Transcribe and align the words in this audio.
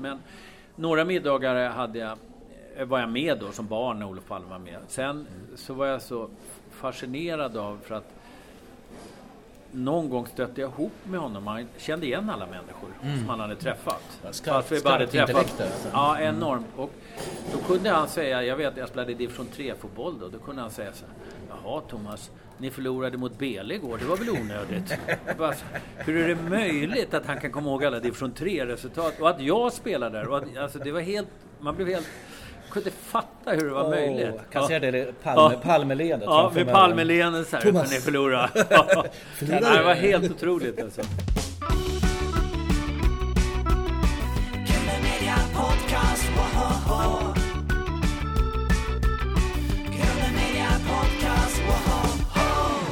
Men 0.00 0.18
några 0.76 1.04
middagar 1.04 1.68
hade 1.70 1.98
jag, 1.98 2.18
eh, 2.76 2.84
var 2.86 3.00
jag 3.00 3.08
med 3.08 3.38
då 3.38 3.52
som 3.52 3.66
barn 3.66 3.98
när 3.98 4.06
Olof 4.06 4.24
Palme 4.26 4.48
var 4.50 4.58
med. 4.58 4.78
Sen 4.88 5.26
så 5.56 5.74
var 5.74 5.86
jag 5.86 6.02
så 6.02 6.28
fascinerad 6.70 7.56
av 7.56 7.78
för 7.84 7.94
att 7.94 8.12
någon 9.72 10.08
gång 10.10 10.26
stötte 10.26 10.60
jag 10.60 10.70
ihop 10.70 10.92
med 11.04 11.20
honom. 11.20 11.44
Man 11.44 11.66
kände 11.78 12.06
igen 12.06 12.30
alla 12.30 12.46
människor 12.46 12.88
som 13.18 13.28
han 13.28 13.40
hade 13.40 13.56
träffat. 13.56 14.02
Skarpt- 14.30 14.44
Fast 14.52 14.72
vi 14.72 14.80
bara 14.80 14.92
hade 14.92 15.06
skarpt 15.08 15.26
träffat. 15.26 15.42
intellekt 15.50 15.58
där, 15.58 15.64
alltså. 15.64 15.88
Ja, 15.92 16.20
enormt. 16.20 16.66
Och 16.76 16.90
då 17.52 17.58
kunde 17.74 17.90
han 17.90 18.08
säga, 18.08 18.42
jag 18.42 18.56
vet 18.56 18.76
jag 18.76 18.88
spelade 18.88 19.14
division 19.14 19.46
3-fotboll 19.56 20.18
då, 20.20 20.28
då 20.28 20.38
kunde 20.38 20.62
han 20.62 20.70
säga 20.70 20.92
så 20.92 21.04
här. 21.06 21.14
Jaha 21.64 21.80
Thomas, 21.80 22.30
ni 22.60 22.70
förlorade 22.70 23.18
mot 23.18 23.38
Bele 23.38 23.74
igår, 23.74 23.98
det 23.98 24.04
var 24.04 24.16
väl 24.16 24.30
onödigt? 24.30 24.98
Jag 25.38 25.54
hur 25.98 26.24
är 26.24 26.28
det 26.28 26.42
möjligt 26.50 27.14
att 27.14 27.26
han 27.26 27.40
kan 27.40 27.52
komma 27.52 27.70
ihåg 27.70 27.84
alla 27.84 28.00
division 28.00 28.32
3-resultat? 28.32 29.20
Och 29.20 29.30
att 29.30 29.40
jag 29.40 29.72
spelade 29.72 30.18
där, 30.18 30.28
och 30.28 30.36
att, 30.38 30.56
alltså 30.56 30.78
det 30.78 30.92
var 30.92 31.00
helt, 31.00 31.28
man 31.60 31.76
blev 31.76 31.88
helt, 31.88 32.08
kunde 32.70 32.88
inte 32.88 33.00
fatta 33.02 33.50
hur 33.50 33.64
det 33.64 33.70
var 33.74 33.90
möjligt. 33.90 34.34
Kan 34.52 34.62
Ja. 34.62 34.78
det 34.78 35.22
Palme, 35.22 35.54
Ja. 35.54 35.60
Palmeleendet 35.62 36.26
Ja, 36.26 36.52
med. 36.54 36.68
Palmeleendet 36.74 37.48
så 37.48 37.56
här, 37.56 37.62
Thomas. 37.62 37.92
ni 37.92 38.00
förlorade. 38.00 38.50
Ja. 38.70 39.04
Förlorade. 39.34 39.76
Det 39.78 39.82
var 39.84 39.94
helt 39.94 40.30
otroligt 40.30 40.82
alltså. 40.82 41.02
Podcast, 45.54 46.24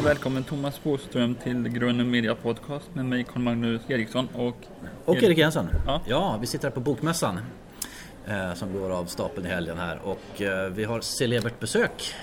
Välkommen 0.05 0.45
Thomas 0.45 0.83
Boström 0.83 1.35
till 1.35 1.69
Grunden 1.69 2.11
Media 2.11 2.35
Podcast 2.35 2.95
med 2.95 3.05
mig 3.05 3.25
Carl-Magnus 3.25 3.83
Eriksson 3.89 4.29
och 4.35 4.57
Och 5.05 5.23
Erik 5.23 5.39
Jensen. 5.39 5.69
Ja. 5.87 6.01
Ja. 6.07 6.39
vi 6.41 6.47
sitter 6.47 6.65
här 6.69 6.71
på 6.75 6.81
Bokmässan. 6.81 7.41
Eh, 8.27 8.55
som 8.55 8.73
går 8.73 8.91
av 8.91 9.05
stapeln 9.05 9.47
i 9.47 9.49
helgen 9.49 9.79
här. 9.79 9.99
Och 10.05 10.43
eh, 10.43 10.71
vi 10.71 10.85
har 10.85 11.01
celebert 11.01 11.61
besök. 11.61 12.15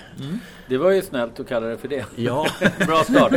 Det 0.69 0.77
var 0.77 0.91
ju 0.91 1.01
snällt 1.01 1.39
att 1.39 1.47
kalla 1.47 1.67
det 1.67 1.77
för 1.77 1.87
det. 1.87 2.05
Ja, 2.15 2.47
Bra 2.87 3.03
start. 3.03 3.33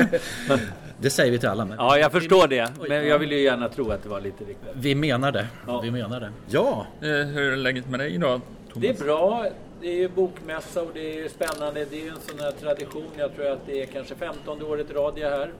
det 1.00 1.11
säger 1.11 1.33
vi 1.33 1.39
till 1.39 1.48
alla. 1.48 1.64
Men 1.64 1.78
Ja, 1.78 1.98
jag 1.98 2.12
förstår 2.12 2.48
det. 2.48 2.73
Men 2.89 3.08
jag 3.08 3.19
vill 3.19 3.33
ju 3.33 3.41
gärna 3.41 3.69
tro 3.69 3.91
att 3.91 4.02
det 4.02 4.08
var 4.08 4.20
lite 4.20 4.45
riktigt. 4.45 4.69
Vi 4.75 4.95
menar 4.95 5.33
det. 5.33 5.47
Ja. 5.67 5.80
Vi 5.80 5.91
menar 5.91 6.20
det. 6.20 6.30
Ja, 6.47 6.86
eh, 7.00 7.08
hur 7.08 7.52
är 7.52 7.56
läget 7.56 7.89
med 7.89 8.00
dig 8.00 8.14
idag 8.14 8.41
Thomas? 8.73 8.83
Det 8.83 8.89
är 8.89 9.05
bra. 9.05 9.47
Det 9.81 9.89
är 9.89 9.95
ju 9.97 10.09
bokmässa 10.09 10.83
och 10.83 10.91
det 10.95 11.01
är 11.15 11.23
ju 11.23 11.29
spännande. 11.29 11.84
Det 11.91 11.97
är 12.01 12.03
ju 12.05 12.09
en 12.09 12.21
sån 12.21 12.39
här 12.41 12.53
tradition. 12.53 13.11
Jag 13.17 13.37
tror 13.37 13.47
att 13.47 13.67
det 13.67 13.83
är 13.83 13.87
kanske 13.87 14.15
15 14.15 14.62
året 14.62 14.91
i 14.91 14.93
rad 14.95 15.12
jag 15.17 15.33
är 15.33 15.37
här. 15.39 15.53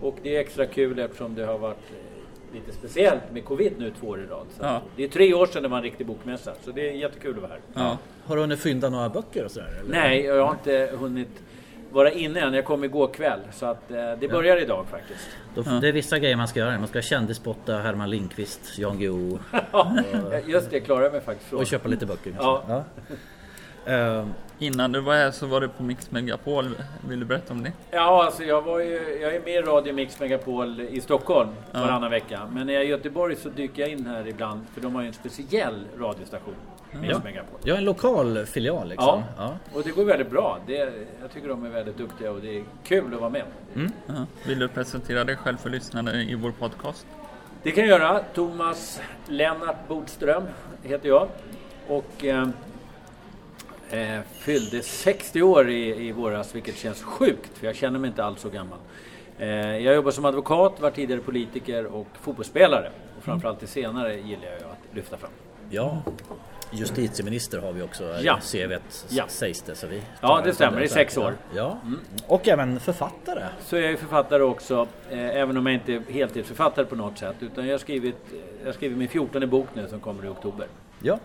Och 0.00 0.16
det 0.22 0.36
är 0.36 0.40
extra 0.40 0.66
kul 0.66 0.98
eftersom 0.98 1.34
det 1.34 1.44
har 1.46 1.58
varit 1.58 1.76
eh, 1.90 2.54
lite 2.54 2.72
speciellt 2.72 3.32
med 3.32 3.44
covid 3.44 3.72
nu 3.78 3.92
två 4.00 4.06
år 4.06 4.20
i 4.20 4.26
rad. 4.26 4.46
Ja. 4.60 4.82
Det 4.96 5.04
är 5.04 5.08
tre 5.08 5.34
år 5.34 5.46
sedan 5.46 5.62
det 5.62 5.68
var 5.68 5.76
en 5.76 5.82
riktig 5.82 6.06
bokmässa. 6.06 6.52
Så 6.64 6.70
det 6.70 6.88
är 6.88 6.92
jättekul 6.92 7.34
att 7.36 7.42
vara 7.42 7.50
här. 7.52 7.60
Ja. 7.74 7.98
har 8.24 8.36
du 8.36 8.42
hunnit 8.42 8.60
fynda 8.60 8.88
några 8.88 9.08
böcker 9.08 9.44
och 9.44 9.50
sådär? 9.50 9.80
eller? 9.80 9.90
Nej, 9.90 10.24
jag 10.24 10.44
har 10.46 10.52
inte 10.52 10.90
hunnit 10.98 11.42
vara 11.90 12.10
inne 12.10 12.40
än. 12.40 12.54
Jag 12.54 12.64
kom 12.64 12.84
igår 12.84 13.06
kväll. 13.06 13.40
Så 13.52 13.66
att 13.66 13.90
eh, 13.90 13.96
det 14.20 14.28
börjar 14.28 14.62
idag 14.62 14.86
faktiskt. 14.90 15.28
Då, 15.54 15.62
Det 15.62 15.88
är 15.88 15.92
vissa 15.92 16.18
grejer 16.18 16.36
man 16.36 16.48
ska 16.48 16.60
göra. 16.60 16.78
Man 16.78 16.88
ska 16.88 17.02
kändisspotta 17.02 17.76
Herman 17.78 18.10
Lindqvist, 18.10 18.78
Jan 18.78 18.98
Guillou 18.98 19.38
Ja, 19.72 19.96
just 20.46 20.70
det 20.70 20.80
klarar 20.80 21.02
jag 21.02 21.12
mig 21.12 21.20
faktiskt 21.20 21.50
från. 21.50 21.60
och 21.60 21.66
köpa 21.66 21.88
lite 21.88 22.06
böcker. 22.06 22.34
Ja. 22.38 22.84
Eh, 23.86 24.26
Innan 24.58 24.92
du 24.92 25.00
var 25.00 25.14
här 25.14 25.30
så 25.30 25.46
var 25.46 25.60
du 25.60 25.68
på 25.68 25.82
Mix 25.82 26.10
Megapol. 26.10 26.76
Vill 27.08 27.20
du 27.20 27.26
berätta 27.26 27.52
om 27.54 27.62
det? 27.62 27.72
Ja, 27.90 28.24
alltså 28.24 28.42
jag, 28.42 28.62
var 28.62 28.80
ju, 28.80 29.18
jag 29.22 29.34
är 29.34 29.40
med 29.40 29.54
i 29.54 29.60
Radio 29.60 29.92
Mix 29.94 30.20
Megapol 30.20 30.80
i 30.80 31.00
Stockholm 31.00 31.48
varannan 31.72 32.10
vecka. 32.10 32.40
Men 32.52 32.66
när 32.66 32.72
jag 32.74 32.82
är 32.82 32.86
i 32.86 32.88
Göteborg 32.90 33.36
så 33.36 33.48
dyker 33.48 33.82
jag 33.82 33.90
in 33.90 34.06
här 34.06 34.28
ibland 34.28 34.60
för 34.74 34.80
de 34.80 34.94
har 34.94 35.02
ju 35.02 35.08
en 35.08 35.14
speciell 35.14 35.84
radiostation. 35.98 36.54
Mix 37.00 37.12
Ja. 37.12 37.20
Megapol. 37.24 37.58
jag 37.64 37.74
är 37.74 37.78
en 37.78 37.84
lokal 37.84 38.46
filial 38.46 38.88
liksom. 38.88 39.22
Ja. 39.38 39.56
Och 39.74 39.82
det 39.82 39.90
går 39.90 40.04
väldigt 40.04 40.30
bra. 40.30 40.58
Det, 40.66 40.76
jag 41.20 41.32
tycker 41.34 41.48
de 41.48 41.64
är 41.64 41.70
väldigt 41.70 41.98
duktiga 41.98 42.30
och 42.32 42.40
det 42.40 42.58
är 42.58 42.64
kul 42.84 43.14
att 43.14 43.20
vara 43.20 43.30
med. 43.30 43.44
Ja. 44.06 44.26
Vill 44.46 44.58
du 44.58 44.68
presentera 44.68 45.24
dig 45.24 45.36
själv 45.36 45.56
för 45.56 45.70
lyssnare 45.70 46.22
i 46.22 46.34
vår 46.34 46.50
podcast? 46.50 47.06
Det 47.62 47.70
kan 47.70 47.86
jag 47.88 48.00
göra. 48.00 48.20
Thomas 48.34 49.00
Lennart 49.28 49.88
Bodström 49.88 50.42
heter 50.82 51.08
jag. 51.08 51.28
Och 51.88 52.24
eh, 52.24 52.48
eh, 53.90 54.20
fyllde 54.38 54.82
60 54.82 55.42
år 55.42 55.70
i, 55.70 56.06
i 56.08 56.12
våras, 56.12 56.54
vilket 56.54 56.76
känns 56.76 57.02
sjukt 57.02 57.58
för 57.58 57.66
jag 57.66 57.76
känner 57.76 57.98
mig 57.98 58.08
inte 58.08 58.24
alls 58.24 58.40
så 58.40 58.48
gammal. 58.50 58.78
Eh, 59.38 59.48
jag 59.78 59.94
jobbar 59.94 60.10
som 60.10 60.24
advokat, 60.24 60.80
var 60.80 60.90
tidigare 60.90 61.20
politiker 61.20 61.86
och 61.86 62.06
fotbollsspelare. 62.20 62.90
Och 63.18 63.24
framförallt 63.24 63.60
det 63.60 63.66
senare 63.66 64.14
gillar 64.14 64.44
jag 64.44 64.54
att 64.70 64.94
lyfta 64.96 65.16
fram. 65.16 65.30
Ja. 65.70 66.02
Justitieminister 66.72 67.58
har 67.58 67.72
vi 67.72 67.82
också 67.82 68.04
i 68.04 68.20
Ja. 68.24 68.38
CVt 68.52 69.06
Ja. 69.08 69.24
sägs 69.28 69.62
det. 69.62 69.74
Så 69.74 69.86
vi 69.86 70.02
Ja, 70.20 70.40
det 70.44 70.54
stämmer. 70.54 70.80
I 70.82 70.88
sex 70.88 71.16
år. 71.16 71.34
Ja. 71.54 71.78
Och 72.26 72.48
även 72.48 72.80
författare. 72.80 73.44
Så 73.60 73.76
jag 73.76 73.90
är 73.92 73.96
författare 73.96 74.42
också, 74.42 74.86
eh, 75.10 75.18
även 75.36 75.56
om 75.56 75.66
jag 75.66 75.74
inte 75.74 75.92
är 75.92 76.02
heltidsförfattare 76.12 76.86
på 76.86 76.96
något 76.96 77.18
sätt. 77.18 77.36
Utan 77.40 77.66
jag 77.66 77.74
har 77.74 77.78
skrivit, 77.78 78.16
jag 78.60 78.66
har 78.68 78.72
skrivit 78.72 78.98
min 78.98 79.08
14 79.08 79.50
bok 79.50 79.68
nu 79.74 79.88
som 79.88 80.00
kommer 80.00 80.24
i 80.24 80.28
oktober. 80.28 80.66
Ja. 81.02 81.18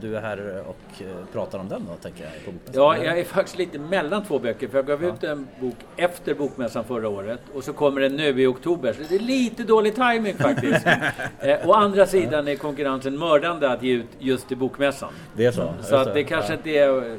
Du 0.00 0.16
är 0.16 0.20
här 0.20 0.64
och 0.66 1.02
eh, 1.02 1.06
pratar 1.32 1.58
om 1.58 1.68
den 1.68 1.86
då, 1.88 1.94
tänker 1.94 2.24
jag. 2.24 2.44
På. 2.44 2.52
Ja, 2.72 2.96
jag 3.04 3.18
är 3.18 3.24
faktiskt 3.24 3.58
lite 3.58 3.78
mellan 3.78 4.24
två 4.24 4.38
böcker. 4.38 4.68
För 4.68 4.78
jag 4.78 4.86
gav 4.86 5.04
ut 5.04 5.24
en 5.24 5.48
bok 5.60 5.76
efter 5.96 6.34
Bokmässan 6.34 6.84
förra 6.84 7.08
året. 7.08 7.40
Och 7.54 7.64
så 7.64 7.72
kommer 7.72 8.00
den 8.00 8.16
nu 8.16 8.42
i 8.42 8.46
oktober. 8.46 8.92
Så 8.92 9.02
det 9.08 9.14
är 9.14 9.18
lite 9.18 9.62
dålig 9.62 9.94
timing 9.94 10.34
faktiskt. 10.34 10.86
eh, 11.40 11.68
å 11.68 11.72
andra 11.72 12.06
sidan 12.06 12.48
är 12.48 12.56
konkurrensen 12.56 13.18
mördande 13.18 13.70
att 13.70 13.82
ge 13.82 13.92
ut 13.92 14.08
just 14.18 14.52
i 14.52 14.56
Bokmässan. 14.56 15.12
Det 15.36 15.46
är 15.46 15.52
så? 15.52 15.56
Så 15.60 15.76
Just 15.78 15.92
att 15.92 16.14
det 16.14 16.24
kanske 16.24 16.52
inte 16.52 16.70
är 16.70 17.12
eh, 17.12 17.18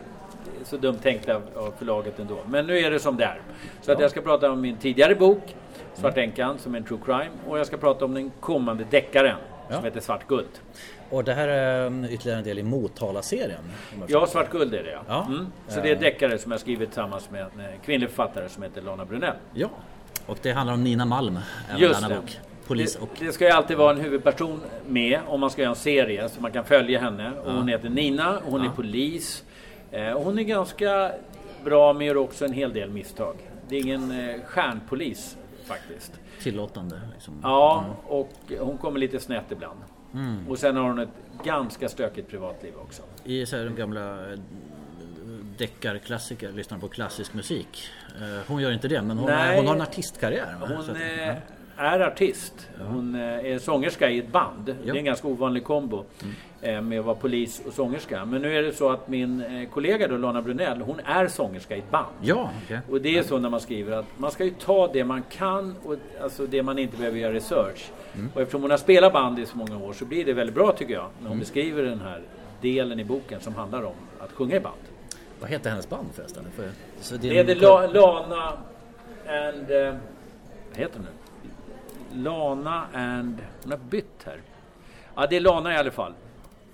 så 0.64 0.78
dumt 0.78 0.98
tänkt 1.02 1.30
av, 1.30 1.74
förlaget 1.78 2.20
ändå. 2.20 2.38
Men 2.48 2.68
nu 2.68 2.78
är 2.78 2.92
det 2.92 3.00
som 3.00 3.18
det 3.18 3.24
är. 3.24 3.42
Så 3.82 3.92
att 3.92 4.00
jag 4.00 4.12
ska 4.12 4.22
prata 4.22 4.52
om 4.52 4.62
min 4.62 4.78
tidigare 4.78 5.16
bok, 5.16 5.56
Svart 5.94 6.18
änkan, 6.18 6.58
som 6.58 6.74
är 6.74 6.78
en 6.78 6.84
true 6.84 7.00
crime. 7.06 7.30
Och 7.48 7.60
jag 7.60 7.68
ska 7.68 7.78
prata 7.78 8.06
om 8.06 8.14
den 8.14 8.32
kommande 8.40 8.84
deckaren, 8.90 9.38
Ja. 9.70 9.76
som 9.76 9.84
heter 9.84 10.00
Svart 10.00 10.28
guld. 10.28 10.48
Och 11.10 11.24
det 11.24 11.34
här 11.34 11.48
är 11.48 11.88
mm, 11.88 12.12
ytterligare 12.12 12.40
en 12.40 12.46
del 12.46 12.60
i 12.60 12.64
Motala-serien. 12.64 13.62
Ja. 14.08 14.28
Svart 14.28 14.52
guld 14.52 14.74
är 14.74 14.84
det 14.84 14.92
ja. 14.92 15.02
Ja. 15.08 15.26
Mm. 15.26 15.48
Så 15.68 15.82
det 15.82 15.92
är 15.92 15.96
deckare 15.96 16.38
som 16.38 16.52
jag 16.52 16.62
skrivit 16.62 16.90
tillsammans 16.90 17.30
med 17.32 17.42
en 17.42 17.60
eh, 17.60 17.66
kvinnlig 17.86 18.10
författare 18.10 18.50
som 18.50 18.64
heter 18.64 18.82
Lana 18.82 19.06
Brunell. 19.06 19.36
Ja. 19.54 19.70
Och 20.26 20.38
det 20.42 20.52
handlar 20.52 20.74
om 20.74 20.84
Nina 20.84 21.06
Malm. 21.06 21.40
Just 21.78 22.02
denna 22.02 22.16
det. 22.16 22.22
bok. 22.22 22.40
Polis 22.68 22.96
och... 22.96 23.10
Det, 23.20 23.26
det 23.26 23.32
ska 23.32 23.46
ju 23.46 23.52
alltid 23.52 23.78
vara 23.78 23.92
en 23.92 24.02
huvudperson 24.02 24.62
med 24.88 25.20
om 25.28 25.40
man 25.40 25.50
ska 25.50 25.62
göra 25.62 25.70
en 25.70 25.76
serie 25.76 26.30
så 26.30 26.42
man 26.42 26.52
kan 26.52 26.66
följa 26.66 27.00
henne. 27.00 27.32
Och 27.46 27.52
hon 27.52 27.68
heter 27.68 27.90
Nina, 27.90 28.38
och 28.38 28.52
hon 28.52 28.62
är 28.62 28.70
polis. 28.70 29.44
Eh, 29.92 30.12
och 30.12 30.24
hon 30.24 30.40
är 30.40 30.44
ganska 30.44 31.12
bra 31.64 31.94
men 31.94 32.08
gör 32.08 32.18
också 32.18 32.46
en 32.46 32.54
hel 32.54 32.74
del 32.74 32.90
misstag. 32.90 33.36
Det 33.70 33.76
är 33.76 33.82
ingen 33.82 34.12
eh, 34.12 34.42
stjärnpolis 34.46 35.38
faktiskt. 35.66 36.12
Tillåtande. 36.42 37.02
Liksom. 37.14 37.40
Ja, 37.44 37.86
och 38.08 38.32
hon 38.60 38.78
kommer 38.78 39.00
lite 39.00 39.20
snett 39.20 39.52
ibland. 39.52 39.80
Mm. 40.16 40.48
Och 40.50 40.60
sen 40.60 40.76
har 40.76 40.84
hon 40.84 41.00
ett 41.00 41.10
ganska 41.44 41.90
stökigt 41.90 42.30
privatliv 42.30 42.74
också. 42.78 43.02
I 43.24 43.46
så 43.46 43.58
här, 43.58 43.66
de 43.66 43.76
gamla 43.76 44.32
eh, 44.32 44.40
deckarklassiker, 45.58 46.52
lyssnar 46.52 46.78
på 46.78 46.88
klassisk 46.88 47.34
musik. 47.34 47.88
Eh, 48.22 48.42
Hon 48.48 48.62
gör 48.62 48.72
inte 48.72 48.88
det, 48.88 49.02
men 49.02 49.18
hon, 49.18 49.30
Nej. 49.30 49.58
hon 49.58 49.68
har 49.68 49.76
en 49.76 49.82
artistkarriär. 49.82 50.56
va? 50.62 50.68
Hon 50.76 50.96
eh, 50.96 51.36
är 51.78 52.00
artist. 52.00 52.70
Hon 52.88 53.16
eh, 53.16 53.22
är 53.22 53.60
sångerska 53.60 54.10
i 54.10 54.20
ett 54.20 54.32
band. 54.32 54.76
Det 54.84 54.90
är 54.90 54.96
en 54.96 55.06
ganska 55.06 55.28
ovanlig 55.28 55.64
kombo 55.64 55.98
eh, 56.00 56.26
med 56.66 57.00
att 57.00 57.06
vara 57.06 57.16
polis 57.16 57.62
och 57.68 57.74
sångerska. 57.74 58.26
Men 58.26 58.42
nu 58.42 58.58
är 58.58 58.64
det 58.64 58.74
så 58.74 58.90
att 58.90 59.08
min 59.08 59.42
eh, 59.42 59.70
kollega 59.70 60.08
då, 60.08 60.18
Lana 60.18 60.42
Brunell, 60.42 60.82
hon 60.82 61.00
är 61.00 61.28
sångerska 61.28 61.76
i 61.76 61.80
ett 61.80 61.92
band. 61.92 62.06
Ja, 62.22 62.52
okej. 62.66 62.80
Och 62.90 63.02
det 63.02 63.18
är 63.18 63.24
så 63.24 63.40
när 63.40 63.50
man 63.50 63.60
skriver 63.60 63.98
att 63.98 64.06
man 64.18 64.32
ska 64.32 64.44
ju 64.44 64.52
ta 64.52 64.88
det 64.94 65.04
man 65.04 65.24
kan 65.30 65.76
och 65.84 65.96
alltså 66.22 66.46
det 66.46 66.64
man 66.64 66.80
inte 66.80 66.98
behöver 66.98 67.18
göra 67.18 67.34
research. 67.34 67.92
Och 68.34 68.42
eftersom 68.42 68.62
hon 68.62 68.72
har 68.72 68.78
spelat 68.78 69.14
band 69.14 69.40
i 69.40 69.46
så 69.46 69.58
många 69.58 69.78
år 69.78 69.94
så 69.94 70.06
blir 70.06 70.26
det 70.26 70.34
väldigt 70.34 70.56
bra 70.56 70.72
tycker 70.72 70.94
jag. 70.94 71.08
När 71.22 71.30
hon 71.30 71.40
beskriver 71.40 71.84
den 71.84 72.00
här 72.00 72.22
delen 72.62 73.00
i 73.00 73.04
boken 73.06 73.42
som 73.42 73.56
handlar 73.56 73.84
om 73.84 73.96
att 74.20 74.32
sjunga 74.32 74.56
i 74.56 74.60
band. 74.60 74.76
Vad 75.40 75.50
heter 75.50 75.70
hennes 75.70 75.90
band 75.90 76.08
förresten? 76.14 76.44
För, 76.56 76.70
så 77.00 77.18
Det 77.18 77.40
är 77.40 77.56
La, 77.56 77.88
Lana 77.88 78.54
and... 79.28 79.72
Eh, 79.72 79.96
vad 80.70 80.80
heter 80.80 81.00
hon 81.00 81.06
nu? 81.06 82.24
Lana 82.24 82.86
and... 82.94 83.38
Hon 83.64 83.72
har 83.72 83.80
bytt 83.80 84.24
här. 84.26 84.38
Ja, 85.16 85.28
det 85.30 85.36
är 85.36 85.42
Lana 85.42 85.74
i 85.74 85.78
alla 85.78 85.92
fall. 85.92 86.14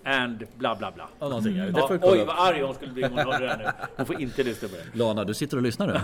And 0.03 0.47
bla 0.57 0.75
bla 0.75 0.91
bla. 0.91 1.09
Ja, 1.19 1.27
någonting. 1.29 1.57
ja. 1.57 1.89
Oj, 2.01 2.23
vad 2.23 2.47
arg 2.47 2.61
hon 2.61 2.75
skulle 2.75 2.91
bli 2.91 3.03
om 3.03 3.11
hon 3.11 3.19
hörde 3.19 3.45
det 3.45 3.49
här 3.49 3.57
nu. 3.57 3.65
Hon 3.97 4.05
får 4.05 4.21
inte 4.21 4.43
lyssna 4.43 4.67
på 4.67 4.75
det. 4.75 4.97
Lana, 4.97 5.23
du 5.23 5.33
sitter 5.33 5.57
och 5.57 5.63
lyssnar 5.63 5.87
nu. 5.87 5.99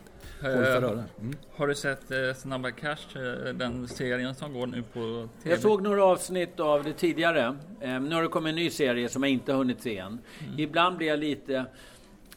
Eh, 0.42 0.48
öronen. 0.50 1.04
Mm. 1.20 1.36
Har 1.56 1.66
du 1.66 1.74
sett 1.74 2.10
eh, 2.10 2.34
Snabba 2.36 2.70
Cash, 2.70 3.16
eh, 3.16 3.54
den 3.54 3.88
serien 3.88 4.34
som 4.34 4.52
går 4.52 4.66
nu 4.66 4.82
på 4.82 5.28
TV? 5.42 5.50
Jag 5.54 5.60
såg 5.60 5.82
några 5.82 6.04
avsnitt 6.04 6.60
av 6.60 6.84
det 6.84 6.92
tidigare. 6.92 7.56
Eh, 7.80 8.00
nu 8.00 8.14
har 8.14 8.22
det 8.22 8.28
kommit 8.28 8.50
en 8.50 8.56
ny 8.56 8.70
serie 8.70 9.08
som 9.08 9.22
jag 9.22 9.32
inte 9.32 9.52
har 9.52 9.58
hunnit 9.58 9.82
se 9.82 9.98
än. 9.98 10.18
Mm. 10.46 10.58
Ibland 10.58 10.96
blir 10.96 11.08
jag 11.08 11.18
lite... 11.18 11.64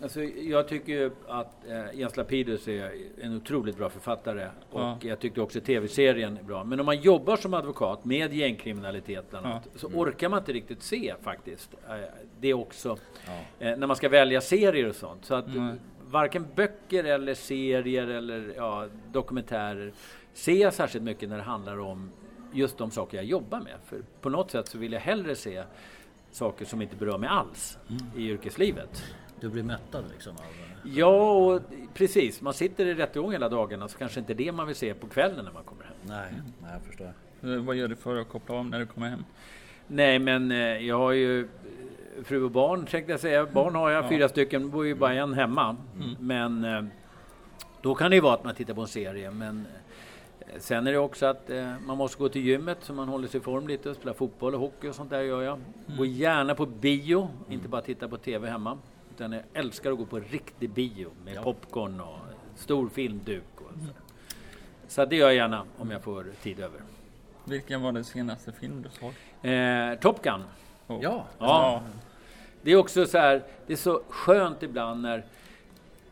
Alltså, 0.01 0.23
jag 0.23 0.67
tycker 0.67 0.91
ju 0.93 1.11
att 1.27 1.67
eh, 1.67 1.99
Jens 1.99 2.17
Lapidus 2.17 2.67
är 2.67 2.91
en 3.21 3.35
otroligt 3.37 3.77
bra 3.77 3.89
författare. 3.89 4.47
Och 4.69 4.79
Ja. 4.81 4.97
jag 5.01 5.19
tyckte 5.19 5.41
också 5.41 5.61
tv-serien 5.61 6.37
är 6.37 6.43
bra. 6.43 6.63
Men 6.63 6.79
om 6.79 6.85
man 6.85 7.01
jobbar 7.01 7.35
som 7.37 7.53
advokat 7.53 8.05
med 8.05 8.33
gängkriminalitet 8.33 9.29
bland 9.29 9.45
Ja. 9.45 9.49
annat, 9.49 9.67
så 9.75 9.87
orkar 9.87 10.29
man 10.29 10.39
inte 10.39 10.53
riktigt 10.53 10.83
se 10.83 11.13
faktiskt 11.21 11.69
eh, 11.89 11.95
det 12.39 12.53
också. 12.53 12.97
Eh, 13.59 13.77
när 13.77 13.87
man 13.87 13.95
ska 13.95 14.09
välja 14.09 14.41
serier 14.41 14.89
och 14.89 14.95
sånt. 14.95 15.25
Så 15.25 15.35
att 15.35 15.55
Nej. 15.55 15.73
varken 16.05 16.47
böcker 16.55 17.03
eller 17.03 17.33
serier 17.33 18.07
eller 18.07 18.53
ja, 18.57 18.87
dokumentärer 19.11 19.91
ser 20.33 20.61
jag 20.61 20.73
särskilt 20.73 21.03
mycket 21.03 21.29
när 21.29 21.37
det 21.37 21.43
handlar 21.43 21.79
om 21.79 22.11
just 22.53 22.77
de 22.77 22.91
saker 22.91 23.17
jag 23.17 23.25
jobbar 23.25 23.59
med. 23.59 23.75
För 23.85 24.01
på 24.21 24.29
något 24.29 24.51
sätt 24.51 24.67
så 24.67 24.77
vill 24.77 24.93
jag 24.93 24.99
hellre 24.99 25.35
se 25.35 25.63
saker 26.31 26.65
som 26.65 26.81
inte 26.81 26.95
berör 26.95 27.17
mig 27.17 27.29
alls 27.29 27.77
i 28.15 28.29
yrkeslivet. 28.29 29.03
Du 29.41 29.49
blir 29.49 29.63
mättad 29.63 30.03
liksom 30.11 30.31
av... 30.35 30.43
Ja, 30.83 31.31
och 31.31 31.61
precis. 31.93 32.41
Man 32.41 32.53
sitter 32.53 32.85
i 32.85 32.93
rättegång 32.93 33.31
hela 33.31 33.49
dagarna 33.49 33.87
så 33.87 33.97
kanske 33.97 34.19
inte 34.19 34.33
det 34.33 34.51
man 34.51 34.67
vill 34.67 34.75
se 34.75 34.93
på 34.93 35.07
kvällen 35.07 35.45
när 35.45 35.51
man 35.51 35.63
kommer 35.63 35.83
hem. 35.83 35.93
Nej, 36.03 36.33
nej 36.61 36.71
jag 36.73 36.81
förstår. 36.81 37.13
Eh, 37.43 37.55
Vad 37.63 37.75
gör 37.75 37.87
du 37.87 37.95
för 37.95 38.15
att 38.21 38.29
koppla 38.29 38.55
av 38.55 38.65
när 38.65 38.79
du 38.79 38.85
kommer 38.85 39.09
hem? 39.09 39.23
Nej, 39.87 40.19
men 40.19 40.51
eh, 40.51 40.57
jag 40.57 40.97
har 40.97 41.11
ju 41.11 41.39
eh, 41.41 41.45
fru 42.23 42.43
och 42.43 42.51
barn 42.51 42.85
tänkte 42.85 43.11
jag 43.11 43.19
säga. 43.19 43.45
Barn 43.45 43.75
har 43.75 43.89
jag, 43.89 44.03
Ja. 44.05 44.09
fyra 44.09 44.29
stycken. 44.29 44.69
bor 44.69 44.85
ju 44.85 44.95
bara 44.95 45.13
en 45.13 45.33
hemma. 45.33 45.75
Men 46.19 46.65
eh, 46.65 46.83
då 47.81 47.95
kan 47.95 48.09
det 48.11 48.15
ju 48.15 48.21
vara 48.21 48.33
att 48.33 48.43
man 48.43 48.55
tittar 48.55 48.73
på 48.73 48.81
en 48.81 48.87
serie. 48.87 49.31
Men 49.31 49.65
eh, 50.39 50.45
sen 50.59 50.87
är 50.87 50.91
det 50.91 50.97
också 50.97 51.25
att 51.25 51.49
eh, 51.49 51.73
man 51.85 51.97
måste 51.97 52.17
gå 52.17 52.29
till 52.29 52.41
gymmet 52.45 52.77
så 52.81 52.93
man 52.93 53.07
håller 53.07 53.27
sig 53.27 53.39
i 53.39 53.43
form 53.43 53.67
lite 53.67 53.89
och 53.89 53.95
spela 53.95 54.13
fotboll 54.13 54.53
och 54.53 54.59
hockey 54.61 54.89
och 54.89 54.95
sånt 54.95 55.09
där 55.09 55.21
gör 55.21 55.41
jag. 55.41 55.59
Går 55.97 56.05
gärna 56.05 56.55
på 56.55 56.65
bio, 56.65 57.29
inte 57.49 57.67
bara 57.67 57.81
titta 57.81 58.07
på 58.07 58.17
TV 58.17 58.49
hemma. 58.49 58.77
Utan 59.15 59.31
jag 59.31 59.41
älskar 59.53 59.91
att 59.91 59.97
gå 59.97 60.05
på 60.05 60.19
riktig 60.19 60.69
bio 60.69 61.09
med 61.25 61.35
Ja. 61.35 61.43
popcorn 61.43 61.99
och 62.01 62.17
stor 62.55 62.89
filmduk. 62.89 63.43
Och 63.55 63.71
så. 63.87 63.93
så 64.87 65.05
det 65.05 65.15
gör 65.15 65.27
jag 65.27 65.35
gärna 65.35 65.63
om 65.77 65.91
jag 65.91 66.01
får 66.03 66.25
tid 66.43 66.59
över. 66.59 66.79
Vilken 67.45 67.81
var 67.81 67.91
den 67.91 68.03
senaste 68.03 68.51
film 68.51 68.81
du 68.81 68.89
såg? 68.89 69.51
Eh, 69.51 69.95
Top 69.99 70.21
Gun. 70.23 70.43
Oh. 70.87 70.99
Ja, 71.03 71.25
Ja. 71.39 71.81
Det 72.61 72.71
är 72.71 72.75
också 72.75 73.05
så 73.05 73.17
här, 73.17 73.43
det 73.67 73.73
är 73.73 73.77
så 73.77 74.01
skönt 74.09 74.63
ibland 74.63 75.01
när 75.01 75.23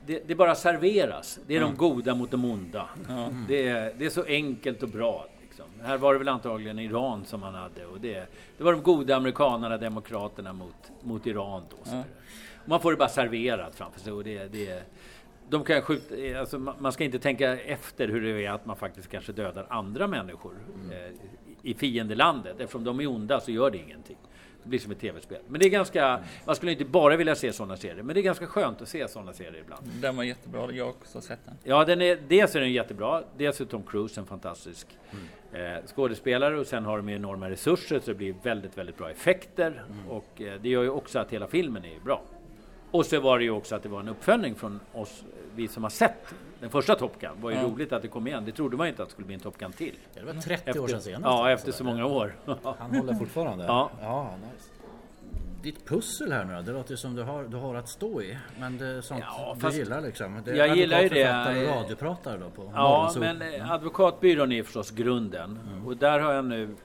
det, 0.06 0.28
det 0.28 0.36
bara 0.36 0.56
serveras. 0.56 1.40
Det 1.48 1.56
är 1.56 1.62
de 1.62 1.75
goda 1.75 2.16
mot 2.16 2.31
de 2.31 2.46
onda. 2.46 2.90
Ja. 3.10 3.30
Det, 3.48 3.68
är, 3.68 3.94
det 3.98 4.06
är 4.06 4.10
så 4.10 4.24
enkelt 4.24 4.84
och 4.84 4.90
bra. 4.90 5.25
Liksom. 5.42 5.66
Här 5.81 5.98
var 5.98 6.13
det 6.13 6.19
väl 6.19 6.28
antagligen 6.28 6.80
Iran 6.80 7.25
som 7.25 7.40
man 7.40 7.54
hade. 7.56 7.86
Och 7.86 8.00
det, 8.01 8.28
det 8.57 8.63
var 8.63 8.72
de 8.72 8.81
goda 8.84 9.16
amerikanerna, 9.16 9.78
demokraterna 9.78 10.54
mot, 10.54 10.92
mot 11.04 11.28
Iran 11.28 11.63
då. 11.69 11.90
Så 11.90 11.96
Ja. 11.96 12.04
Man 12.69 12.81
får 12.81 12.92
det 12.92 12.98
bara 12.98 13.10
serverat 13.10 13.75
framför 13.75 14.00
sig. 14.00 14.13
Och 14.13 14.24
det, 14.24 14.48
det, 14.48 14.83
de 15.50 15.63
kan 15.63 15.81
skjuta, 15.81 16.39
alltså 16.39 16.60
man 16.60 16.92
ska 16.92 17.04
inte 17.04 17.19
tänka 17.19 17.60
efter 17.60 18.07
hur 18.07 18.21
det 18.21 18.45
är 18.45 18.51
att 18.51 18.66
man 18.66 18.75
faktiskt 18.75 19.10
kanske 19.10 19.31
dödar 19.31 19.66
andra 19.69 20.07
människor 20.07 20.54
eh, 20.92 21.16
i 21.63 21.74
fiendelandet. 21.74 22.60
Eftersom 22.60 22.83
de 22.83 23.00
är 23.00 23.07
onda 23.07 23.39
så 23.39 23.51
gör 23.51 23.71
det 23.71 23.77
ingenting. 23.77 24.18
Det 24.63 24.69
blir 24.69 24.80
som 24.80 24.92
ett 24.92 25.00
tv-spel. 25.00 25.42
Men 25.48 25.60
det 25.60 25.66
är 25.66 25.69
ganska, 25.69 26.19
man 26.45 26.56
skulle 26.56 26.71
inte 26.71 26.86
bara 26.86 27.16
vilja 27.16 27.36
se 27.36 27.54
sådana 27.54 27.77
serier, 27.77 28.04
men 28.04 28.13
det 28.13 28.19
är 28.19 28.24
ganska 28.24 28.48
skönt 28.48 28.81
att 28.81 28.89
se 28.89 29.07
sådana 29.07 29.33
serier 29.33 29.62
ibland. 29.62 29.88
Den 30.01 30.15
var 30.15 30.24
jättebra, 30.24 30.72
jag 30.72 30.86
har 30.86 30.92
också 30.92 31.22
sett 31.22 31.39
den. 31.45 31.56
Ja, 31.63 31.86
den 31.86 32.01
är, 32.01 32.18
dels 32.27 32.56
är 32.56 32.60
den 32.60 32.72
jättebra, 32.72 33.24
dels 33.38 33.62
är 33.62 33.65
Tom 33.65 33.83
Cruise 33.83 34.19
en 34.19 34.25
fantastisk 34.25 34.88
eh, 35.54 35.86
skådespelare 35.95 36.60
och 36.60 36.68
sen 36.68 36.86
har 36.86 36.98
de 36.98 37.10
enorma 37.10 37.50
resurser 37.50 38.00
så 38.00 38.12
det 38.12 38.18
blir 38.18 38.36
väldigt, 38.44 38.77
väldigt 38.77 38.98
bra 38.98 39.12
effekter 39.12 39.83
och 40.10 40.42
eh, 40.42 40.62
det 40.62 40.69
gör 40.69 40.83
ju 40.83 40.89
också 40.89 41.19
att 41.19 41.31
hela 41.31 41.48
filmen 41.48 41.86
är 41.86 42.00
bra. 42.00 42.22
Och 42.91 43.06
så 43.06 43.19
var 43.19 43.38
det 43.38 43.44
ju 43.44 43.51
också 43.51 43.75
att 43.75 43.83
det 43.83 43.89
var 43.89 44.00
en 44.00 44.07
uppföljning 44.09 44.56
från 44.56 44.80
oss, 44.94 45.24
vi 45.56 45.68
som 45.68 45.83
har 45.83 45.89
sett 45.89 46.33
den 46.59 46.69
första 46.69 46.95
Top 46.95 47.19
Gun. 47.19 47.31
Det 47.36 47.44
var 47.44 47.51
ju 47.51 47.57
Ja. 47.57 47.63
roligt 47.63 47.94
att 47.94 48.01
det 48.01 48.07
kom 48.07 48.27
igen. 48.27 48.44
Det 48.45 48.51
trodde 48.51 48.77
man 48.77 48.88
inte 48.88 49.01
att 49.03 49.09
det 49.09 49.13
skulle 49.13 49.25
bli 49.25 49.36
en 49.36 49.41
Top 49.41 49.57
Gun 49.57 49.71
till. 49.71 49.95
det 50.13 50.24
var 50.24 50.33
30 50.33 50.80
år 50.80 50.88
sedan 50.88 50.97
Efter, 50.97 51.00
senast. 51.12 51.24
ja, 51.25 51.51
efter 51.51 51.71
så 51.71 51.83
många 51.83 52.06
år. 52.06 52.36
Han 52.80 52.95
håller 52.95 53.13
fortfarande? 53.13 53.63
Ja. 53.65 53.89
ja 54.01 54.31
nice. 54.53 54.69
Ditt 55.62 55.86
pussel 55.88 56.31
här 56.31 56.45
nu? 56.45 56.62
Det 56.62 56.71
låter 56.71 56.95
som 56.95 57.15
du 57.15 57.24
har, 57.24 57.44
du 57.44 57.57
har 57.57 57.75
att 57.75 57.89
stå 57.89 58.21
i. 58.21 58.38
Men 58.59 58.77
det 58.77 58.86
är 58.88 59.01
sånt 59.01 59.24
Ja, 59.27 59.57
du 59.62 59.69
gillar 59.77 60.01
liksom? 60.01 60.41
Det 60.45 60.51
är 60.51 60.56
jag 60.56 60.77
gillar 60.77 61.01
ju 61.01 61.09
det. 61.09 61.30
och 61.69 61.75
radiopratare 61.75 62.38
då 62.38 62.50
på 62.50 62.71
Ja, 62.75 63.12
men 63.19 63.41
eh, 63.41 63.71
advokatbyrån 63.71 64.51
är 64.51 64.63
förstås 64.63 64.91
grunden. 64.91 65.59
Och 65.86 65.97
där 65.97 66.19
har 66.19 66.33
jag 66.33 66.45
nu 66.45 66.75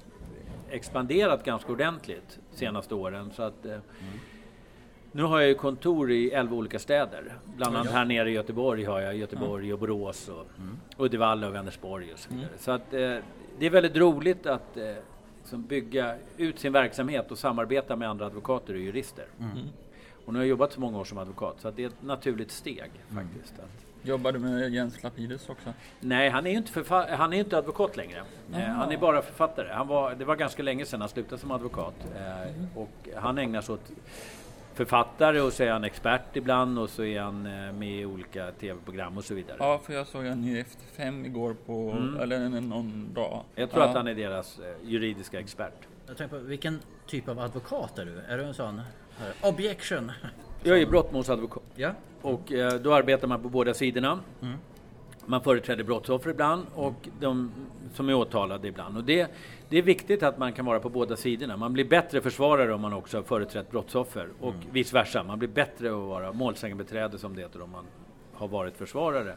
expanderat 0.71 1.45
ganska 1.45 1.73
ordentligt 1.73 2.39
senaste 2.55 2.95
åren. 2.95 3.31
Så 3.35 3.43
att, 3.43 3.67
eh, 3.67 3.79
Nu 5.17 5.23
har 5.23 5.41
jag 5.41 5.49
ju 5.49 5.55
kontor 5.55 6.11
i 6.11 6.31
11 6.31 6.57
olika 6.57 6.79
städer. 6.79 7.33
Bland 7.57 7.77
annat 7.77 7.93
här 7.93 8.05
nere 8.05 8.31
i 8.31 8.33
Göteborg 8.33 8.85
har 8.85 9.01
jag 9.01 9.17
Göteborg 9.17 9.73
och 9.73 9.79
Borås 9.79 10.29
och 10.29 10.47
Uddevalla 11.05 11.47
och 11.47 11.55
Vänersborg 11.55 12.13
och 12.13 12.19
så 12.19 12.31
vidare. 12.35 12.49
Så 12.59 12.71
att 12.71 12.95
eh, 12.95 13.17
det 13.59 13.67
är 13.67 13.71
väldigt 13.71 13.97
roligt 13.97 14.47
att 14.47 14.77
eh, 14.77 14.95
liksom 15.41 15.63
bygga 15.63 16.17
ut 16.37 16.59
sin 16.59 16.73
verksamhet 16.73 17.31
och 17.31 17.39
samarbeta 17.39 17.97
med 17.97 18.09
andra 18.11 18.27
advokater 18.27 18.75
och 18.75 18.81
jurister. 18.81 19.25
Och 20.27 20.33
nu 20.33 20.39
har 20.39 20.45
jag 20.45 20.51
jobbat 20.51 20.73
så 20.73 20.81
många 20.81 20.99
år 20.99 21.05
som 21.05 21.19
advokat 21.19 21.57
så 21.61 21.69
att 21.69 21.77
det 21.77 21.83
är 21.85 21.89
ett 21.89 22.03
naturligt 22.03 22.51
steg 22.51 22.91
faktiskt. 23.15 23.55
Att, 23.59 24.07
Jobbar 24.07 24.33
du 24.33 24.39
med 24.39 24.75
Jens 24.75 25.03
Lapidus 25.03 25.49
också? 25.49 25.73
Nej, 26.01 26.29
han 26.31 26.47
är 26.47 26.51
ju 26.51 26.57
inte, 26.57 26.73
förfa- 26.73 27.17
han 27.17 27.33
är 27.33 27.39
inte 27.39 27.59
advokat 27.59 27.97
längre. 27.97 28.23
Eh, 28.55 28.59
han 28.61 28.93
är 28.93 28.99
bara 28.99 29.23
författare. 29.23 29.69
Han 29.73 29.89
var, 29.89 30.15
det 30.15 30.25
var 30.25 30.37
ganska 30.37 30.63
länge 30.63 30.85
sedan 30.87 31.01
han 31.01 31.09
slutade 31.09 31.41
som 31.41 31.51
advokat. 31.51 31.95
Eh, 32.17 32.79
och 32.79 33.09
han 33.17 33.39
ägnar 33.39 33.61
sig 33.61 33.73
åt 33.73 33.91
författare 34.75 35.41
och 35.41 35.53
så 35.53 35.63
är 35.63 35.71
han 35.71 35.85
expert 35.85 36.37
ibland 36.37 36.79
och 36.79 36.91
så 36.91 37.05
är 37.05 37.21
han 37.21 37.47
eh, 37.47 37.73
med 37.73 38.01
i 38.01 38.05
olika 38.05 38.51
tv-program 38.51 39.19
och 39.19 39.25
så 39.25 39.35
vidare. 39.35 39.57
Ja, 39.61 39.81
för 39.85 39.93
jag 39.93 40.07
såg 40.07 40.25
en 40.27 40.45
i 40.45 40.59
Efter 40.59 40.85
fem 40.97 41.25
igår 41.25 41.57
på, 41.67 41.97
eller 42.21 42.37
en- 42.37 42.69
någon 42.69 43.15
dag. 43.15 43.43
Jag 43.55 43.71
tror 43.71 43.83
ja. 43.83 43.89
att 43.89 43.97
han 43.97 44.07
är 44.07 44.15
deras 44.15 44.59
eh, 44.59 44.65
juridiska 44.91 45.41
expert. 45.41 45.75
Jag 46.07 46.17
tänker 46.17 46.39
på, 46.39 46.45
vilken 46.45 46.81
typ 47.07 47.29
av 47.29 47.41
advokat 47.41 47.99
är 47.99 48.05
du? 48.05 48.21
Är 48.29 48.39
du 48.39 48.45
en 48.45 48.55
sån 48.55 48.81
här, 49.19 49.33
objection? 49.43 50.13
Jag 50.63 50.81
är 50.81 50.87
brottmålsadvokat. 50.87 51.63
Ja. 51.75 51.91
Och 52.23 52.53
eh, 52.53 52.73
då 52.73 52.95
arbetar 52.95 53.29
man 53.29 53.43
på 53.43 53.49
båda 53.49 53.75
sidorna. 53.75 54.21
Man 55.27 55.41
företräder 55.41 55.85
brottsoffer 55.85 56.31
ibland 56.31 56.67
och 56.75 57.09
de 57.21 57.53
som 57.95 58.09
är 58.09 58.15
åtalade 58.15 58.69
ibland. 58.69 58.97
Och 58.97 59.05
det, 59.05 59.31
det 59.75 59.79
är 59.79 59.83
viktigt 59.83 60.23
att 60.23 60.39
man 60.39 60.53
kan 60.53 60.65
vara 60.65 60.81
på 60.81 60.89
båda 60.89 61.17
sidorna. 61.17 61.57
Man 61.57 61.73
blir 61.73 61.85
bättre 61.85 62.21
försvarare 62.21 62.75
om 62.75 62.81
man 62.81 62.93
också 62.93 63.19
har 63.19 63.23
företrätt 63.23 63.71
brottsoffer 63.71 64.29
och 64.41 64.55
vice 64.73 64.95
versa. 64.95 65.23
Man 65.23 65.39
blir 65.39 65.49
bättre 65.49 65.89
att 65.89 66.09
vara 66.09 66.33
målsägandebiträde 66.33 67.19
som 67.19 67.37
det 67.37 67.43
heter 67.43 67.63
om 67.63 67.71
man 67.71 67.85
har 68.33 68.49
varit 68.49 68.77
försvarare. 68.77 69.37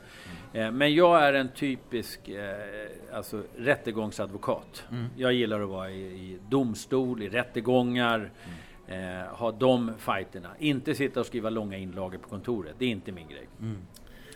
Eh, 0.53 0.71
Men 0.71 0.95
jag 0.95 1.23
är 1.23 1.33
en 1.33 1.49
typisk 1.49 2.29
eh, 2.29 2.55
alltså, 3.13 3.43
rättegångsadvokat. 3.57 4.85
Jag 5.15 5.33
gillar 5.33 5.61
att 5.61 5.69
vara 5.69 5.91
i, 5.91 6.01
i 6.01 6.39
domstol, 6.49 7.23
i 7.23 7.29
rättegångar, 7.29 8.31
eh, 8.87 9.35
ha 9.37 9.51
de 9.51 9.91
fighterna. 9.97 10.49
Inte 10.59 10.95
sitta 10.95 11.19
och 11.19 11.25
skriva 11.25 11.49
långa 11.49 11.77
inlagor 11.77 12.17
på 12.17 12.29
kontoret. 12.29 12.75
Det 12.77 12.85
är 12.85 12.89
inte 12.89 13.11
min 13.11 13.27
grej. 13.27 13.47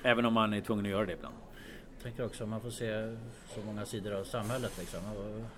Även 0.03 0.25
om 0.25 0.33
man 0.33 0.53
är 0.53 0.61
tvungen 0.61 0.85
att 0.85 0.91
göra 0.91 1.05
det 1.05 1.13
ibland. 1.13 1.35
Tänker 2.03 2.25
också 2.25 2.45
man 2.45 2.61
får 2.61 2.69
se 2.69 3.15
så 3.55 3.61
många 3.65 3.85
sidor 3.85 4.13
av 4.13 4.23
samhället 4.23 4.71
liksom. 4.79 4.99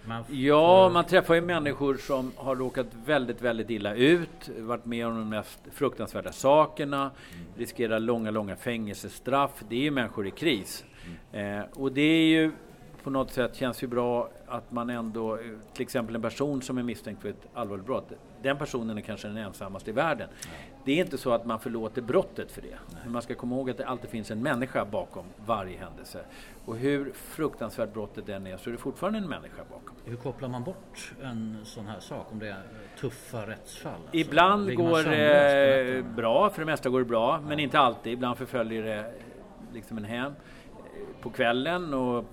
Man 0.05 0.25
får, 0.25 0.35
Ja, 0.35 0.89
man 0.93 1.05
träffar 1.05 1.35
ju 1.35 1.41
människor 1.41 1.97
som 1.97 2.31
har 2.35 2.55
råkat 2.55 2.87
väldigt, 3.05 3.41
väldigt 3.41 3.69
illa 3.69 3.93
ut, 3.95 4.49
varit 4.57 4.85
med 4.85 5.07
om 5.07 5.15
de 5.15 5.29
mest 5.29 5.59
fruktansvärda 5.71 6.31
sakerna, 6.31 7.11
riskerar 7.57 7.99
långa, 7.99 8.31
långa 8.31 8.55
fängelsestraff. 8.55 9.63
Det 9.69 9.75
är 9.75 9.79
ju 9.79 9.91
människor 9.91 10.27
i 10.27 10.31
kris. 10.31 10.85
Eh, 11.31 11.61
och 11.73 11.91
det 11.91 12.01
är 12.01 12.25
ju 12.27 12.51
på 13.03 13.09
något 13.09 13.31
sätt 13.31 13.55
känns 13.55 13.83
ju 13.83 13.87
bra 13.87 14.29
att 14.47 14.71
man 14.71 14.89
ändå, 14.89 15.35
eh, 15.35 15.41
till 15.73 15.81
exempel 15.81 16.15
en 16.15 16.21
person 16.21 16.61
som 16.61 16.77
är 16.77 16.83
misstänkt 16.83 17.21
för 17.21 17.29
ett 17.29 17.47
allvarligt 17.53 17.85
brott, 17.85 18.11
den 18.41 18.57
personen 18.57 18.97
är 18.97 19.01
kanske 19.01 19.27
den 19.27 19.37
ensammaste 19.37 19.89
i 19.89 19.93
världen. 19.93 20.29
Det 20.85 20.91
är 20.91 21.05
inte 21.05 21.17
så 21.17 21.31
att 21.31 21.45
man 21.45 21.59
förlåter 21.59 22.01
brottet 22.01 22.51
för 22.51 22.61
det. 22.61 22.77
Men 23.03 23.11
man 23.11 23.21
ska 23.21 23.35
komma 23.35 23.55
ihåg 23.55 23.69
att 23.69 23.77
det 23.77 23.85
alltid 23.85 24.09
finns 24.09 24.31
en 24.31 24.43
människa 24.43 24.85
bakom 24.85 25.25
varje 25.45 25.77
händelse. 25.77 26.19
Och 26.65 26.77
hur 26.77 27.11
fruktansvärt 27.13 27.93
brottet 27.93 28.29
än 28.29 28.47
är 28.47 28.57
så 28.57 28.69
är 28.69 28.71
det 28.71 28.77
fortfarande 28.77 29.19
en 29.19 29.29
människa 29.29 29.61
bakom. 29.69 29.95
Hur 30.05 30.15
kopplar 30.15 30.49
man 30.49 30.63
bort 30.63 31.13
en 31.23 31.57
sån 31.63 31.87
här 31.87 31.99
sak 31.99 32.27
om 32.31 32.39
det 32.39 32.47
är 32.47 32.63
tuffa 32.99 33.47
rättsfall? 33.47 33.91
Alltså, 33.91 34.17
Ibland 34.17 34.75
går 34.75 35.03
det 35.03 35.09
nätterna? 35.09 36.15
bra, 36.15 36.49
för 36.49 36.61
det 36.61 36.65
mesta 36.65 36.89
går 36.89 36.99
det 36.99 37.05
bra, 37.05 37.41
men 37.47 37.59
inte 37.59 37.79
alltid. 37.79 38.13
Ibland 38.13 38.37
förföljer 38.37 38.83
det 38.83 39.13
liksom 39.73 39.97
en 39.97 40.05
hem 40.05 40.31
eh, 40.31 41.21
på 41.21 41.29
kvällen 41.29 41.93
och 41.93 42.25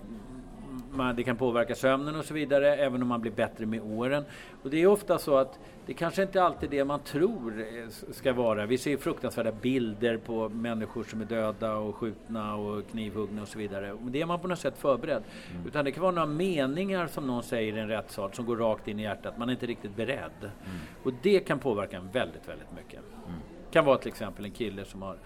man, 0.90 1.16
det 1.16 1.22
kan 1.22 1.36
påverka 1.36 1.74
sömnen 1.74 2.16
och 2.16 2.24
så 2.24 2.34
vidare, 2.34 2.76
även 2.76 3.02
om 3.02 3.08
man 3.08 3.20
blir 3.20 3.32
bättre 3.32 3.66
med 3.66 3.80
åren. 3.82 4.24
Och 4.62 4.70
det 4.70 4.82
är 4.82 4.86
ofta 4.86 5.18
så 5.18 5.36
att 5.36 5.58
det 5.86 5.94
kanske 5.94 6.22
inte 6.22 6.42
alltid 6.42 6.72
är 6.74 6.78
det 6.78 6.84
man 6.84 7.00
tror 7.00 7.60
eh, 7.60 8.12
ska 8.12 8.32
vara. 8.32 8.66
Vi 8.66 8.78
ser 8.78 8.96
fruktansvärda 8.96 9.52
bilder 9.52 10.16
på 10.16 10.48
människor 10.48 11.04
som 11.04 11.20
är 11.20 11.24
döda 11.24 11.74
och 11.74 11.96
skjutna 11.96 12.54
och 12.56 12.90
knivhuggna 12.90 13.42
och 13.42 13.48
så 13.48 13.58
vidare. 13.58 13.92
Och 13.92 14.10
det 14.10 14.20
är 14.20 14.26
man 14.26 14.40
på 14.40 14.48
något 14.48 14.58
sätt 14.58 14.78
förberedd. 14.78 15.22
Utan 15.66 15.84
det 15.84 15.92
kan 15.92 16.02
vara 16.02 16.12
några 16.12 16.26
meningar 16.26 17.06
som 17.06 17.26
någon 17.26 17.42
säger 17.42 17.76
i 17.76 17.80
en 17.80 17.88
rättssal 17.88 18.32
som 18.32 18.46
går 18.46 18.56
rakt 18.56 18.88
in 18.88 19.00
i 19.00 19.02
hjärtat. 19.02 19.38
Man 19.38 19.48
är 19.48 19.52
inte 19.52 19.66
riktigt 19.66 19.96
beredd. 19.96 20.50
Och 21.02 21.12
det 21.22 21.40
kan 21.40 21.58
påverka 21.58 21.96
en 21.96 22.10
väldigt, 22.10 22.48
väldigt 22.48 22.72
mycket. 22.76 23.00
kan 23.70 23.84
vara 23.84 23.98
till 23.98 24.08
exempel 24.08 24.44
en 24.44 24.50
kille 24.50 24.84
som 24.84 25.02
har 25.02 25.16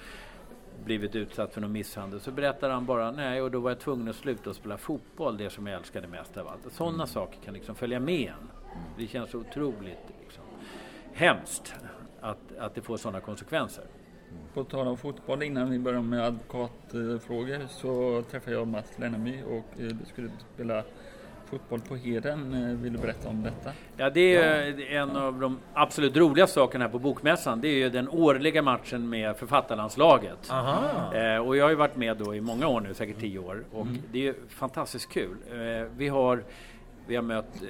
blivit 0.85 1.17
utsatt 1.17 1.55
för 1.55 1.61
någon 1.61 1.73
misshandel. 1.73 2.21
Så 2.21 2.31
berättar 2.31 2.71
han 2.71 2.87
bara, 2.87 3.11
nej 3.11 3.43
och 3.43 3.51
då 3.51 3.61
var 3.61 3.71
jag 3.71 3.81
tvungen 3.81 4.09
att 4.09 4.17
sluta 4.17 4.51
att 4.51 4.57
spela 4.57 4.79
fotboll, 4.79 5.37
det 5.37 5.51
som 5.51 5.67
jag 5.67 5.79
älskade 5.79 6.07
mest 6.07 6.37
av 6.37 6.49
allt. 6.49 6.73
Sådana 6.73 7.07
saker 7.07 7.39
kan 7.45 7.55
liksom 7.55 7.75
följa 7.75 8.01
med 8.01 8.29
en. 8.29 8.51
Det 8.99 9.07
känns 9.07 9.31
så 9.31 9.39
otroligt 9.39 10.13
liksom, 10.23 10.45
hemskt 11.13 11.75
att, 12.21 12.57
att 12.59 12.75
det 12.75 12.83
får 12.83 12.97
sådana 12.97 13.21
konsekvenser. 13.21 13.85
På 14.55 14.65
tal 14.65 14.87
om 14.87 14.97
fotboll 14.97 15.43
innan 15.43 15.71
vi 15.71 15.79
börjar 15.79 16.03
med 16.03 16.25
advokatfrågor 16.25 17.67
så 17.69 18.23
träffade 18.31 18.57
jag 18.57 18.69
Mats 18.69 18.99
Lenneby 18.99 19.43
och 19.43 19.81
eh, 19.81 19.97
skulle 20.13 20.31
spela 20.55 20.85
fotboll 21.51 21.81
på 21.81 21.97
Heden. 21.97 22.55
Eh, 22.55 22.77
Vill 22.77 22.93
du 22.93 22.99
berätta 22.99 23.29
om 23.29 23.43
detta? 23.43 23.73
Ja, 23.97 24.11
det 24.11 24.37
är 24.37 24.67
ju 24.67 24.87
en 24.97 25.17
av 25.17 25.41
de 25.41 25.59
absolut 25.75 26.17
roligaste 26.17 26.55
sakerna 26.55 26.85
här 26.85 26.93
på 26.93 26.99
Bokmässan. 26.99 27.61
Det 27.61 27.69
är 27.69 27.75
ju 27.77 27.91
den 27.91 28.09
årliga 28.09 28.63
matchen 28.63 29.09
med 29.09 29.37
författarlandslaget. 29.37 30.51
Aha. 30.51 31.15
Eh, 31.15 31.37
och 31.39 31.57
jag 31.57 31.65
har 31.65 31.71
ju 31.71 31.77
varit 31.77 31.97
med 31.97 32.17
då 32.17 32.35
i 32.35 32.41
många 32.41 32.69
år 32.69 32.81
nu, 32.81 32.95
säkert 32.95 33.21
tio 33.21 33.39
år. 33.39 33.65
Och 33.73 33.87
det 34.13 34.19
är 34.19 34.23
ju 34.23 34.35
fantastiskt 34.49 35.11
kul. 35.13 35.37
Eh, 35.51 35.87
vi, 35.97 36.09
har, 36.09 36.43
vi 37.07 37.17
har 37.17 37.23
mött 37.23 37.63
eh, 37.63 37.69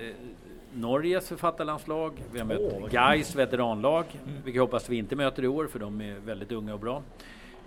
Norges 0.76 1.28
författarlandslag, 1.28 2.12
vi 2.33 2.38
har 2.38 2.47
mött 2.47 2.61
vad 2.81 2.90
Gais 2.90 3.35
veteranlag, 3.37 4.04
vilket 4.35 4.54
jag 4.54 4.62
hoppas 4.62 4.88
vi 4.88 4.97
inte 4.97 5.16
möter 5.16 5.45
i 5.45 5.49
år 5.49 5.66
för 5.66 5.78
de 5.78 6.00
är 6.00 6.14
väldigt 6.14 6.52
unga 6.52 6.75
och 6.75 6.81
bra. 6.81 7.02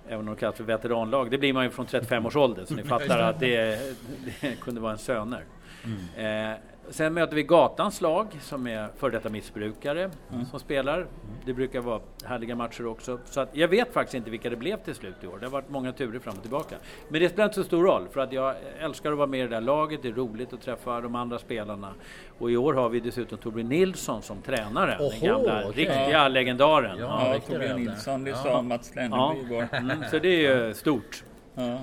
Även 0.07 0.19
om 0.19 0.25
de 0.25 0.35
kallas 0.35 0.55
för 0.55 0.63
veteranlag. 0.63 1.31
Det 1.31 1.37
blir 1.37 1.53
man 1.53 1.63
ju 1.63 1.69
från 1.69 1.85
35 1.85 2.25
års 2.25 2.35
ålder 2.35 2.65
så 2.65 2.75
ni 2.75 2.83
fattar 2.93 3.19
att 3.19 3.39
det, 3.39 3.79
det 4.41 4.59
kunde 4.61 4.81
vara 4.81 4.91
en 4.91 4.97
söner. 4.97 5.43
Eh, 6.17 6.51
sen 6.89 7.13
möter 7.13 7.35
vi 7.35 7.43
Gatans 7.43 8.01
lag 8.01 8.27
som 8.41 8.67
är 8.67 8.87
före 8.97 9.11
detta 9.11 9.29
missbrukare 9.29 10.09
som 10.51 10.59
spelar. 10.59 11.07
Det 11.45 11.53
brukar 11.53 11.79
vara 11.81 12.01
härliga 12.25 12.55
matcher 12.55 12.85
också. 12.87 13.19
Så 13.25 13.39
att 13.39 13.49
jag 13.55 13.67
vet 13.67 13.93
faktiskt 13.93 14.13
inte 14.15 14.29
vilka 14.29 14.49
det 14.49 14.55
blev 14.55 14.77
till 14.77 14.95
slut 14.95 15.15
i 15.23 15.27
år. 15.27 15.37
Det 15.39 15.45
har 15.45 15.51
varit 15.51 15.69
många 15.69 15.91
turer 15.91 16.19
fram 16.19 16.35
och 16.35 16.41
tillbaka. 16.41 16.75
Men 17.09 17.21
det 17.21 17.29
spelar 17.29 17.45
inte 17.45 17.55
så 17.55 17.63
stor 17.63 17.83
roll 17.83 18.07
för 18.11 18.19
att 18.21 18.33
jag 18.33 18.55
älskar 18.79 19.11
att 19.11 19.17
vara 19.17 19.27
med 19.27 19.39
i 19.39 19.43
det 19.43 19.49
där 19.49 19.61
laget. 19.61 20.01
Det 20.01 20.07
är 20.07 20.13
roligt 20.13 20.53
att 20.53 20.61
träffa 20.61 21.01
de 21.01 21.15
andra 21.15 21.39
spelarna. 21.39 21.93
Och 22.39 22.51
i 22.51 22.57
år 22.57 22.73
har 22.73 22.89
vi 22.89 22.99
dessutom 22.99 23.37
Torbjörn 23.37 23.69
Nilsson 23.69 24.21
som 24.21 24.41
tränare. 24.41 24.97
Oho, 24.99 25.09
den 25.09 25.19
gamla 25.19 25.59
okej. 25.69 25.85
riktiga 25.85 26.27
legendaren. 26.27 26.97
Ja, 26.99 27.33
Ja, 27.33 27.39
Torbjörn. 27.39 27.79
Nilsson, 27.85 28.23
det 28.23 28.29
Ja. 28.29 28.35
sa 28.35 28.61
Mats 28.61 28.91
Ja. 28.95 29.01
Lenneby 29.01 29.45
igår. 29.45 29.67
Mm, 29.71 29.97
så 30.11 30.19
det 30.19 30.27
är 30.45 30.65
ju 30.67 30.73
stort. 30.73 31.23
Ja, 31.55 31.79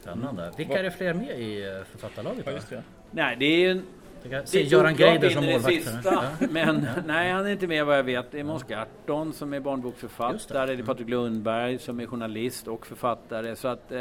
Spännande. 0.00 0.52
Vilka 0.56 0.78
är 0.78 0.82
det 0.82 0.90
fler 0.90 1.14
med 1.14 1.40
i 1.40 1.62
eh, 1.64 1.84
författarlaget? 1.90 2.42
ja, 2.46 2.50
då? 2.50 2.56
just 2.56 2.70
det. 2.70 2.82
Nej, 3.10 3.36
det 3.38 3.44
är 3.44 3.58
ju 3.74 3.82
Det 4.22 4.48
se 4.48 4.60
är 4.60 4.64
Göran 4.64 4.94
Greider 4.96 5.30
som 5.30 5.44
målvakt. 5.44 5.74
sista, 5.74 6.22
Men 6.50 6.86
nej, 7.06 7.32
han 7.32 7.46
är 7.46 7.50
inte 7.50 7.66
med 7.66 7.86
vad 7.86 7.98
jag 7.98 8.02
vet. 8.04 8.30
Det 8.30 8.40
är 8.40 8.44
Måns 8.44 8.64
Garton 8.68 9.32
som 9.32 9.52
är 9.54 9.60
barnboksförfattare. 9.60 10.66
det. 10.66 10.76
Det 10.76 10.82
är 10.82 10.86
Patrik 10.86 11.08
Lundberg 11.08 11.78
som 11.78 12.00
är 12.00 12.06
journalist 12.06 12.68
och 12.68 12.86
författare. 12.86 13.56
Så 13.56 13.68
att 13.68 13.92
eh, 13.92 13.96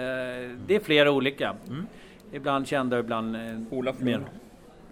det 0.67 0.75
är 0.75 0.79
flera 0.83 1.11
olika. 1.11 1.55
Ibland 2.31 2.67
kända, 2.67 2.99
ibland 2.99 3.35
eh, 3.35 3.41
Olof 3.71 3.99
mer. 3.99 4.11
Lund. 4.13 4.25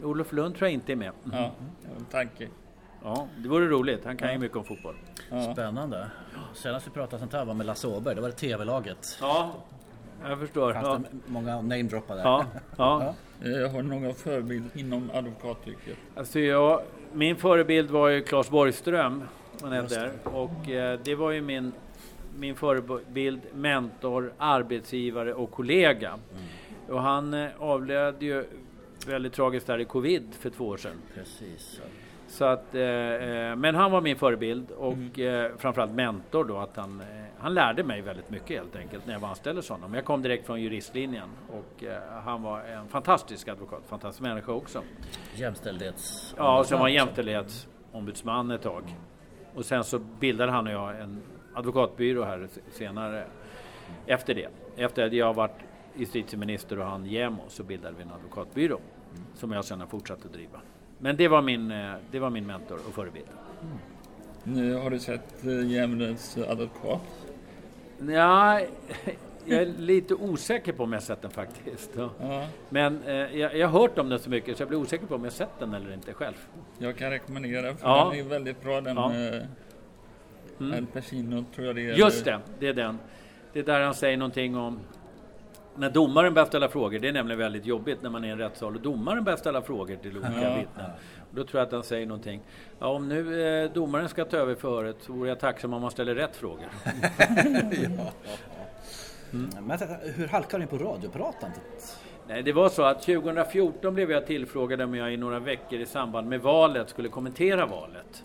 Olof 0.04 0.32
Lund 0.34 0.56
tror 0.56 0.68
jag 0.68 0.74
inte 0.74 0.92
är 0.92 0.96
med. 0.96 1.12
Ja, 1.24 1.32
det 1.32 1.88
var 1.90 1.96
en 2.00 2.06
tanke. 2.12 2.48
Ja, 3.04 3.28
det 3.38 3.50
vore 3.50 3.68
roligt. 3.68 4.06
Han 4.06 4.18
kan 4.18 4.32
ju 4.34 4.38
mycket 4.40 4.58
om 4.58 4.64
fotboll. 4.64 4.96
Ja. 5.32 5.54
Spännande. 5.54 6.08
Senast 6.54 6.88
vi 6.88 6.92
pratade 6.92 7.20
sånt 7.20 7.34
här 7.34 7.46
var 7.46 7.54
med 7.54 7.66
Lasse 7.66 7.88
Åberg. 7.88 8.16
Det 8.16 8.22
var 8.22 8.30
det 8.30 8.36
TV-laget. 8.36 9.18
Ja, 9.22 9.52
jag 10.24 10.40
förstår. 10.40 10.74
Fanns 10.74 10.86
Ja, 10.88 10.98
det 11.12 11.18
många 11.32 11.56
namedroppar 11.62 12.16
där. 12.16 12.24
ja, 12.24 12.46
ja. 12.78 13.14
Eh, 13.46 13.72
Har 13.72 13.82
du 13.84 13.90
någon 13.90 14.14
förebild 14.14 14.66
inom 14.75 15.12
advokatyrket? 15.14 15.98
Alltså 16.16 16.40
jag, 16.40 16.82
min 17.14 17.36
förebild 17.36 17.92
var 17.92 18.10
ju 18.10 18.22
Claes 18.22 18.50
Borgström. 18.50 19.24
Han 19.62 19.75
Just 19.75 19.92
heter. 19.98 20.12
Och 20.24 20.70
eh, 20.70 21.00
det 21.04 21.16
var 21.16 21.32
ju 21.32 21.42
min, 21.42 21.72
min 22.40 22.56
förebild, 22.56 23.42
mentor, 23.54 24.34
arbetsgivare 24.38 25.34
och 25.34 25.52
kollega. 25.52 26.14
Och 26.88 27.02
han 27.02 27.34
eh, 27.34 27.48
avled 27.58 28.24
ju 28.24 28.46
väldigt 29.08 29.34
tragiskt 29.34 29.68
där 29.68 29.80
i 29.80 29.86
covid 29.86 30.34
för 30.40 30.50
två 30.50 30.68
år 30.68 30.78
sedan. 30.78 30.98
Precis. 31.16 31.82
Så 32.28 32.46
att, 32.46 32.75
eh, 32.75 32.82
men 33.56 33.75
han 33.75 33.92
var 33.92 34.02
min 34.02 34.16
förebild 34.16 34.72
och 34.72 35.20
eh, 35.20 35.52
framförallt 35.58 35.92
mentor 35.92 36.46
då. 36.46 36.58
Att 36.58 36.75
han, 36.75 37.02
han 37.46 37.54
lärde 37.54 37.84
mig 37.84 38.02
väldigt 38.02 38.30
mycket 38.30 38.50
helt 38.50 38.75
enkelt 38.75 39.06
när 39.06 39.14
jag 39.14 39.20
var 39.20 39.30
anställd 39.30 39.58
hos 39.58 39.70
honom. 39.70 39.94
Jag 39.94 40.06
kom 40.06 40.22
direkt 40.22 40.46
från 40.46 40.62
juristlinjen 40.62 41.30
och 41.50 41.84
eh, 41.84 42.22
han 42.24 42.42
var 42.42 42.62
en 42.62 42.88
fantastisk 42.88 43.48
advokat, 43.48 43.84
fantastisk 43.88 44.22
människa 44.22 44.52
också. 44.52 44.84
Jämställdhets... 45.36 46.36
Ja, 46.38 46.60
och 46.60 46.66
sen 46.66 46.78
var 46.78 46.86
han 46.86 46.94
jämställdhetsombudsman 46.94 48.52
ett 48.52 48.62
tag. 48.62 48.84
Och 49.56 49.66
sen 49.66 49.84
så 49.84 50.00
bildade 50.00 50.52
han 50.52 50.68
och 50.68 50.74
jag 50.74 51.02
en 51.02 51.22
advokatbyrå 51.54 52.24
här 52.24 52.48
senare. 52.72 53.28
Efter 54.06 54.36
det. 54.36 54.50
Efter 54.75 55.06
att 55.06 55.14
jag 55.14 55.34
varit 55.34 55.60
justitieminister 55.96 56.80
och 56.80 56.86
han 56.86 57.06
JämO 57.06 57.44
så 57.48 57.64
bildade 57.64 57.96
vi 57.98 58.04
en 58.04 58.12
advokatbyrå. 58.12 58.80
Som 59.34 59.52
jag 59.52 59.66
sen 59.66 59.80
har 59.80 59.88
fortsatt 59.88 60.25
att 60.25 60.34
driva. 60.34 60.62
Men 61.00 61.18
det 61.18 61.28
var 61.28 61.42
min, 61.42 61.72
eh, 61.72 61.94
det 62.12 62.20
var 62.20 62.30
min 62.30 62.48
mentor 62.48 62.80
och 62.88 62.94
förebild. 62.94 63.28
Nu 64.48 64.74
har 64.74 64.90
du 64.90 65.00
sett 65.00 65.46
eh, 65.46 65.68
Djävulens 65.68 66.38
advokat? 66.38 67.25
Ja, 68.08 68.60
jag 69.46 69.62
är 69.62 69.66
lite 69.66 70.14
osäker 70.16 70.74
på 70.74 70.84
om 70.84 70.94
jag 70.94 71.04
sett 71.04 71.22
den 71.22 71.32
faktiskt. 71.32 71.92
Ja. 71.98 72.10
Ja, 72.22 72.48
Men 72.70 73.04
eh, 73.04 73.14
jag, 73.14 73.58
jag 73.58 73.68
har 73.68 73.80
hört 73.82 73.98
om 73.98 74.10
den 74.10 74.20
så 74.20 74.30
mycket 74.30 74.58
så 74.58 74.62
jag 74.62 74.68
blir 74.70 74.80
osäker 74.80 75.06
på 75.06 75.16
om 75.16 75.24
jag 75.24 75.34
sett 75.34 75.60
den 75.60 75.74
eller 75.74 75.94
inte 75.94 76.14
själv. 76.14 76.36
jag 76.78 76.98
kan 76.98 77.10
rekommendera 77.10 77.75
för 77.75 77.88
Ja. 77.88 78.10
den 78.12 78.20
är 78.25 78.30
väldigt 78.30 78.62
bra 78.64 78.82
den 78.82 78.98
Ja. 78.98 79.10
med 79.10 79.48
Mm. 80.60 80.74
Al 80.78 80.86
Pacino 80.86 81.46
tror 81.56 81.68
jag 81.68 81.75
det 81.75 81.82
är. 81.90 81.94
Just 81.94 82.25
det, 82.25 82.40
det 82.60 82.68
är 82.68 82.74
den. 82.74 83.00
Det 83.54 83.60
är 83.60 83.64
där 83.64 83.82
han 83.82 83.94
säger 83.94 84.18
någonting 84.18 84.56
om 84.58 84.80
när 85.77 85.89
domaren 85.89 86.34
börjar 86.34 86.46
ställa 86.48 86.70
frågor, 86.70 87.00
det 87.00 87.08
är 87.08 87.12
nämligen 87.13 87.39
väldigt 87.39 87.65
jobbigt 87.65 88.01
när 88.01 88.10
man 88.10 88.24
är 88.24 88.27
i 88.27 88.32
en 88.32 88.38
rättssal 88.38 88.75
och 88.75 88.82
domaren 88.82 89.24
börjar 89.24 89.38
ställa 89.38 89.62
frågor 89.62 89.96
till 89.96 90.17
olika 90.17 90.41
Ja. 90.41 90.55
vittnen. 90.55 90.91
Och 91.29 91.36
då 91.36 91.44
tror 91.44 91.60
jag 91.60 91.67
att 91.67 91.74
han 91.74 91.84
säger 91.84 92.05
någonting. 92.05 92.41
Ja, 92.79 92.88
om 92.88 93.10
nu 93.10 93.41
eh, 93.63 93.72
domaren 93.72 94.10
ska 94.10 94.25
ta 94.25 94.38
över 94.38 94.55
förhöret 94.55 94.96
så 95.00 95.13
vore 95.13 95.29
jag 95.29 95.39
tacksam 95.39 95.74
om 95.74 95.82
man 95.82 95.91
ställer 95.91 96.15
rätt 96.15 96.36
frågor. 96.36 96.67
Men 99.32 99.70
jag 99.70 99.79
tänkte, 99.79 100.00
hur 100.15 100.27
halkar 100.27 100.60
ni 100.60 100.67
på 100.67 100.77
radiopratandet? 100.77 101.98
Nej, 102.27 102.44
det 102.44 102.53
var 102.53 102.70
så 102.70 102.82
att 102.84 103.01
2014 103.01 103.94
blev 103.94 104.12
jag 104.12 104.25
tillfrågad 104.25 104.82
om 104.82 104.96
jag 104.96 105.13
i 105.13 105.17
några 105.17 105.39
veckor 105.39 105.79
i 105.79 105.86
samband 105.86 106.27
med 106.29 106.41
valet 106.41 106.89
skulle 106.89 107.10
kommentera 107.10 107.65
valet. 107.65 108.24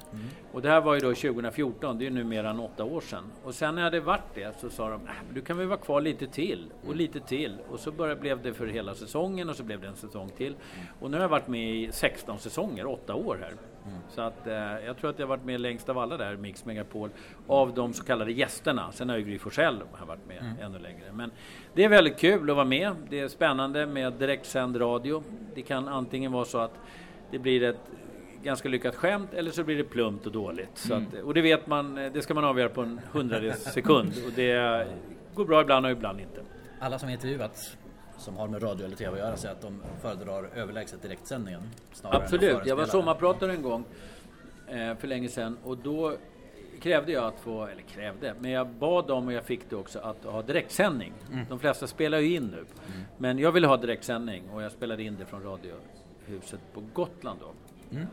Och 0.53 0.63
det 0.63 0.69
här 0.69 0.81
var 0.81 0.95
ju 0.95 1.01
då 1.01 1.15
2014, 1.15 1.99
det 1.99 2.05
är 2.05 2.07
ju 2.11 2.15
nu 2.15 2.25
mer 2.25 2.45
än 2.45 2.61
åtta 2.61 2.85
år 2.85 3.01
sedan. 3.01 3.25
Och 3.45 3.55
sen 3.55 3.75
när 3.75 3.83
jag 3.83 3.87
hade 3.87 4.01
varit 4.01 4.35
det 4.35 4.61
så 4.61 4.71
sa 4.71 4.89
de, 4.91 4.95
"Äh, 5.07 5.13
du 5.35 5.41
kan 5.41 5.59
väl 5.59 5.67
vara 5.67 5.79
kvar 5.79 6.01
lite 6.01 6.27
till 6.27 6.73
och 6.89 6.97
lite 6.97 7.21
till. 7.21 7.57
Och 7.71 7.81
så 7.81 7.93
började, 7.93 8.21
blev 8.21 8.43
det 8.43 8.53
för 8.55 8.67
hela 8.67 8.95
säsongen 8.95 9.49
och 9.49 9.57
så 9.57 9.63
blev 9.63 9.81
det 9.81 9.87
en 9.87 9.97
säsong 9.97 10.31
till. 10.37 10.55
Och 11.01 11.11
nu 11.11 11.17
har 11.17 11.23
jag 11.25 11.29
varit 11.29 11.49
med 11.49 11.75
i 11.75 11.93
16 11.93 12.39
säsonger, 12.39 12.87
åtta 12.87 13.15
år 13.15 13.39
här. 13.41 13.53
Så 14.09 14.21
att 14.21 14.47
eh, 14.47 14.55
jag 14.87 14.97
tror 14.97 15.11
att 15.11 15.19
jag 15.19 15.27
har 15.27 15.37
varit 15.37 15.45
med 15.45 15.61
längst 15.61 15.89
av 15.89 15.99
alla 15.99 16.17
där, 16.17 16.37
Mix 16.37 16.65
Megapol, 16.65 17.11
av 17.47 17.75
de 17.75 17.93
så 17.93 18.05
kallade 18.05 18.33
gästerna. 18.33 18.93
Sen 18.93 19.09
har 19.09 19.17
ju 19.17 19.25
Gry 19.25 19.39
Forssell 19.39 19.83
har 19.93 20.07
varit 20.07 20.27
med 20.29 20.55
ännu 20.61 20.79
längre. 20.79 21.13
Men 21.13 21.31
det 21.75 21.85
är 21.85 21.89
väldigt 21.89 22.19
kul 22.19 22.51
att 22.51 22.57
vara 22.57 22.67
med. 22.67 22.93
Det 23.09 23.21
är 23.21 23.29
spännande 23.29 23.87
med 23.87 24.13
direktsänd 24.13 24.81
radio. 24.81 25.23
Det 25.55 25.63
kan 25.63 25.89
antingen 25.89 26.33
vara 26.33 26.45
så 26.45 26.59
att 26.59 26.75
det 27.31 27.39
blir 27.39 27.63
ett 27.63 27.81
ganska 28.43 28.69
lyckat 28.69 28.95
skämt 28.95 29.35
eller 29.35 29.51
så 29.51 29.65
blir 29.65 29.77
det 29.77 29.85
plumpt 29.85 30.27
och 30.27 30.33
dåligt. 30.33 30.79
Så 30.79 30.95
att, 30.95 31.15
och 31.25 31.35
det 31.35 31.41
vet 31.43 31.67
man, 31.67 31.95
det 31.95 32.23
ska 32.23 32.35
man 32.35 32.45
avgöra 32.45 32.69
på 32.69 32.83
en 32.83 33.01
hundradels 33.13 33.63
sekund. 33.63 34.13
Och 34.27 34.33
det 34.37 34.87
går 35.35 35.45
bra 35.45 35.61
ibland 35.61 35.87
och 35.87 35.93
ibland 35.93 36.21
inte. 36.21 36.41
Alla 36.81 36.99
som 36.99 37.09
intervjuats 37.09 37.77
som 38.21 38.37
har 38.37 38.49
med 38.49 38.63
radio 38.63 38.85
eller 38.87 38.97
TV 38.97 39.13
att 39.13 39.19
göra 39.19 39.37
säger 39.37 39.55
att 39.55 39.63
de 39.63 39.83
föredrar 40.03 40.49
överlägset 40.55 41.03
direktsändningen. 41.03 41.63
snarare 41.93 42.17
än 42.17 42.23
att 42.25 42.33
Absolut, 42.33 42.67
jag 42.67 42.77
var 42.77 42.85
sommarpratare 42.85 43.53
en 43.53 43.63
gång 43.63 43.85
eh, 44.69 44.97
för 44.97 45.07
länge 45.07 45.29
sedan 45.29 45.59
och 45.65 45.79
då 45.79 46.17
krävde 46.81 47.13
jag 47.13 47.25
att 47.25 47.41
få, 47.41 47.67
eller 47.67 47.83
krävde, 47.83 48.35
men 48.41 48.51
jag 48.51 48.69
bad 48.69 49.11
om 49.11 49.27
och 49.27 49.33
jag 49.33 49.45
fick 49.45 49.71
det 49.71 49.77
också 49.77 49.99
att 49.99 50.25
ha 50.25 50.43
direktsändning. 50.43 51.13
De 51.49 51.59
flesta 51.59 51.87
spelar 51.87 52.19
ju 52.19 52.35
in 52.35 52.47
nu. 52.47 52.65
Men 53.19 53.39
jag 53.39 53.53
ville 53.53 53.67
ha 53.67 53.77
direktsändning 53.77 54.51
och 54.51 54.63
jag 54.63 54.73
spelade 54.73 55.03
in 55.03 55.17
det 55.19 55.27
från 55.27 55.43
Radiohuset 55.43 56.61
på 56.75 56.83
Gotland 56.93 57.41
då. 57.41 57.53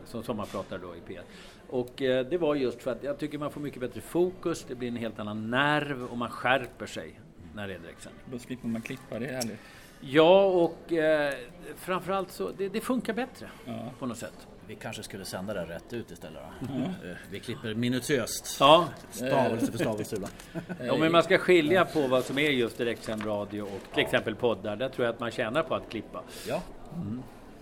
Som 0.04 0.22
sommarpratare 0.22 0.78
då 0.78 0.94
i 0.96 1.12
P1. 1.12 1.20
Och 1.68 2.02
eh, 2.02 2.26
det 2.26 2.38
var 2.38 2.54
just 2.54 2.82
för 2.82 2.90
att 2.90 3.02
jag 3.02 3.18
tycker 3.18 3.38
man 3.38 3.50
får 3.50 3.60
mycket 3.60 3.80
bättre 3.80 4.00
fokus, 4.00 4.64
det 4.68 4.74
blir 4.74 4.88
en 4.88 4.96
helt 4.96 5.18
annan 5.18 5.50
nerv 5.50 6.04
och 6.04 6.18
man 6.18 6.30
skärper 6.30 6.86
sig 6.86 7.20
när 7.54 7.68
det 7.68 7.74
är 7.74 7.78
direktsändning. 7.78 8.22
Då 8.32 8.38
slipper 8.38 8.68
man 8.68 8.82
klippa, 8.82 9.18
det 9.18 9.26
är 9.26 9.32
härligt. 9.32 9.58
Ja, 10.00 10.44
och 10.44 10.92
eh, 10.92 11.34
framförallt 11.76 12.32
så, 12.32 12.50
det, 12.58 12.68
det 12.68 12.80
funkar 12.80 13.12
bättre 13.12 13.46
Ja. 13.64 13.90
på 13.98 14.06
något 14.06 14.18
sätt. 14.18 14.46
Vi 14.66 14.74
kanske 14.74 15.02
skulle 15.02 15.24
sända 15.24 15.54
det 15.54 15.64
rätt 15.74 15.92
ut 15.92 16.10
istället 16.10 16.42
då. 16.60 16.74
Eh, 16.74 17.16
Vi 17.30 17.40
klipper 17.40 17.74
minutiöst. 17.74 18.56
Ja, 18.60 18.88
Stavelse 19.10 19.72
för 19.72 19.78
stavelse 19.78 20.16
ibland. 20.16 20.34
Ja, 20.86 20.96
men 20.96 21.12
man 21.12 21.22
ska 21.22 21.38
skilja 21.38 21.84
på 21.84 22.06
vad 22.06 22.24
som 22.24 22.38
är 22.38 22.50
just 22.50 22.78
direktsänd 22.78 23.26
radio 23.26 23.62
och 23.62 23.80
till 23.94 24.02
exempel 24.04 24.34
poddar. 24.34 24.76
Där 24.76 24.88
tror 24.88 25.06
jag 25.06 25.14
att 25.14 25.20
man 25.20 25.30
tjänar 25.30 25.62
på 25.62 25.74
att 25.74 25.88
klippa. 25.90 26.22
Ja. 26.48 26.62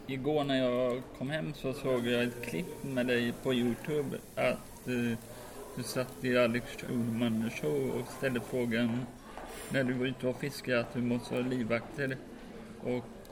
Igår 0.06 0.44
när 0.44 0.56
jag 0.70 1.02
kom 1.18 1.30
hem 1.30 1.54
så 1.54 1.72
såg 1.72 2.06
jag 2.06 2.22
ett 2.22 2.42
klipp 2.42 2.82
med 2.84 3.06
dig 3.06 3.32
på 3.42 3.54
Youtube 3.54 4.16
att 4.34 4.88
eh, 4.88 5.18
Du 5.76 5.82
satt 5.82 6.24
i 6.24 6.38
Alex 6.38 6.66
Schulman 6.76 7.50
show 7.60 7.90
och 8.00 8.12
ställde 8.18 8.40
frågan 8.50 9.06
när 9.70 9.84
du 9.84 9.92
var 9.92 10.06
ute 10.06 10.28
och 10.28 10.40
fiskade 10.40 10.80
att 10.80 10.94
du 10.94 11.00
måste 11.02 11.34
ha 11.34 11.42
livvakter. 11.42 12.16
Och 12.82 12.88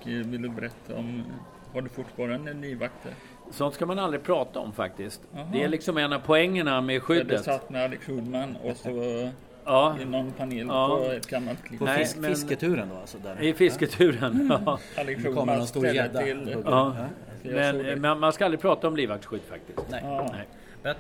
eh, 0.09 0.27
vill 0.27 0.43
du 0.43 0.49
berätta 0.49 0.97
om, 0.97 1.25
har 1.73 1.83
du 1.83 1.89
fortfarande 1.89 2.53
livvakter? 2.53 3.13
Sånt 3.51 3.75
ska 3.75 3.87
man 3.87 3.99
aldrig 3.99 4.23
prata 4.23 4.59
om 4.61 4.73
faktiskt. 4.73 5.21
Jaha. 5.35 5.49
Det 5.53 5.63
är 5.63 5.69
liksom 5.69 5.97
en 5.99 6.13
av 6.13 6.19
poängerna 6.19 6.81
med 6.81 7.03
skyddet. 7.03 7.45
satt 7.45 7.71
med 7.71 7.85
Alex 7.85 8.07
Schulman 8.07 8.57
och 8.57 8.77
så 8.77 9.31
Ja, 9.67 9.97
i 10.01 10.05
någon 10.05 10.33
panel 10.33 10.67
Ja. 10.69 10.99
på 11.07 11.11
ett 11.13 11.27
gammalt 11.27 11.63
klipp. 11.65 11.79
På 11.79 11.85
Nej, 11.85 11.99
fisk, 11.99 12.17
men- 12.17 12.31
fisketuren 12.31 12.89
då 12.89 12.97
alltså? 12.97 13.19
Där. 13.19 13.43
i 13.43 13.55
fisketuren. 13.55 14.47
Ja. 14.67 14.79
Alex 14.99 15.23
Nu 15.25 15.33
kommer 15.35 15.53
Schulman 15.53 15.67
ställde 15.67 16.25
till... 16.25 16.63
Ja. 16.65 16.97
Jag 17.43 17.55
Men, 17.55 18.01
men 18.01 18.21
man 18.21 18.33
ska 18.33 18.45
aldrig 18.45 18.61
prata 18.61 18.89
om 18.89 18.97
livvaktsskydd 18.97 19.41
faktiskt. 19.51 19.91
Nej. 19.91 20.01
Ja. 20.05 20.29
Nej. 20.33 20.47
Men 20.83 20.95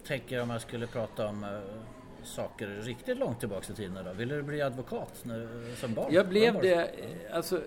Jag 0.00 0.08
tänker 0.08 0.42
om 0.42 0.50
jag 0.50 0.60
skulle 0.60 0.86
prata 0.86 1.26
om 1.28 1.44
eh, 1.44 1.50
saker 2.26 2.66
riktigt 2.66 3.18
långt 3.18 3.40
tillbaks 3.40 3.70
i 3.70 3.74
tiden 3.74 4.04
då. 4.04 4.12
Ville 4.12 4.34
du 4.34 4.42
bli 4.42 4.62
advokat 4.62 5.20
när, 5.22 5.74
som 5.76 5.94
barn? 5.94 6.06
Jag 6.10 6.28
blev 6.28 6.54
Var 6.54 6.62
det 6.62 6.90
alltså, 7.32 7.60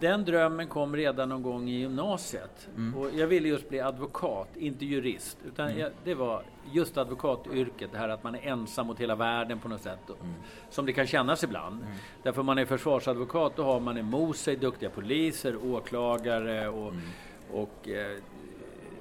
den 0.00 0.24
drömmen 0.24 0.66
kom 0.66 0.96
redan 0.96 1.28
någon 1.28 1.42
gång 1.42 1.68
i 1.68 1.78
gymnasiet. 1.78 2.68
Och 2.96 3.10
jag 3.14 3.26
ville 3.26 3.48
just 3.48 3.68
bli 3.68 3.80
advokat, 3.80 4.48
inte 4.56 4.84
jurist. 4.84 5.38
Utan 5.46 5.78
jag, 5.78 5.92
det 6.04 6.14
var 6.14 6.42
just 6.72 6.98
advokatyrket, 6.98 7.92
det 7.92 7.98
här 7.98 8.08
att 8.08 8.24
man 8.24 8.34
är 8.34 8.48
ensam 8.48 8.86
mot 8.86 9.00
hela 9.00 9.14
världen 9.14 9.58
på 9.58 9.68
något 9.68 9.80
sätt. 9.80 10.10
Och, 10.10 10.16
Som 10.70 10.86
det 10.86 10.92
kan 10.92 11.06
kännas 11.06 11.44
ibland. 11.44 11.86
Därför 12.22 12.42
man 12.42 12.58
är 12.58 12.64
försvarsadvokat, 12.64 13.52
då 13.56 13.62
har 13.62 13.80
man 13.80 13.98
emot 13.98 14.36
sig 14.36 14.56
duktiga 14.56 14.90
poliser, 14.90 15.72
åklagare 15.74 16.68
och, 16.68 16.92
och 17.52 17.88
eh, 17.88 18.18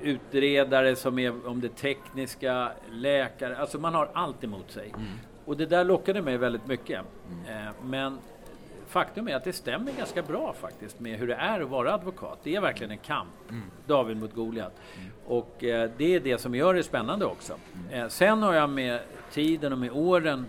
utredare 0.02 0.96
som 0.96 1.20
är 1.20 1.48
om 1.48 1.62
det 1.62 1.76
tekniska, 1.76 2.72
läkare. 2.92 3.58
Alltså 3.58 3.80
man 3.80 3.94
har 3.94 4.10
allt 4.14 4.44
emot 4.44 4.72
sig. 4.72 4.94
Och 5.46 5.58
det 5.58 5.66
där 5.66 5.84
lockade 5.84 6.22
mig 6.22 6.38
väldigt 6.38 6.68
mycket. 6.68 7.02
Eh, 7.48 7.56
Men 7.84 8.18
faktum 8.88 9.28
är 9.28 9.36
att 9.36 9.44
det 9.44 9.54
stämmer 9.54 9.92
ganska 9.92 10.22
bra 10.22 10.54
faktiskt 10.60 11.00
med 11.00 11.20
hur 11.20 11.28
det 11.28 11.36
är 11.36 11.62
att 11.62 11.70
vara 11.70 11.94
advokat. 11.94 12.40
Det 12.44 12.56
är 12.56 12.62
verkligen 12.62 12.92
en 12.92 12.98
kamp. 12.98 13.30
David 13.88 14.18
mot 14.18 14.34
Goliat. 14.36 14.74
Och 15.26 15.64
eh, 15.64 15.92
det 15.98 16.16
är 16.16 16.20
det 16.20 16.38
som 16.38 16.56
gör 16.56 16.74
det 16.74 16.84
spännande 16.84 17.26
också. 17.26 17.54
Eh, 17.92 18.08
Sen 18.08 18.44
har 18.44 18.54
jag 18.54 18.70
med 18.70 19.00
tiden 19.32 19.72
och 19.74 19.80
med 19.80 19.92
åren 19.92 20.46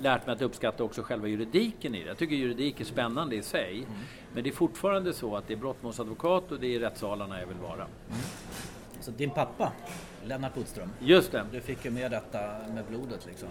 lärt 0.00 0.26
mig 0.26 0.32
att 0.32 0.42
uppskatta 0.42 0.84
också 0.84 1.02
själva 1.02 1.28
juridiken 1.28 1.94
i 1.94 2.02
det. 2.02 2.08
Jag 2.08 2.18
tycker 2.18 2.34
juridik 2.36 2.80
är 2.80 2.84
spännande 2.84 3.36
i 3.36 3.42
sig. 3.42 3.86
Men 4.34 4.44
det 4.44 4.50
är 4.50 4.54
fortfarande 4.54 5.12
så 5.12 5.36
att 5.36 5.48
det 5.48 5.54
är 5.54 5.58
brottmålsadvokat 5.58 6.52
och 6.52 6.60
det 6.60 6.74
är 6.74 6.80
rättssalarna 6.80 7.40
jag 7.40 7.46
vill 7.46 7.56
vara. 7.56 7.86
Så 9.00 9.10
din 9.10 9.30
pappa, 9.30 9.72
Lennart 10.24 10.54
Bodström. 10.54 10.90
Just 11.00 11.32
det. 11.32 11.44
Du 11.52 11.60
fick 11.60 11.84
ju 11.84 11.90
med 11.90 12.10
detta 12.10 12.38
med 12.74 12.84
blodet 12.88 13.26
liksom. 13.26 13.48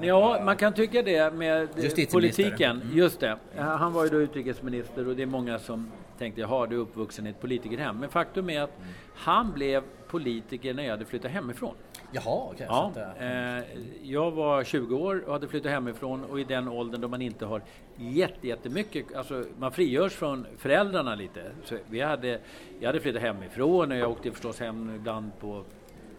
Eh, 0.00 0.06
Ja, 0.06 0.40
man 0.44 0.56
kan 0.56 0.72
tycka 0.72 1.02
det 1.02 1.34
med 1.34 1.62
eh, 1.62 2.06
politiken. 2.12 2.90
Just 2.94 3.20
det. 3.20 3.36
Han 3.56 3.92
var 3.92 4.04
ju 4.04 4.10
då 4.10 4.16
utrikesminister 4.20 5.08
och 5.08 5.16
det 5.16 5.22
är 5.22 5.26
många 5.26 5.58
som 5.58 5.90
tänkte, 6.18 6.40
jaha, 6.40 6.66
du 6.66 6.76
är 6.76 6.80
uppvuxen 6.80 7.26
i 7.26 7.30
ett 7.30 7.40
politikerhem. 7.40 7.96
Men 7.98 8.08
faktum 8.08 8.50
är 8.50 8.60
att 8.60 8.78
han 9.14 9.52
blev 9.52 9.82
politiker 10.08 10.74
när 10.74 10.82
jag 10.82 10.90
hade 10.90 11.04
flyttat 11.04 11.30
hemifrån. 11.30 11.74
Jaha, 12.14 12.48
okej. 12.52 12.66
Ja, 12.68 12.90
så 12.94 13.00
att, 13.00 13.20
eh, 13.20 13.58
eh, 13.58 13.64
jag 14.02 14.30
var 14.30 14.64
20 14.64 14.96
år 14.96 15.24
och 15.26 15.32
hade 15.32 15.48
flyttat 15.48 15.72
hemifrån 15.72 16.24
och 16.24 16.40
i 16.40 16.44
den 16.44 16.68
åldern 16.68 17.00
då 17.00 17.08
man 17.08 17.22
inte 17.22 17.46
har 17.46 17.62
jätte, 17.96 18.48
jättemycket, 18.48 19.14
alltså 19.14 19.44
man 19.58 19.72
frigörs 19.72 20.12
från 20.12 20.46
föräldrarna 20.58 21.14
lite. 21.14 21.42
Så 21.64 21.76
vi 21.90 22.00
hade, 22.00 22.38
jag 22.80 22.88
hade 22.88 23.00
flyttat 23.00 23.22
hemifrån 23.22 23.92
och 23.92 23.98
jag 23.98 24.10
åkte 24.10 24.30
förstås 24.30 24.60
hem 24.60 24.94
ibland 24.96 25.30
på 25.40 25.64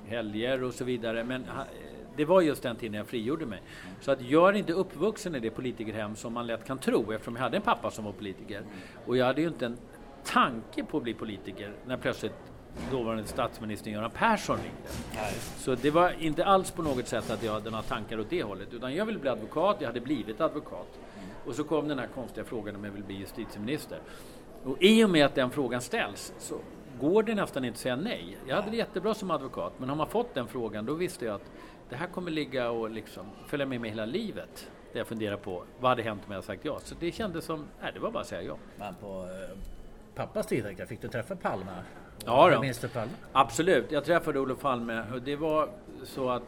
helger 0.08 0.64
och 0.64 0.74
så 0.74 0.84
vidare. 0.84 1.24
Men 1.24 1.46
ha- 1.46 1.66
det 2.18 2.26
var 2.26 2.42
just 2.42 2.64
den 2.64 2.76
tiden 2.76 2.94
jag 2.94 3.08
frigjorde 3.08 3.46
mig. 3.46 3.62
Så 4.02 4.12
att 4.12 4.22
jag 4.22 4.50
är 4.50 4.54
inte 4.54 4.74
uppvuxen 4.74 5.36
i 5.36 5.40
det 5.40 5.50
politikerhem 5.50 6.16
som 6.16 6.34
man 6.34 6.48
lätt 6.48 6.66
kan 6.68 6.78
tro 6.78 7.12
eftersom 7.12 7.36
jag 7.36 7.44
hade 7.44 7.58
en 7.58 7.64
pappa 7.64 7.92
som 7.92 8.06
var 8.06 8.12
politiker. 8.12 8.62
Och 9.06 9.18
jag 9.18 9.26
hade 9.26 9.42
ju 9.42 9.48
inte 9.48 9.66
en 9.66 9.78
tanke 10.24 10.84
på 10.84 10.98
att 10.98 11.04
bli 11.04 11.14
politiker 11.14 11.72
när 11.88 11.98
plötsligt 11.98 12.34
dåvarande 12.92 13.26
statsministern 13.26 13.94
Göran 13.94 14.12
Persson 14.12 14.58
ringde. 14.58 14.90
Så 15.58 15.76
det 15.76 15.92
var 15.92 16.14
inte 16.20 16.46
alls 16.46 16.72
på 16.72 16.82
något 16.82 17.08
sätt 17.08 17.32
att 17.32 17.44
jag 17.44 17.54
hade 17.54 17.70
några 17.70 17.84
tankar 17.84 18.20
åt 18.20 18.30
det 18.30 18.44
hållet. 18.44 18.74
Utan 18.74 18.96
jag 18.96 19.06
ville 19.06 19.20
bli 19.20 19.30
advokat, 19.30 19.76
jag 19.80 19.88
hade 19.88 20.02
blivit 20.02 20.42
advokat. 20.42 21.00
Och 21.46 21.56
så 21.56 21.64
kom 21.64 21.88
den 21.88 22.00
här 22.00 22.08
konstiga 22.08 22.46
frågan 22.46 22.76
om 22.76 22.84
jag 22.84 22.92
vill 22.92 23.04
bli 23.04 23.16
justitieminister. 23.16 24.00
Och 24.64 24.78
i 24.84 25.04
och 25.04 25.10
med 25.10 25.26
att 25.26 25.36
den 25.36 25.52
frågan 25.52 25.82
ställs 25.82 26.34
så 26.38 26.60
går 27.00 27.24
det 27.24 27.36
nästan 27.36 27.66
inte 27.66 27.76
att 27.76 27.80
säga 27.80 27.96
nej. 27.96 28.38
Jag 28.48 28.56
hade 28.56 28.72
det 28.72 28.78
jättebra 28.78 29.14
som 29.14 29.32
advokat, 29.32 29.74
men 29.78 29.90
har 29.90 29.96
man 29.96 30.08
fått 30.08 30.34
den 30.34 30.48
frågan 30.48 30.86
då 30.86 30.94
visste 30.94 31.26
jag 31.26 31.36
att 31.36 31.52
det 31.90 31.96
här 31.96 32.08
kommer 32.08 32.32
ligga 32.32 32.70
och 32.70 32.90
liksom 32.90 33.26
följa 33.48 33.66
med 33.66 33.82
mig 33.82 33.90
hela 33.90 34.06
livet. 34.06 34.70
Det 34.94 34.98
jag 34.98 35.08
funderar 35.08 35.38
på, 35.38 35.64
vad 35.80 35.90
hade 35.90 36.02
hänt 36.02 36.22
om 36.26 36.32
jag 36.32 36.36
hade 36.36 36.48
sagt 36.48 36.66
ja? 36.66 36.80
Så 36.84 36.96
det 37.00 37.12
kändes 37.12 37.46
som, 37.46 37.66
nej 37.82 37.92
det 37.94 38.00
var 38.00 38.12
bara 38.12 38.22
att 38.22 38.28
säga 38.28 38.42
ja. 38.42 38.58
Men 38.78 38.96
på 38.96 39.24
eh, 39.24 39.58
pappas 40.16 40.48
tid 40.48 40.88
fick 40.88 41.02
du 41.02 41.08
träffa 41.08 41.36
Palme? 41.36 41.72
Ja 42.26 42.50
då. 42.50 42.62
Minns 42.62 42.78
du 42.78 42.88
Palme? 42.88 43.12
Absolut, 43.32 43.92
jag 43.92 44.06
träffade 44.06 44.40
Olof 44.40 44.60
Palme 44.60 45.04
och 45.14 45.22
det 45.22 45.36
var 45.36 45.70
så 46.04 46.30
att 46.30 46.44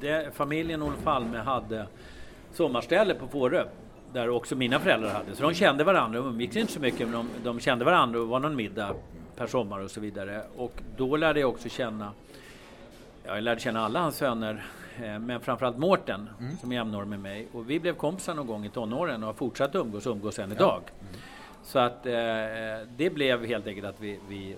det, 0.00 0.34
familjen 0.34 0.82
Olof 0.82 1.02
Palme 1.04 1.38
hade 1.38 1.86
sommarställe 2.52 3.14
på 3.14 3.28
Fårö. 3.28 3.64
Där 4.12 4.28
också 4.28 4.56
mina 4.56 4.78
föräldrar 4.78 5.10
hade. 5.10 5.36
Så 5.36 5.42
de 5.42 5.54
kände 5.54 5.84
varandra, 5.84 6.20
de 6.20 6.28
umgicks 6.28 6.56
inte 6.56 6.72
så 6.72 6.80
mycket 6.80 7.08
men 7.08 7.12
de, 7.12 7.28
de 7.44 7.60
kände 7.60 7.84
varandra 7.84 8.20
och 8.20 8.28
var 8.28 8.40
någon 8.40 8.56
middag 8.56 8.94
per 9.36 9.46
sommar 9.46 9.80
och 9.80 9.90
så 9.90 10.00
vidare. 10.00 10.42
Och 10.56 10.72
då 10.96 11.16
lärde 11.16 11.40
jag 11.40 11.50
också 11.50 11.68
känna, 11.68 12.12
ja, 13.24 13.34
jag 13.34 13.44
lärde 13.44 13.60
känna 13.60 13.84
alla 13.84 14.00
hans 14.00 14.16
söner 14.16 14.64
eh, 15.02 15.18
men 15.18 15.40
framförallt 15.40 15.78
Mårten 15.78 16.28
som 16.60 16.72
är 16.72 16.76
jämnårig 16.76 17.08
med 17.08 17.20
mig. 17.20 17.48
Och 17.52 17.70
vi 17.70 17.80
blev 17.80 17.94
kompisar 17.94 18.34
någon 18.34 18.46
gång 18.46 18.64
i 18.64 18.68
tonåren 18.68 19.22
och 19.22 19.26
har 19.26 19.34
fortsatt 19.34 19.74
umgås 19.74 20.06
och 20.06 20.12
umgås 20.12 20.38
än 20.38 20.52
idag. 20.52 20.80
Så 21.64 21.78
att 21.78 22.06
eh, 22.06 22.12
det 22.96 23.10
blev 23.14 23.44
helt 23.46 23.66
enkelt 23.66 23.86
att 23.86 24.00
vi, 24.00 24.18
vi 24.28 24.56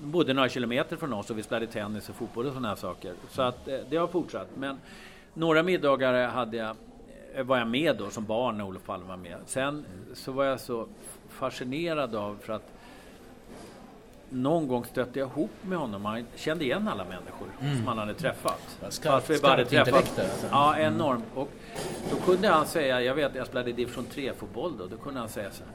bodde 0.00 0.34
några 0.34 0.48
kilometer 0.48 0.96
från 0.96 1.12
oss 1.12 1.30
och 1.30 1.38
vi 1.38 1.42
spelade 1.42 1.66
tennis 1.66 2.08
och 2.08 2.14
fotboll 2.14 2.46
och 2.46 2.52
sådana 2.52 2.68
här 2.68 2.76
saker. 2.76 3.12
Så 3.30 3.42
att 3.42 3.68
eh, 3.68 3.78
det 3.90 3.96
har 3.96 4.06
fortsatt. 4.06 4.48
Men 4.56 4.78
några 5.34 5.62
middagar 5.62 6.28
hade 6.28 6.56
jag, 6.56 6.76
eh, 7.34 7.44
var 7.44 7.58
jag 7.58 7.66
med 7.68 7.96
då 7.96 8.10
som 8.10 8.24
barn 8.24 8.58
när 8.58 8.64
Olof 8.64 8.82
Palme 8.84 9.06
var 9.08 9.16
med. 9.16 9.36
Sen 9.46 9.84
så 10.14 10.32
var 10.32 10.44
jag 10.44 10.60
så 10.60 10.86
fascinerad 11.28 12.14
av 12.14 12.36
för 12.42 12.52
att 12.52 12.68
någon 14.30 14.68
gång 14.68 14.84
stötte 14.84 15.18
jag 15.18 15.28
ihop 15.28 15.50
med 15.62 15.78
honom. 15.78 16.04
Han 16.04 16.26
kände 16.36 16.64
igen 16.64 16.88
alla 16.88 17.04
människor 17.04 17.48
som 17.76 17.86
han 17.86 17.98
hade 17.98 18.14
träffat. 18.14 18.78
Skarp- 18.88 19.02
Fast 19.10 19.30
vi 19.30 19.38
bara 19.38 19.50
hade 19.50 19.66
skarpt 19.66 19.90
träffat. 19.90 20.08
intellekt 20.08 20.32
alltså. 20.32 20.46
Ja, 20.50 20.78
enormt. 20.78 21.24
Och 21.34 21.48
då 22.10 22.16
kunde 22.32 22.48
han 22.48 22.66
säga, 22.66 23.00
jag 23.02 23.14
vet 23.14 23.34
jag 23.34 23.46
spelade 23.46 23.72
division 23.72 24.04
3-fotboll 24.14 24.72
då, 24.78 24.86
då 24.86 24.96
kunde 24.96 25.20
han 25.20 25.28
säga 25.28 25.50
så 25.50 25.62
här, 25.64 25.72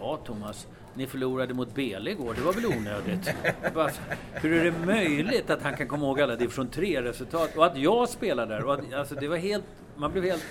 Jaha 0.00 0.16
Thomas, 0.16 0.66
ni 0.94 1.06
förlorade 1.06 1.54
mot 1.54 1.74
Bele 1.74 2.10
igår, 2.10 2.34
det 2.34 2.40
var 2.42 2.52
väl 2.52 2.66
onödigt? 2.66 3.34
Bara, 3.74 3.90
Hur 4.32 4.52
är 4.52 4.64
det 4.64 4.86
möjligt 4.86 5.50
att 5.50 5.62
han 5.62 5.76
kan 5.76 5.88
komma 5.88 6.06
ihåg 6.06 6.20
alla 6.20 6.36
division 6.36 6.68
3-resultat? 6.70 7.56
Och 7.56 7.66
att 7.66 7.78
jag 7.78 8.08
spelade 8.08 8.54
där, 8.54 8.64
och 8.64 8.74
att, 8.74 8.92
alltså 8.92 9.14
det 9.14 9.28
var 9.28 9.36
helt, 9.36 9.64
man 9.96 10.12
blev 10.12 10.24
helt, 10.24 10.44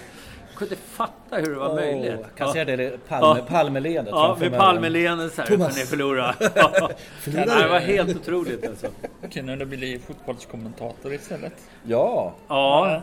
kunde 0.60 0.76
fatta 0.76 1.36
hur 1.36 1.50
det 1.50 1.56
var 1.60 1.76
möjligt. 1.76 2.26
Kan 2.36 2.54
Ja. 2.56 2.65
det 2.65 3.08
Palme, 3.08 3.39
Ja. 3.39 3.45
Palmeleendet 3.48 4.12
Ja, 4.12 4.38
med. 4.39 4.52
Palmeleendet 4.58 5.34
så 5.34 5.41
här, 5.41 5.58
ni 5.58 5.86
förlora. 5.86 6.36
Ja. 6.56 6.89
Det 7.26 7.67
var 7.69 7.80
helt 7.80 8.15
otroligt 8.15 8.67
alltså. 8.67 8.88
Kunde 9.32 9.56
du 9.56 9.65
bli 9.65 10.00
fotbollskommentator 10.00 11.13
istället? 11.13 11.54
Ja, 11.84 12.34
Ja, 12.48 13.02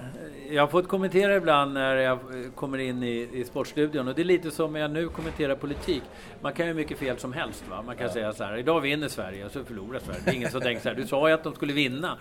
jag 0.50 0.62
har 0.62 0.68
fått 0.68 0.88
kommentera 0.88 1.36
ibland 1.36 1.74
när 1.74 1.96
jag 1.96 2.18
kommer 2.54 2.78
in 2.78 3.02
i, 3.02 3.28
i 3.32 3.44
Sportstudion 3.44 4.08
och 4.08 4.14
det 4.14 4.22
är 4.22 4.24
lite 4.24 4.50
som 4.50 4.72
när 4.72 4.80
jag 4.80 4.90
nu 4.90 5.08
kommenterar 5.08 5.54
politik. 5.54 6.02
Man 6.40 6.52
kan 6.52 6.66
ju 6.66 6.74
mycket 6.74 6.98
fel 6.98 7.18
som 7.18 7.32
helst. 7.32 7.64
Va? 7.70 7.82
Man 7.86 7.96
kan 7.96 8.10
säga 8.10 8.32
så 8.32 8.44
här, 8.44 8.56
idag 8.56 8.80
vinner 8.80 9.08
Sverige 9.08 9.44
och 9.44 9.50
så 9.52 9.64
förlorar 9.64 9.98
Sverige. 9.98 10.20
Det 10.24 10.30
är 10.30 10.34
ingen 10.34 10.50
som 10.50 10.60
tänker 10.60 10.82
så 10.82 10.88
här, 10.88 10.96
du 10.96 11.06
sa 11.06 11.28
ju 11.28 11.34
att 11.34 11.44
de 11.44 11.54
skulle 11.54 11.72
vinna. 11.72 12.16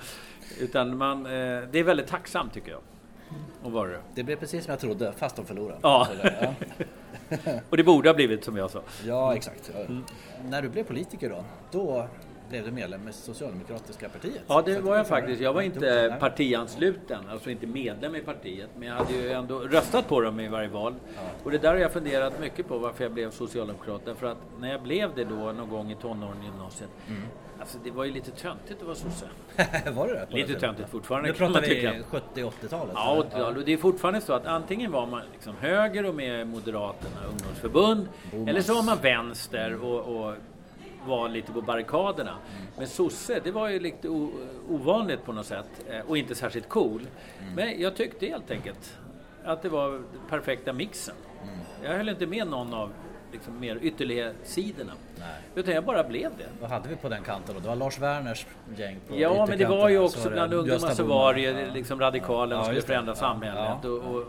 Utan 0.60 0.98
man, 0.98 1.26
eh, 1.26 1.32
det 1.72 1.80
är 1.80 1.84
väldigt 1.84 2.08
tacksamt 2.08 2.54
tycker 2.54 2.72
jag. 2.72 2.82
Och 3.64 3.72
vara 3.72 3.90
det. 3.90 4.00
det 4.16 4.24
blev 4.24 4.36
precis 4.36 4.64
som 4.66 4.72
jag 4.72 4.80
trodde, 4.80 5.14
fast 5.18 5.36
de 5.36 5.46
förlorade. 5.46 5.80
Ja. 5.82 6.08
ja. 6.42 6.54
Och 7.70 7.78
det 7.78 7.84
borde 7.84 8.10
ha 8.10 8.14
blivit 8.14 8.44
som 8.44 8.58
jag 8.58 8.72
sa. 8.72 8.82
Ja, 9.06 9.36
exakt. 9.36 9.72
Ja. 9.74 9.96
När 10.50 10.62
du 10.62 10.70
blev 10.70 10.84
politiker 10.84 11.30
då, 11.30 11.44
då 11.72 12.08
blev 12.50 12.66
du 12.66 12.72
medlem 12.72 13.08
i 13.08 13.14
Socialdemokratiska 13.14 14.10
partiet. 14.10 14.42
Ja, 14.48 14.62
det 14.62 14.80
var 14.80 14.98
jag 14.98 15.08
faktiskt. 15.08 15.42
Jag 15.42 15.54
var 15.54 15.62
inte 15.62 16.18
partiansluten, 16.20 17.30
alltså 17.30 17.50
inte 17.50 17.68
medlem 17.68 18.16
i 18.16 18.22
partiet. 18.22 18.70
Men 18.78 18.88
jag 18.88 18.96
hade 18.96 19.14
ju 19.14 19.32
ändå 19.32 19.60
röstat 19.60 20.08
på 20.08 20.22
dem 20.22 20.40
i 20.40 20.48
varje 20.48 20.68
val. 20.68 20.96
Och 21.44 21.52
det 21.52 21.58
där 21.58 21.70
har 21.70 21.78
jag 21.78 21.92
funderat 21.92 22.40
mycket 22.40 22.68
på 22.68 22.78
varför 22.78 23.04
jag 23.04 23.14
blev 23.14 23.32
socialdemokrat. 23.32 24.02
Därför 24.06 24.28
att 24.28 24.38
när 24.60 24.72
jag 24.72 24.82
blev 24.82 25.16
det 25.16 25.24
då 25.24 25.36
någon 25.36 25.70
gång 25.70 25.92
i 25.92 25.96
tonåren 25.96 26.42
i 26.44 26.46
gymnasiet. 26.46 26.90
Mm. 27.08 27.22
Alltså 27.60 27.78
det 27.84 27.92
var 27.92 28.04
ju 28.04 28.12
lite 28.12 28.32
töntigt 28.32 28.82
att 28.82 28.88
vara 28.88 28.96
sosse. 28.96 29.26
var 29.92 30.08
det 30.08 30.14
det? 30.14 30.28
Lite 30.30 30.48
tiden? 30.48 30.62
töntigt 30.62 30.90
fortfarande 30.90 31.30
Nu 31.30 31.36
pratar 31.36 31.62
vi 31.62 31.68
tycka. 31.68 31.94
70-80-talet. 32.36 32.94
Ja, 32.96 33.24
80-tal. 33.32 33.58
Och 33.58 33.64
det 33.64 33.74
är 33.74 33.78
fortfarande 33.78 34.22
så 34.22 34.34
att 34.34 34.46
antingen 34.46 34.92
var 34.92 35.06
man 35.08 35.22
liksom 35.34 35.56
höger 35.60 36.06
och 36.06 36.16
med 36.16 36.48
Moderaterna 36.48 37.26
ungdomsförbund. 37.30 38.08
Eller 38.48 38.62
så 38.62 38.74
var 38.74 38.84
man 38.84 38.98
vänster 39.02 39.84
och, 39.84 40.00
och 40.00 40.34
var 41.06 41.30
lite 41.30 41.52
på 41.52 41.62
barrikaderna. 41.62 42.36
Men 42.78 42.88
sosse, 42.88 43.40
det 43.44 43.52
var 43.52 43.68
ju 43.70 43.80
lite 43.80 44.10
ovanligt 44.70 45.26
på 45.26 45.32
något 45.34 45.46
sätt 45.46 45.70
eh, 45.90 46.00
och 46.08 46.18
inte 46.18 46.36
särskilt 46.36 46.70
cool. 46.70 47.02
Men 47.56 47.82
jag 47.82 47.96
tyckte 47.96 48.26
helt 48.26 48.52
enkelt 48.52 48.98
att 49.44 49.62
det 49.62 49.70
var 49.70 49.92
den 49.92 50.04
perfekta 50.30 50.74
mixen. 50.74 51.16
Jag 51.84 51.92
höll 51.94 52.10
inte 52.10 52.26
med 52.28 52.48
någon 52.48 52.74
av 52.74 52.90
liksom, 53.32 53.60
mer 53.60 53.80
ytterlighetssidorna. 53.82 54.92
Nej. 55.20 55.28
Utan 55.56 55.74
jag 55.74 55.84
bara 55.84 56.04
blev 56.04 56.32
det. 56.38 56.46
Vad 56.62 56.70
hade 56.70 56.90
vi 56.90 56.96
på 56.96 57.10
den 57.10 57.24
kanten 57.24 57.56
då? 57.56 57.62
Det 57.62 57.68
var 57.68 57.76
Lars 57.76 58.00
Werners 58.00 58.46
gäng 58.78 59.00
på 59.08 59.16
Ja, 59.20 59.46
men 59.50 59.58
det 59.58 59.66
var 59.66 59.90
ju 59.90 59.96
ytterkanterna. 59.96 60.04
också 60.06 60.20
Så 60.20 60.30
bland 60.30 60.54
ungdomar 60.54 60.90
så 60.94 61.04
var 61.04 61.34
det 61.34 61.40
ju 61.42 61.72
liksom 61.72 62.00
radikalen 62.00 62.58
Ja, 62.58 62.64
skulle 62.64 62.76
just 62.78 62.88
det. 62.88 62.94
förändra 62.94 63.12
Ja, 63.12 63.16
samhället. 63.16 63.78
ja. 63.84 63.90
Och, 63.90 64.16
och, 64.16 64.24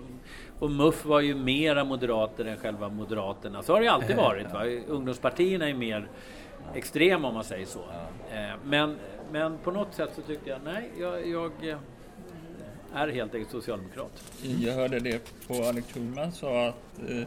och 0.58 0.70
MUF 0.70 1.04
var 1.04 1.20
ju 1.20 1.34
mera 1.34 1.84
moderater 1.84 2.44
än 2.44 2.56
själva 2.56 2.88
Moderaterna. 2.88 3.62
Så 3.62 3.72
har 3.72 3.80
det 3.80 3.84
ju 3.86 3.90
alltid 3.92 4.16
varit. 4.26 4.52
Va? 4.52 4.64
Ungdomspartierna 4.88 5.68
är 5.68 5.74
mer 5.74 6.08
extrema 6.74 7.28
om 7.28 7.34
man 7.34 7.44
säger 7.44 7.66
så. 7.66 7.78
Eh, 8.32 8.40
Men, 8.64 8.96
men 9.32 9.58
på 9.58 9.70
något 9.70 9.94
sätt 9.94 10.10
så 10.16 10.22
tyckte 10.22 10.50
jag, 10.50 10.58
nej, 10.64 10.90
jag, 11.00 11.26
jag 11.28 11.52
eh, 11.70 11.76
är 12.94 13.08
helt 13.08 13.34
enkelt 13.34 13.50
socialdemokrat. 13.52 14.22
Jag 14.60 14.72
hörde 14.74 15.00
det 15.00 15.30
på 15.48 15.54
Alex 15.54 15.92
Schulman 15.92 16.32
sa 16.32 16.66
att, 16.66 16.98
eh, 17.08 17.26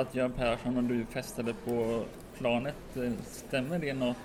att 0.00 0.14
Göran 0.14 0.32
Persson 0.32 0.76
och 0.76 0.82
du 0.84 1.04
festade 1.12 1.54
på 1.64 2.02
planet. 2.38 2.74
Stämmer 3.26 3.78
det 3.78 3.94
något? 3.94 4.16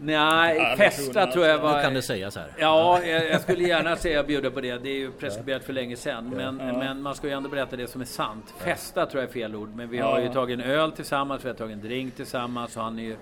Nej, 0.00 0.56
Ja, 0.56 0.74
festa 0.76 1.26
tror 1.26 1.46
jag. 1.46 1.58
var... 1.58 1.76
Nu 1.76 1.82
kan 1.82 1.94
det 1.94 2.02
sägas 2.02 2.36
här. 2.36 2.52
Ja, 2.58 3.02
jag, 3.04 3.26
jag 3.28 3.40
skulle 3.40 3.64
gärna 3.68 3.96
säga 3.96 4.22
bjuda 4.22 4.50
på 4.50 4.60
det. 4.60 4.78
Det 4.78 4.88
är 4.90 4.94
ju 4.98 5.10
preskriberat 5.10 5.64
för 5.64 5.72
länge 5.72 5.96
sedan. 5.96 6.30
Men, 6.36 6.60
Ja. 6.66 6.78
men 6.78 7.02
man 7.02 7.14
ska 7.14 7.26
ju 7.26 7.32
ändå 7.32 7.48
berätta 7.48 7.76
det 7.76 7.86
som 7.86 8.00
är 8.00 8.04
sant. 8.04 8.54
Festa 8.58 9.06
tror 9.06 9.22
jag 9.22 9.28
är 9.28 9.32
fel 9.32 9.56
ord. 9.56 9.68
Men 9.74 9.88
vi 9.90 9.96
Ja. 9.98 10.06
har 10.10 10.20
ju 10.20 10.28
tagit 10.28 10.58
en 10.60 10.64
öl 10.64 10.92
tillsammans, 10.92 11.44
vi 11.44 11.48
har 11.48 11.54
tagit 11.56 11.72
en 11.74 11.82
drink 11.82 12.14
tillsammans. 12.14 12.76
Och 12.76 12.82
han, 12.82 12.98
är 12.98 13.02
ju, 13.02 13.16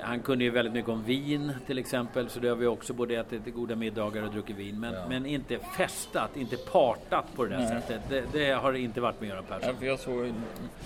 han 0.00 0.20
kunde 0.20 0.44
ju 0.44 0.50
väldigt 0.50 0.74
mycket 0.74 0.90
om 0.90 1.02
vin 1.04 1.52
till 1.66 1.78
exempel. 1.78 2.28
Så 2.30 2.40
det 2.40 2.48
har 2.48 2.56
vi 2.56 2.66
också 2.66 2.92
både 2.92 3.14
ätit 3.16 3.54
goda 3.54 3.76
middagar 3.76 4.22
och 4.22 4.32
druckit 4.32 4.56
vin. 4.56 4.80
Men, 4.80 4.94
Ja. 4.94 5.04
men 5.08 5.26
inte 5.26 5.58
festat, 5.76 6.36
inte 6.36 6.56
partat 6.56 7.24
på 7.36 7.44
det 7.44 7.50
där 7.50 7.58
Nej. 7.58 7.68
sättet. 7.68 8.00
Det, 8.10 8.24
det 8.32 8.50
har 8.52 8.72
inte 8.72 9.00
varit 9.00 9.20
med 9.20 9.28
Göran 9.28 9.44
Ja, 9.50 9.58
Persson. 9.58 9.76
för 9.76 9.86
jag 9.86 9.98
såg 10.00 10.32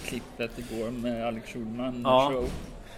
klippet 0.05 0.59
igår 0.59 0.91
med 0.91 1.27
Alex 1.27 1.49
Schulman 1.53 2.01
Ja. 2.05 2.31
show. 2.33 2.49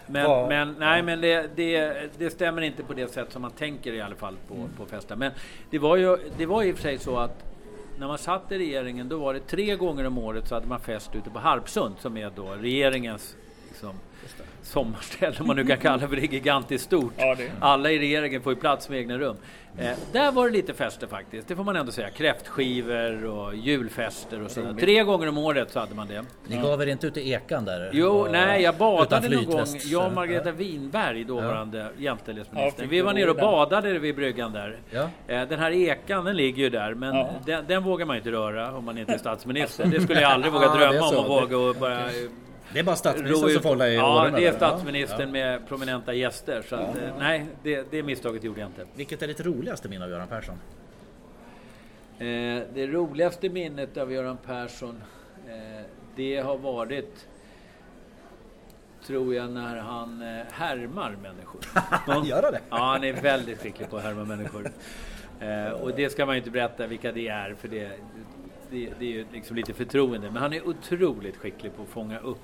Men, 0.06 0.26
Vad- 0.30 0.48
men, 0.48 0.76
nej, 0.78 1.02
men 1.02 1.20
det, 1.20 1.56
det, 1.56 1.94
det 2.18 2.30
stämmer 2.30 2.62
inte 2.62 2.82
på 2.82 2.92
det 2.92 3.08
sätt 3.12 3.32
som 3.32 3.42
man 3.42 3.50
tänker 3.50 3.92
i 3.92 4.00
alla 4.00 4.14
fall 4.14 4.36
på, 4.48 4.68
på 4.76 4.86
festa. 4.86 5.16
Men 5.16 5.32
det 5.70 5.78
var 5.78 5.96
ju 5.96 6.18
det 6.36 6.46
var 6.46 6.62
ju 6.62 6.68
i 6.68 6.72
och 6.72 6.76
för 6.76 6.82
sig 6.82 6.98
så 6.98 7.16
att 7.16 7.44
när 7.98 8.06
man 8.06 8.18
satt 8.18 8.52
i 8.52 8.58
regeringen 8.58 9.08
då 9.08 9.18
var 9.18 9.34
det 9.34 9.40
tre 9.40 9.76
gånger 9.76 10.04
om 10.06 10.18
året 10.18 10.48
så 10.48 10.54
hade 10.54 10.66
man 10.66 10.80
fest 10.80 11.10
ute 11.14 11.30
på 11.30 11.38
Harpsund 11.38 11.94
som 11.98 12.16
är 12.16 12.30
då 12.36 12.46
regeringens 12.60 13.36
liksom, 13.68 13.94
sommarställe 14.64 15.36
om 15.40 15.46
man 15.46 15.56
nu 15.56 15.64
kan 15.64 15.76
kalla 15.78 15.96
det 15.98 16.08
för 16.08 16.16
det 16.16 16.32
gigantiskt 16.32 16.84
stort. 16.84 17.12
Ja, 17.16 17.34
det. 17.34 17.50
Alla 17.60 17.90
i 17.90 17.98
regeringen 17.98 18.42
får 18.42 18.52
ju 18.52 18.58
plats 18.60 18.88
med 18.88 18.98
egna 18.98 19.18
rum. 19.18 19.36
Eh, 19.78 19.90
där 20.12 20.32
var 20.32 20.46
det 20.46 20.52
lite 20.52 20.74
fester 20.74 21.06
faktiskt, 21.06 21.48
det 21.48 21.56
får 21.56 21.64
man 21.64 21.76
ändå 21.76 21.92
säga. 21.92 22.10
Kräftskivor 22.10 23.24
och 23.26 23.54
julfester 23.56 24.42
och 24.42 24.50
sådär. 24.50 24.72
Tre 24.80 25.02
gånger 25.02 25.28
om 25.28 25.38
året 25.38 25.70
så 25.72 25.80
hade 25.80 25.94
man 25.94 26.08
det. 26.08 26.24
Ni 26.46 26.56
gav 26.56 26.82
er 26.82 26.86
inte 26.86 27.06
ut 27.06 27.16
i 27.16 27.32
ekan 27.32 27.64
där? 27.64 27.90
Jo, 27.92 28.08
Och- 28.08 28.32
nej, 28.32 28.62
jag 28.62 28.74
badade 28.74 29.28
någon 29.28 29.44
gång. 29.44 29.64
Jag 29.84 30.06
och 30.06 30.12
Margareta 30.12 30.48
Ja. 30.48 30.54
Winberg, 30.54 31.24
dåvarande 31.24 31.78
Ja, 31.78 31.88
jämställdhetsminister. 31.98 32.82
fick 32.82 32.92
Vi 32.92 33.00
var 33.00 33.14
nere 33.14 33.30
och 33.30 33.36
badade 33.36 33.98
vid 33.98 34.16
bryggan 34.16 34.52
där. 34.52 34.76
Ja. 34.90 35.08
Eh, 35.26 35.48
Den 35.48 35.58
här 35.58 35.70
ekan, 35.70 36.24
den 36.24 36.36
ligger 36.36 36.62
ju 36.62 36.70
där, 36.70 36.94
men 36.94 37.14
Ja. 37.16 37.30
den, 37.46 37.64
den 37.68 37.82
vågar 37.82 38.06
man 38.06 38.16
inte 38.16 38.30
röra 38.32 38.72
om 38.76 38.84
man 38.84 38.98
inte 38.98 39.12
är 39.12 39.18
statsminister. 39.28 39.86
Det 39.86 40.00
skulle 40.00 40.20
jag 40.20 40.30
aldrig 40.32 40.52
våga 40.52 40.64
Ja, 40.66 40.74
drömma 40.74 41.08
om 41.08 41.18
att 41.24 41.30
våga 41.30 41.58
och 41.58 41.74
bara 41.74 41.98
Det 42.72 42.78
är 42.78 42.82
bara 42.82 42.96
statsministern 42.96 43.50
som 43.50 43.62
får 43.62 43.68
hålla 43.68 43.88
i 43.88 43.94
Ja, 43.94 44.22
åren 44.22 44.34
det 44.34 44.46
är 44.46 44.52
statsministern 44.52 45.30
med 45.30 45.68
prominenta 45.68 46.14
gäster. 46.14 46.62
Så 46.68 46.76
att, 46.76 46.96
eh, 46.96 47.02
nej, 47.18 47.46
det, 47.62 47.90
det 47.90 48.02
misstaget 48.02 48.44
gjorde 48.44 48.60
jag 48.60 48.68
inte. 48.68 48.84
Vilket 48.94 49.22
är 49.22 49.26
ditt 49.26 49.40
roligaste 49.40 49.88
minne 49.88 50.04
av 50.04 50.10
Göran 50.10 50.28
Persson? 50.28 50.54
Eh, 52.18 52.62
det 52.74 52.86
roligaste 52.86 53.48
minnet 53.48 53.96
av 53.96 54.12
Göran 54.12 54.36
Persson, 54.46 55.02
eh, 55.48 55.84
det 56.16 56.36
har 56.36 56.58
varit 56.58 57.26
tror 59.06 59.34
jag 59.34 59.50
när 59.50 59.76
han 59.76 60.22
eh, 60.22 60.44
härmar 60.50 61.16
människor. 61.22 61.60
Han 61.90 62.24
gör 62.24 62.52
det? 62.52 62.60
Ja, 62.70 62.76
han 62.76 63.04
är 63.04 63.12
väldigt 63.12 63.62
skicklig 63.62 63.90
på 63.90 63.96
att 63.96 64.02
härma 64.02 64.24
människor. 64.24 64.70
Eh, 65.40 65.68
och 65.68 65.94
det 65.96 66.10
ska 66.10 66.26
man 66.26 66.34
ju 66.34 66.38
inte 66.38 66.50
berätta 66.50 66.86
vilka 66.86 67.12
det 67.12 67.28
är 67.28 67.54
för 67.54 67.68
det, 67.68 67.90
det, 68.70 68.90
det 68.98 69.04
är 69.04 69.10
ju 69.10 69.26
liksom 69.32 69.56
lite 69.56 69.74
förtroende. 69.74 70.30
Men 70.30 70.42
han 70.42 70.52
är 70.52 70.68
otroligt 70.68 71.36
skicklig 71.36 71.76
på 71.76 71.82
att 71.82 71.88
fånga 71.88 72.18
upp 72.18 72.38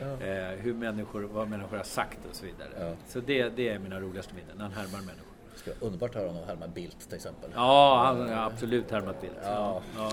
eh, 0.00 0.58
hur 0.58 0.74
människor, 0.74 1.22
vad 1.22 1.48
människor 1.48 1.76
har 1.76 1.84
sagt 1.84 2.18
och 2.30 2.36
så 2.36 2.46
vidare. 2.46 2.68
Ja. 2.80 2.94
Så 3.08 3.20
det, 3.20 3.48
det 3.48 3.68
är 3.68 3.78
mina 3.78 4.00
roligaste 4.00 4.34
minnen, 4.34 4.56
när 4.56 4.64
han 4.64 4.72
härmar 4.72 4.98
människor. 4.98 5.28
Det 5.52 5.58
ska 5.58 5.70
vara 5.70 5.80
underbart 5.80 6.10
att 6.10 6.16
höra 6.16 6.28
honom 6.28 6.44
härma 6.46 6.68
Bildt 6.68 7.06
till 7.06 7.16
exempel. 7.16 7.50
Ja, 7.54 8.02
han 8.06 8.28
har 8.28 8.46
absolut 8.46 8.90
härmat 8.90 9.20
Bildt. 9.20 9.36
Ja. 9.42 9.82
Ja. 9.96 10.12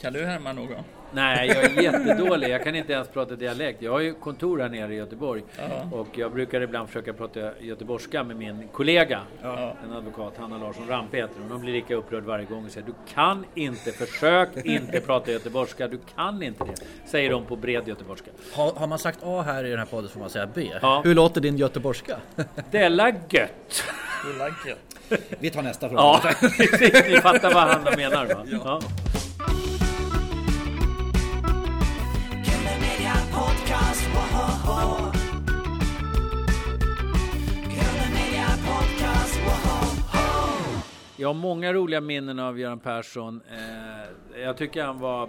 Kan 0.00 0.12
du 0.12 0.24
härma 0.24 0.52
någon? 0.52 0.84
Nej, 1.12 1.48
jag 1.48 1.64
är 1.64 1.82
jättedålig. 1.82 2.48
Jag 2.48 2.64
kan 2.64 2.74
inte 2.74 2.92
ens 2.92 3.08
prata 3.08 3.36
dialekt. 3.36 3.82
Jag 3.82 3.92
har 3.92 4.00
ju 4.00 4.14
kontor 4.14 4.58
här 4.58 4.68
nere 4.68 4.94
i 4.94 4.96
Göteborg. 4.96 5.42
Ja. 5.58 5.96
Och 5.98 6.18
jag 6.18 6.32
brukar 6.32 6.60
ibland 6.60 6.88
försöka 6.88 7.12
prata 7.12 7.40
göteborgska 7.60 8.24
med 8.24 8.36
min 8.36 8.68
kollega. 8.72 9.20
Ja. 9.42 9.74
En 9.84 9.92
advokat, 9.92 10.32
Hanna 10.38 10.58
Larsson 10.58 10.88
Rampe 10.88 11.16
heter 11.16 11.34
hon. 11.42 11.50
Hon 11.50 11.60
blir 11.60 11.72
lika 11.72 11.94
upprörd 11.94 12.24
varje 12.24 12.44
gång 12.44 12.64
och 12.64 12.70
säger 12.70 12.86
Du 12.86 12.92
kan 13.14 13.44
inte, 13.54 13.92
försök 13.92 14.48
inte 14.64 15.00
prata 15.00 15.30
göteborgska. 15.32 15.88
Du 15.88 15.98
kan 16.14 16.42
inte 16.42 16.64
det. 16.64 17.08
Säger 17.10 17.30
de 17.30 17.44
på 17.44 17.56
bred 17.56 17.88
göteborgska. 17.88 18.30
Har, 18.54 18.72
har 18.72 18.86
man 18.86 18.98
sagt 18.98 19.18
A 19.22 19.42
här 19.46 19.64
i 19.64 19.70
den 19.70 19.78
här 19.78 19.86
podden 19.86 20.10
får 20.10 20.20
man 20.20 20.30
säga 20.30 20.48
B. 20.54 20.70
Ja. 20.82 21.00
Hur 21.04 21.14
låter 21.14 21.40
din 21.40 21.56
göteborgska? 21.56 22.16
Della 22.70 23.10
gött! 23.10 23.84
Like 24.38 24.70
it. 24.70 25.36
Vi 25.38 25.50
tar 25.50 25.62
nästa 25.62 25.88
fråga. 25.88 26.02
Ja, 26.02 26.20
precis. 26.40 27.08
Ni 27.08 27.16
fattar 27.16 27.54
vad 27.54 27.62
Hanna 27.62 27.96
menar 27.96 28.26
va? 28.26 28.46
Ja. 28.64 28.80
Podcast, 33.70 34.08
woho! 34.14 35.12
Media 38.14 38.46
Podcast, 38.66 39.40
woho! 39.44 40.82
Jag 41.16 41.28
har 41.28 41.34
många 41.34 41.72
roliga 41.72 42.00
minnen 42.00 42.38
av 42.38 42.58
Göran 42.58 42.78
Persson. 42.78 43.40
Eh, 43.50 44.40
jag 44.40 44.56
tycker 44.56 44.84
han 44.84 44.98
var... 44.98 45.28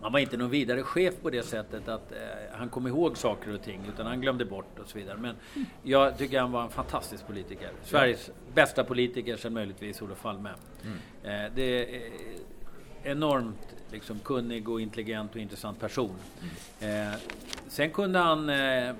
Han 0.00 0.12
var 0.12 0.20
inte 0.20 0.36
någon 0.36 0.50
vidare 0.50 0.82
chef 0.82 1.14
på 1.22 1.30
det 1.30 1.42
sättet 1.42 1.88
att 1.88 2.12
eh, 2.12 2.18
han 2.52 2.68
kom 2.68 2.86
ihåg 2.86 3.16
saker 3.16 3.54
och 3.54 3.62
ting 3.62 3.80
utan 3.94 4.06
han 4.06 4.20
glömde 4.20 4.44
bort 4.44 4.78
och 4.78 4.88
så 4.88 4.98
vidare. 4.98 5.16
Men 5.16 5.36
jag 5.82 6.18
tycker 6.18 6.40
han 6.40 6.52
var 6.52 6.62
en 6.62 6.70
fantastisk 6.70 7.26
politiker. 7.26 7.70
Sveriges 7.82 8.30
bästa 8.54 8.84
politiker 8.84 9.36
sen 9.36 9.52
möjligtvis 9.52 10.02
Olof 10.02 10.22
Palme. 10.22 10.50
Eh, 11.22 11.30
det 11.54 11.96
är 11.96 12.10
enormt 13.02 13.74
liksom, 13.92 14.18
kunnig 14.24 14.68
och 14.68 14.80
intelligent 14.80 15.30
och 15.34 15.40
intressant 15.40 15.80
person. 15.80 16.14
Eh, 16.80 16.88
sen 17.68 17.90
kunde 17.90 18.18
han... 18.18 18.48
Eh, 18.48 18.94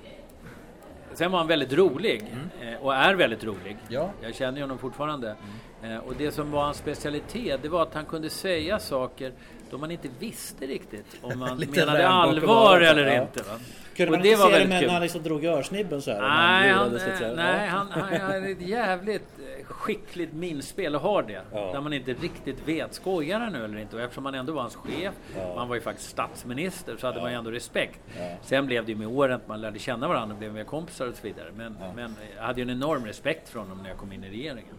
Sen 1.13 1.31
var 1.31 1.39
han 1.39 1.47
väldigt 1.47 1.73
rolig 1.73 2.35
eh, 2.61 2.81
och 2.85 2.95
är 2.95 3.13
väldigt 3.15 3.43
rolig. 3.43 3.77
Ja. 3.87 4.09
Jag 4.21 4.35
känner 4.35 4.61
honom 4.61 4.77
fortfarande. 4.77 5.35
Eh, 5.83 5.97
Och 5.97 6.13
det 6.17 6.31
som 6.31 6.51
var 6.51 6.63
hans 6.63 6.77
specialitet, 6.77 7.59
det 7.61 7.69
var 7.69 7.81
att 7.83 7.93
han 7.93 8.05
kunde 8.05 8.29
säga 8.29 8.79
saker 8.79 9.31
då 9.71 9.77
man 9.77 9.91
inte 9.91 10.07
visste 10.19 10.65
riktigt 10.65 11.05
om 11.21 11.39
man 11.39 11.57
menade 11.75 12.07
allvar 12.07 12.81
eller 12.81 13.05
ja. 13.07 13.21
inte. 13.21 13.43
Va? 13.43 13.59
Kunde 13.95 14.11
Och 14.11 14.17
man 14.17 14.21
det 14.23 14.29
inte 14.29 14.41
var 14.43 14.45
se 14.51 14.51
det 14.51 14.59
väldigt 14.59 14.69
med 14.69 14.79
kul. 14.79 14.87
när 14.87 14.93
han 14.93 15.01
liksom 15.03 15.23
drog 15.23 15.45
örsnibben 15.45 16.01
så 16.01 16.11
här? 16.11 16.21
Nej, 16.21 16.71
han, 16.71 16.99
så 16.99 17.05
här? 17.05 17.29
eh, 17.29 17.35
nej 17.35 17.67
han, 17.67 17.87
han, 17.91 18.21
han 18.21 18.43
ett 18.43 18.61
jävligt 18.61 19.29
skickligt 19.67 20.33
minspel 20.33 20.95
och 20.95 21.01
har 21.01 21.23
det. 21.23 21.41
Ja. 21.51 21.71
Där 21.73 21.81
man 21.81 21.93
inte 21.93 22.13
riktigt 22.13 22.67
vet, 22.67 22.93
skojar 22.93 23.39
han 23.39 23.53
nu 23.53 23.65
eller 23.65 23.77
inte? 23.77 23.95
Och 23.95 24.01
eftersom 24.01 24.25
han 24.25 24.35
ändå 24.35 24.53
var 24.53 24.61
hans 24.61 24.75
chef, 24.75 25.13
Ja. 25.37 25.55
man 25.55 25.67
var 25.67 25.75
ju 25.75 25.81
faktiskt 25.81 26.09
statsminister, 26.09 26.97
så 26.97 27.07
hade 27.07 27.21
man 27.21 27.31
ju 27.31 27.37
ändå 27.37 27.51
respekt. 27.51 27.99
Ja. 28.19 28.35
Sen 28.41 28.65
blev 28.65 28.85
det 28.85 28.91
ju 28.91 28.97
med 28.97 29.07
åren 29.07 29.35
att 29.35 29.47
man 29.47 29.61
lärde 29.61 29.79
känna 29.79 30.07
varandra 30.07 30.33
och 30.33 30.39
blev 30.39 30.53
mer 30.53 30.63
kompisar 30.63 31.07
och 31.07 31.15
så 31.15 31.27
vidare. 31.27 31.51
Men, 31.55 31.77
men 31.95 32.15
jag 32.37 32.43
hade 32.43 32.61
ju 32.61 32.63
en 32.63 32.69
enorm 32.77 33.05
respekt 33.05 33.49
för 33.49 33.59
honom 33.59 33.77
när 33.83 33.89
jag 33.89 33.97
kom 33.97 34.11
in 34.11 34.23
i 34.23 34.29
regeringen. 34.29 34.75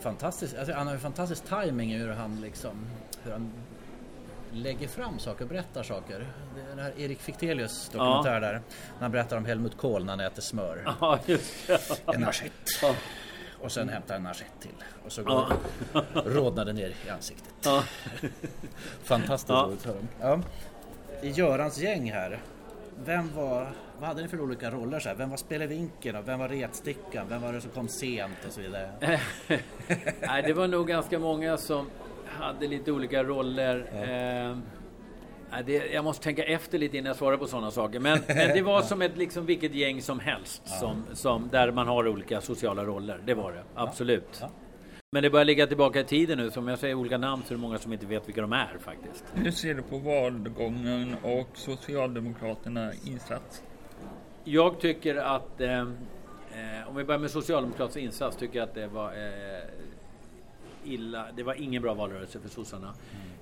Fantastisk, 0.00 0.54
alltså 0.58 0.72
han 0.74 0.86
har 0.86 0.94
ju 0.94 1.00
fantastisk 1.00 1.44
timing 1.44 1.94
hur 1.98 2.08
han 2.12 2.40
liksom 2.40 2.86
hur 3.22 3.32
han 3.32 3.52
lägger 4.52 4.88
fram 4.88 5.18
saker, 5.18 5.44
berättar 5.44 5.82
saker. 5.82 6.26
Det 6.54 6.60
är 6.60 6.68
Den 6.68 6.78
här 6.78 6.92
Erik 6.98 7.20
Fichtelius 7.20 7.88
dokumentär 7.88 8.40
där. 8.40 8.52
När 8.52 9.00
han 9.00 9.10
berättar 9.12 9.36
om 9.36 9.44
Helmut 9.44 9.76
Kohl 9.76 10.04
när 10.04 10.12
han 10.12 10.20
äter 10.20 10.42
smör. 10.42 10.84
Ja, 11.00 11.18
just 11.26 11.66
det. 11.66 12.12
En. 12.14 12.26
Ja. 12.82 12.94
Och 13.64 13.72
sen 13.72 13.88
hämtar 13.88 14.16
en 14.16 14.26
assiett 14.26 14.52
till. 14.60 14.74
Och 15.06 15.12
så 15.12 15.22
Ja. 15.26 15.48
går 15.92 16.22
rodnader 16.22 16.72
ner 16.72 16.94
i 17.06 17.10
ansiktet. 17.10 17.54
Ja. 17.64 17.84
Fantastiskt 19.02 19.48
Ja. 19.50 19.62
roligt. 19.66 19.88
Ja. 20.20 20.40
I 21.22 21.30
Görans 21.30 21.78
gäng 21.78 22.12
här. 22.12 22.40
Vem 23.04 23.34
var, 23.36 23.72
vad 23.98 24.08
hade 24.08 24.22
ni 24.22 24.28
för 24.28 24.40
olika 24.40 24.70
roller? 24.70 25.00
Så 25.00 25.08
här? 25.08 25.16
Vem 25.16 25.30
var 25.30 25.36
spelevinken? 25.36 26.16
och 26.16 26.28
Vem 26.28 26.38
var 26.38 26.48
retstickan? 26.48 27.26
Vem 27.28 27.42
var 27.42 27.52
det 27.52 27.60
som 27.60 27.70
kom 27.70 27.88
sent 27.88 28.44
och 28.46 28.52
så 28.52 28.60
vidare? 28.60 28.90
Nej, 30.20 30.42
det 30.42 30.52
var 30.52 30.68
nog 30.68 30.88
ganska 30.88 31.18
många 31.18 31.56
som 31.56 31.90
hade 32.26 32.66
lite 32.68 32.92
olika 32.92 33.24
roller. 33.24 33.86
Eh, 33.92 33.98
Nej, 34.00 34.56
det, 35.62 35.92
jag 35.92 36.04
måste 36.04 36.24
tänka 36.24 36.44
efter 36.44 36.78
lite 36.78 36.98
innan 36.98 37.06
jag 37.06 37.16
svarar 37.16 37.36
på 37.36 37.46
sådana 37.46 37.70
saker. 37.70 38.00
Men, 38.00 38.18
men 38.28 38.48
det 38.48 38.62
var 38.62 38.82
som 38.82 39.02
ett, 39.02 39.16
liksom, 39.16 39.46
vilket 39.46 39.74
gäng 39.74 40.02
som 40.02 40.20
helst. 40.20 40.62
Som, 40.64 41.04
som, 41.12 41.48
där 41.52 41.70
man 41.70 41.88
har 41.88 42.08
olika 42.08 42.40
sociala 42.40 42.84
roller. 42.84 43.20
Det 43.24 43.34
var 43.34 43.52
det. 43.52 43.62
Absolut. 43.74 44.42
Men 45.14 45.22
det 45.22 45.30
börjar 45.30 45.44
ligga 45.44 45.66
tillbaka 45.66 46.00
i 46.00 46.04
tiden 46.04 46.38
nu. 46.38 46.50
Som 46.50 46.68
jag 46.68 46.78
säger 46.78 46.94
olika 46.94 47.18
namn 47.18 47.42
så 47.46 47.54
är 47.54 47.56
det 47.56 47.62
många 47.62 47.78
som 47.78 47.92
inte 47.92 48.06
vet 48.06 48.28
vilka 48.28 48.40
de 48.40 48.52
är 48.52 48.78
faktiskt. 48.80 49.24
Hur 49.34 49.50
ser 49.50 49.74
du 49.74 49.82
på 49.82 49.98
valgången 49.98 51.16
och 51.22 51.48
Socialdemokraterna 51.54 52.92
insats? 53.04 53.62
Jag 54.44 54.80
tycker 54.80 55.16
att, 55.16 55.60
eh, 55.60 55.80
eh, 55.80 56.88
om 56.88 56.96
vi 56.96 57.04
börjar 57.04 57.18
med 57.18 57.30
Socialdemokraternas 57.30 57.96
insats, 57.96 58.36
tycker 58.36 58.58
jag 58.58 58.68
att 58.68 58.74
det 58.74 58.86
var 58.86 59.12
eh, 59.12 60.92
illa. 60.92 61.26
Det 61.36 61.42
var 61.42 61.54
ingen 61.54 61.82
bra 61.82 61.94
valrörelse 61.94 62.40
för 62.40 62.48
sossarna. 62.48 62.94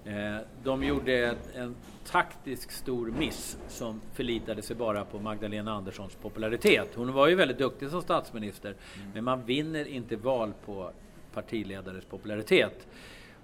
Eh, 0.05 0.37
de 0.65 0.85
gjorde 0.85 1.35
en 1.55 1.75
taktisk 2.07 2.71
stor 2.71 3.07
miss 3.07 3.59
som 3.69 4.01
förlitade 4.15 4.63
sig 4.63 4.77
bara 4.77 5.05
på 5.05 5.19
Magdalena 5.19 5.73
Anderssons 5.73 6.15
popularitet. 6.15 6.89
Hon 6.95 7.13
var 7.13 7.29
ju 7.29 7.35
väldigt 7.35 7.59
duktig 7.59 7.91
som 7.91 8.03
statsminister, 8.03 8.75
men 9.15 9.25
man 9.25 9.45
vinner 9.45 9.89
inte 9.89 10.17
val 10.17 10.53
på 10.67 10.91
partiledares 11.35 12.05
popularitet. 12.05 12.87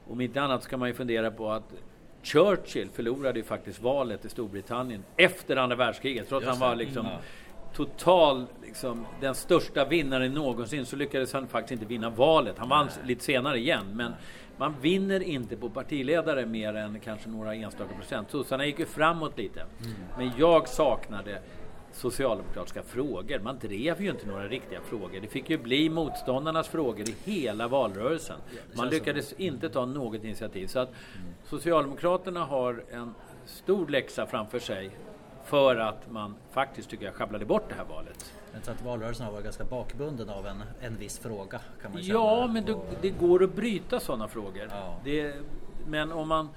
Om 0.06 0.20
inte 0.20 0.42
annat 0.42 0.62
ska 0.62 0.76
man 0.76 0.88
ju 0.88 0.94
fundera 0.94 1.30
på 1.30 1.50
att 1.50 1.74
Churchill 2.22 2.90
förlorade 2.90 3.38
ju 3.38 3.44
faktiskt 3.44 3.82
valet 3.82 4.24
i 4.24 4.28
Storbritannien 4.28 5.04
efter 5.16 5.56
andra 5.56 5.76
världskriget, 5.76 6.28
trots 6.28 6.46
att 6.46 6.58
han 6.58 6.68
var 6.68 6.76
liksom 6.76 7.06
total, 7.74 8.46
liksom, 8.62 9.06
den 9.20 9.34
största 9.34 9.84
vinnaren 9.84 10.32
någonsin, 10.32 10.86
så 10.86 10.96
lyckades 10.96 11.32
han 11.32 11.48
faktiskt 11.48 11.72
inte 11.72 11.84
vinna 11.84 12.10
valet. 12.10 12.58
Han 12.58 12.68
vann 12.68 12.88
lite 13.04 13.24
senare 13.24 13.58
igen, 13.58 13.86
men 13.92 14.12
man 14.58 14.74
vinner 14.80 15.20
inte 15.20 15.56
på 15.56 15.70
partiledare 15.70 16.46
mer 16.46 16.74
än 16.74 17.00
kanske 17.00 17.28
några 17.28 17.54
enstaka 17.54 17.94
procent. 17.94 18.30
Sossarna 18.30 18.66
gick 18.66 18.78
ju 18.78 18.86
framåt 18.86 19.38
lite. 19.38 19.64
Men 20.18 20.30
jag 20.38 20.68
saknade 20.68 21.38
socialdemokratiska 21.92 22.82
frågor. 22.82 23.38
Man 23.38 23.58
drev 23.58 24.02
ju 24.02 24.10
inte 24.10 24.26
några 24.26 24.48
riktiga 24.48 24.80
frågor. 24.80 25.20
Det 25.20 25.28
fick 25.28 25.50
ju 25.50 25.58
bli 25.58 25.88
motståndarnas 25.88 26.68
frågor 26.68 27.08
i 27.08 27.14
hela 27.24 27.68
valrörelsen. 27.68 28.36
Man 28.74 28.88
lyckades 28.88 29.32
inte 29.32 29.68
ta 29.68 29.86
något 29.86 30.24
initiativ. 30.24 30.66
Så 30.66 30.78
att 30.78 30.90
Socialdemokraterna 31.44 32.44
har 32.44 32.84
en 32.90 33.14
stor 33.46 33.88
läxa 33.88 34.26
framför 34.26 34.58
sig 34.58 34.90
för 35.44 35.76
att 35.76 36.10
man 36.10 36.34
faktiskt 36.52 36.90
tycker 36.90 37.04
jag 37.04 37.14
sjabblade 37.14 37.44
bort 37.44 37.68
det 37.68 37.74
här 37.74 37.84
valet. 37.84 38.32
Jag 38.58 38.64
tror 38.64 38.74
att 38.74 38.82
valrörelsen 38.82 39.26
har 39.26 39.32
varit 39.32 39.44
ganska 39.44 39.64
bakbunden 39.64 40.30
av 40.30 40.46
en, 40.46 40.62
en 40.80 40.96
viss 40.96 41.18
fråga. 41.18 41.60
Kan 41.82 41.92
man 41.92 42.02
känna. 42.02 42.18
Ja, 42.18 42.46
men 42.52 42.64
det, 42.64 42.76
det 43.00 43.10
går 43.10 43.44
att 43.44 43.54
bryta 43.54 44.00
sådana 44.00 44.28
frågor. 44.28 44.68
Ja. 44.70 44.96
Det, 45.04 45.34
men 45.86 46.12
om 46.12 46.28
man 46.28 46.48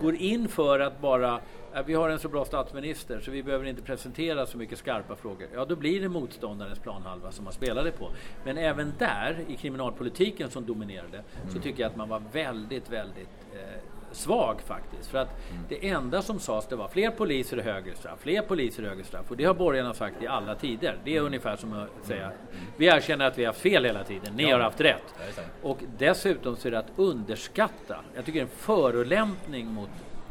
går 0.00 0.14
in 0.14 0.48
för 0.48 0.80
att 0.80 1.00
bara 1.00 1.40
"Ja, 1.74 1.82
vi 1.86 1.94
har 1.94 2.08
en 2.08 2.18
så 2.18 2.28
bra 2.28 2.44
statsminister 2.44 3.20
så 3.20 3.30
vi 3.30 3.42
behöver 3.42 3.64
inte 3.66 3.82
presentera 3.82 4.46
så 4.46 4.58
mycket 4.58 4.78
skarpa 4.78 5.16
frågor. 5.16 5.48
Ja, 5.54 5.64
då 5.64 5.76
blir 5.76 6.00
det 6.00 6.08
motståndarens 6.08 6.78
planhalva 6.78 7.32
som 7.32 7.44
man 7.44 7.52
spelade 7.52 7.90
på. 7.90 8.10
Men 8.44 8.58
även 8.58 8.92
där, 8.98 9.44
i 9.48 9.56
kriminalpolitiken 9.56 10.50
som 10.50 10.66
dominerade, 10.66 11.22
så 11.52 11.58
tycker 11.58 11.82
jag 11.82 11.90
att 11.90 11.96
man 11.96 12.08
var 12.08 12.22
väldigt, 12.32 12.90
väldigt 12.90 13.28
eh, 13.52 13.60
svag 14.14 14.60
faktiskt. 14.66 15.10
För 15.10 15.18
att 15.18 15.40
det 15.68 15.88
enda 15.88 16.22
som 16.22 16.40
sades 16.40 16.66
det 16.66 16.76
var 16.76 16.88
fler 16.88 17.10
poliser 17.10 17.58
och 17.58 17.64
högre 17.64 17.94
straff, 17.94 18.18
fler 18.20 18.42
poliser 18.42 18.82
och 18.82 18.88
högre 18.88 19.04
straff. 19.04 19.30
Och 19.30 19.36
det 19.36 19.44
har 19.44 19.54
borgarna 19.54 19.94
sagt 19.94 20.22
i 20.22 20.26
alla 20.26 20.54
tider. 20.54 20.98
Det 21.04 21.16
är 21.16 21.20
ungefär 21.20 21.56
som 21.56 21.72
att 21.72 22.06
säga, 22.06 22.32
vi 22.76 22.86
erkänner 22.86 23.24
att 23.24 23.38
vi 23.38 23.44
har 23.44 23.52
fel 23.52 23.84
hela 23.84 24.04
tiden, 24.04 24.34
ni 24.36 24.50
har 24.50 24.60
haft 24.60 24.80
rätt. 24.80 25.14
Ja. 25.36 25.42
Och 25.62 25.78
dessutom 25.98 26.56
så 26.56 26.68
är 26.68 26.72
det 26.72 26.78
att 26.78 26.92
underskatta. 26.96 27.96
Jag 28.14 28.24
tycker 28.24 28.40
det 28.40 28.42
är 28.42 28.50
en 28.50 28.56
förolämpning 28.56 29.66
mot 29.66 29.90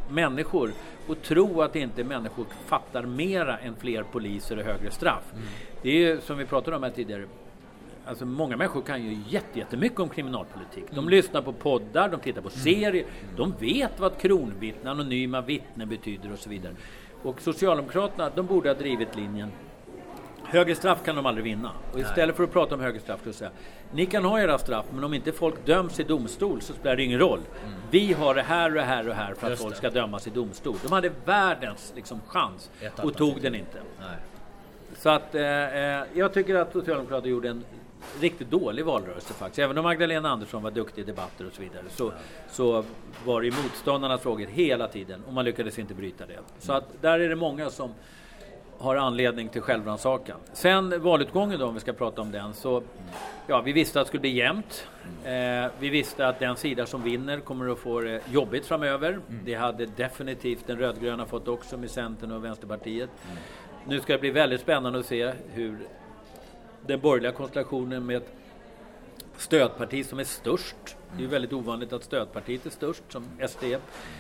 människor 0.10 0.72
och 1.08 1.22
tro 1.22 1.62
att 1.62 1.76
inte 1.76 2.04
människor 2.04 2.46
fattar 2.66 3.04
mera 3.04 3.58
än 3.58 3.76
fler 3.76 4.04
poliser 4.04 4.58
och 4.58 4.64
högre 4.64 4.92
straff. 4.92 5.24
Det 5.82 5.90
är 5.90 5.94
ju 5.94 6.22
som 6.22 6.38
vi 6.38 6.46
pratade 6.46 6.78
om 6.78 6.84
här 6.84 6.90
tidigare. 6.90 7.26
Alltså 8.06 8.26
många 8.26 8.58
människor 8.58 8.82
kan 8.82 9.04
ju 9.04 9.18
jätte- 9.30 9.60
jättemycket 9.60 10.00
om 10.00 10.10
kriminalpolitik. 10.10 10.84
De 10.92 11.10
lyssnar 11.10 11.42
på 11.42 11.54
poddar, 11.54 12.10
de 12.10 12.20
tittar 12.20 12.42
på 12.42 12.50
serier, 12.50 13.06
de 13.38 13.54
vet 13.60 14.00
vad 14.00 14.18
kronvittnen, 14.18 14.88
anonyma 14.88 15.42
vittnen 15.42 15.90
betyder 15.90 16.34
och 16.34 16.40
så 16.40 16.50
vidare. 16.50 16.74
Och 17.24 17.42
Socialdemokraterna, 17.42 18.30
de 18.36 18.46
borde 18.46 18.70
ha 18.70 18.74
drivit 18.76 19.16
linjen 19.16 19.52
Högre 20.46 20.76
straff 20.76 21.04
kan 21.06 21.16
de 21.16 21.26
aldrig 21.26 21.44
vinna. 21.44 21.72
Och 21.94 22.00
istället 22.00 22.36
för 22.36 22.44
att 22.44 22.52
prata 22.52 22.76
om 22.76 22.82
högre 22.82 23.00
straff 23.00 23.20
skulle 23.20 23.30
jag 23.30 23.36
säga 23.36 23.52
Ni 23.94 24.06
kan 24.06 24.26
ha 24.26 24.42
era 24.42 24.58
straff 24.58 24.86
men 24.94 25.04
om 25.04 25.14
inte 25.14 25.32
folk 25.32 25.66
döms 25.66 26.00
i 26.00 26.04
domstol 26.04 26.62
så 26.62 26.74
spelar 26.74 26.96
det 26.96 27.04
ingen 27.04 27.20
roll. 27.20 27.40
Vi 27.92 28.14
har 28.14 28.36
det 28.36 28.42
här 28.42 28.70
och 28.70 28.76
det 28.76 28.84
här 28.84 29.10
och 29.10 29.16
här 29.16 29.34
för 29.34 29.46
att 29.48 29.52
Just 29.52 29.62
folk 29.62 29.74
det. 29.74 29.78
ska 29.78 29.90
dömas 29.90 30.28
i 30.28 30.30
domstol. 30.30 30.76
De 30.84 30.92
hade 30.92 31.12
världens 31.26 31.94
liksom, 31.96 32.20
chans 32.28 32.72
och 32.98 33.14
tog 33.14 33.42
den 33.42 33.56
inte. 33.56 33.78
Nej. 34.00 34.08
Så 34.98 35.10
att 35.10 35.36
eh, 35.36 35.42
eh, 35.44 36.04
jag 36.14 36.34
tycker 36.34 36.56
att 36.56 36.74
Socialdemokraterna 36.74 37.30
gjorde 37.32 37.50
en 37.50 37.64
riktigt 38.22 38.52
dålig 38.52 38.86
valrörelse 38.86 39.34
faktiskt. 39.34 39.60
Även 39.60 39.78
om 39.78 39.84
Magdalena 39.84 40.30
Andersson 40.30 40.64
var 40.64 40.72
duktig 40.72 41.02
i 41.02 41.06
debatter 41.06 41.48
och 41.48 41.54
så 41.54 41.62
vidare 41.62 41.84
så, 41.90 42.12
så 42.50 42.84
var 43.26 43.42
det 43.42 43.48
ju 43.48 43.54
motståndarnas 43.64 44.22
frågor 44.22 44.48
hela 44.48 44.88
tiden 44.88 45.24
och 45.28 45.34
man 45.34 45.46
lyckades 45.46 45.80
inte 45.80 45.94
bryta 45.94 46.26
det. 46.26 46.40
Så 46.60 46.74
att 46.74 47.02
där 47.02 47.20
är 47.20 47.30
det 47.30 47.36
många 47.36 47.70
som 47.70 47.94
har 48.78 48.96
anledning 48.96 49.50
till 49.50 49.62
självrannsakan. 49.62 50.38
Sen 50.54 51.02
valutgången 51.02 51.60
då, 51.60 51.66
om 51.66 51.74
vi 51.74 51.80
ska 51.80 51.94
prata 51.94 52.22
om 52.22 52.32
den, 52.32 52.54
så 52.54 52.84
ja, 53.48 53.62
vi 53.62 53.72
visste 53.72 54.00
att 54.00 54.06
det 54.06 54.08
skulle 54.08 54.22
bli 54.22 54.30
jämnt. 54.30 54.88
Eh, 55.24 55.72
vi 55.80 55.90
visste 55.90 56.28
att 56.28 56.40
den 56.40 56.56
sida 56.56 56.86
som 56.86 57.04
vinner 57.04 57.40
kommer 57.40 57.72
att 57.72 57.80
få 57.80 58.00
det 58.00 58.22
jobbigt 58.32 58.66
framöver. 58.66 59.20
Det 59.46 59.54
hade 59.54 59.86
definitivt 59.86 60.68
den 60.68 60.78
rödgröna 60.78 61.26
fått 61.26 61.48
också 61.48 61.78
med 61.78 61.92
Centern 61.92 62.32
och 62.32 62.46
Vänsterpartiet. 62.46 63.10
Nu 63.88 64.00
ska 64.00 64.14
det 64.14 64.20
bli 64.20 64.32
väldigt 64.32 64.62
spännande 64.62 65.00
att 65.00 65.06
se 65.06 65.34
hur 65.54 65.78
den 66.88 67.00
borgerliga 67.00 67.32
konstellationen 67.32 68.06
med 68.06 68.18
ett 68.18 68.34
stödparti 69.38 70.06
som 70.06 70.20
är 70.20 70.24
störst. 70.24 70.76
Det 71.12 71.18
är 71.18 71.22
ju 71.22 71.28
väldigt 71.28 71.54
ovanligt 71.54 71.94
att 71.94 72.04
stödpartiet 72.04 72.66
är 72.66 72.70
störst 72.70 73.04
som 73.10 73.26
SD. 73.50 73.64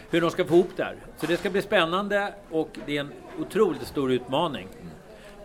Hur 0.09 0.21
de 0.21 0.31
ska 0.31 0.45
få 0.45 0.53
ihop 0.53 0.69
det 0.75 0.83
här. 0.83 0.95
Så 1.17 1.25
det 1.25 1.37
ska 1.37 1.49
bli 1.49 1.61
spännande 1.61 2.33
och 2.49 2.69
det 2.85 2.97
är 2.97 3.01
en 3.01 3.11
otroligt 3.39 3.87
stor 3.87 4.11
utmaning 4.11 4.67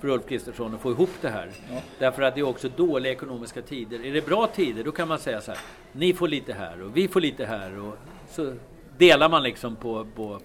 för 0.01 0.09
Ulf 0.09 0.27
Kristersson 0.29 0.75
att 0.75 0.81
få 0.81 0.91
ihop 0.91 1.11
det 1.21 1.29
här. 1.29 1.51
Därför 1.99 2.23
att 2.23 2.35
det 2.35 2.41
är 2.41 2.49
också 2.49 2.69
dåliga 2.77 3.13
ekonomiska 3.13 3.63
tider. 3.63 4.07
Är 4.07 4.13
det 4.13 4.27
bra 4.27 4.47
tider 4.47 4.85
då 4.85 4.93
kan 4.93 5.09
man 5.09 5.19
säga 5.19 5.41
så 5.41 5.51
här. 5.51 5.61
Ni 5.93 6.13
får 6.13 6.29
lite 6.29 6.53
här 6.53 6.83
och 6.83 6.97
vi 6.97 7.09
får 7.09 7.21
lite 7.21 7.45
här. 7.45 7.79
Och 7.79 7.97
så 8.31 8.55
delar 8.99 9.29
man 9.29 9.43
liksom 9.43 9.77
på, 9.77 10.07
på 10.15 10.41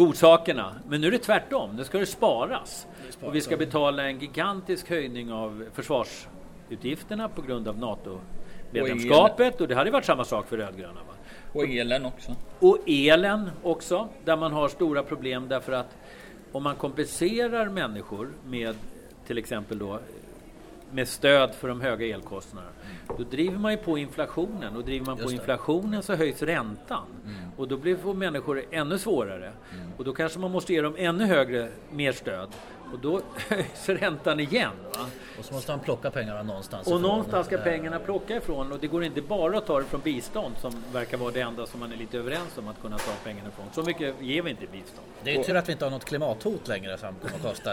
godsakerna. 0.00 0.74
Men 0.88 1.00
nu 1.00 1.06
är 1.06 1.10
det 1.10 1.18
tvärtom. 1.18 1.76
Nu 1.76 1.84
ska 1.84 1.98
det 1.98 2.06
sparas. 2.06 2.86
Och 3.22 3.34
vi 3.34 3.40
ska 3.40 3.56
betala 3.56 4.08
en 4.08 4.18
gigantisk 4.18 4.90
höjning 4.90 5.32
av 5.32 5.64
försvarsutgifterna 5.74 7.28
på 7.28 7.42
grund 7.42 7.68
av 7.68 7.78
NATO-medlemskapet. 7.78 9.60
Och 9.60 9.68
det 9.68 9.74
hade 9.74 9.90
varit 9.90 10.04
samma 10.04 10.24
sak 10.24 10.48
för 10.48 10.56
rödgröna. 10.56 10.94
Va? 10.94 11.14
Och 11.52 11.64
elen 11.64 12.06
också. 12.06 12.36
Och 12.58 12.78
elen 12.86 13.50
också, 13.62 14.08
där 14.24 14.36
man 14.36 14.52
har 14.52 14.68
stora 14.68 15.02
problem 15.02 15.48
därför 15.48 15.72
att 15.72 15.96
om 16.52 16.62
man 16.62 16.76
kompenserar 16.76 17.68
människor 17.68 18.32
med 18.46 18.76
till 19.26 19.38
exempel 19.38 19.78
då 19.78 19.98
med 20.92 21.08
stöd 21.08 21.54
för 21.54 21.68
de 21.68 21.80
höga 21.80 22.06
elkostnaderna. 22.06 22.72
Då 23.18 23.24
driver 23.24 23.58
man 23.58 23.72
ju 23.72 23.78
på 23.78 23.98
inflationen 23.98 24.76
och 24.76 24.84
driver 24.84 25.06
man 25.06 25.16
på 25.16 25.22
Just 25.22 25.30
det. 25.30 25.36
inflationen 25.36 26.02
så 26.02 26.14
höjs 26.14 26.42
räntan. 26.42 27.06
Och 27.56 27.68
då 27.68 27.76
blir 27.76 27.96
får 27.96 28.14
människor 28.14 28.62
ännu 28.70 28.98
svårare. 28.98 29.52
Och 29.96 30.04
då 30.04 30.12
kanske 30.12 30.38
man 30.38 30.50
måste 30.50 30.72
ge 30.72 30.80
dem 30.82 30.94
ännu 30.98 31.24
högre, 31.24 31.68
mer 31.90 32.12
stöd. 32.12 32.48
Och 32.92 32.98
då 32.98 33.20
höjs 33.48 33.88
räntan 33.88 34.40
igen. 34.40 34.72
Va? 34.94 35.06
Och 35.40 35.46
så 35.46 35.54
måste 35.54 35.70
man 35.72 35.80
plocka 35.80 36.10
pengarna 36.10 36.42
någonstans 36.42 36.86
Och 36.86 37.00
någonstans 37.00 37.46
ska 37.46 37.56
Eh, 37.56 37.62
pengarna 37.64 37.98
plocka 37.98 38.36
ifrån 38.36 38.72
och 38.72 38.78
det 38.80 38.86
går 38.86 39.04
inte 39.04 39.22
bara 39.22 39.58
att 39.58 39.66
ta 39.66 39.78
det 39.78 39.84
från 39.84 40.00
bistånd 40.00 40.54
som 40.60 40.72
verkar 40.92 41.16
vara 41.18 41.30
det 41.30 41.40
enda 41.40 41.66
som 41.66 41.80
man 41.80 41.92
är 41.92 41.96
lite 41.96 42.18
överens 42.18 42.58
om 42.58 42.68
att 42.68 42.80
kunna 42.82 42.98
ta 42.98 43.10
pengarna 43.24 43.48
ifrån. 43.48 43.64
Så 43.72 43.82
mycket 43.82 44.14
ger 44.20 44.42
vi 44.42 44.50
inte 44.50 44.64
i 44.64 44.66
bistånd. 44.66 45.06
Det 45.22 45.30
är 45.30 45.36
ju 45.38 45.42
tur 45.44 45.56
att 45.56 45.68
vi 45.68 45.72
inte 45.72 45.84
har 45.84 45.90
något 45.90 46.04
klimathot 46.04 46.68
längre 46.68 46.98
som 46.98 47.14
kommer 47.14 47.34
att 47.36 47.42
kosta. 47.42 47.70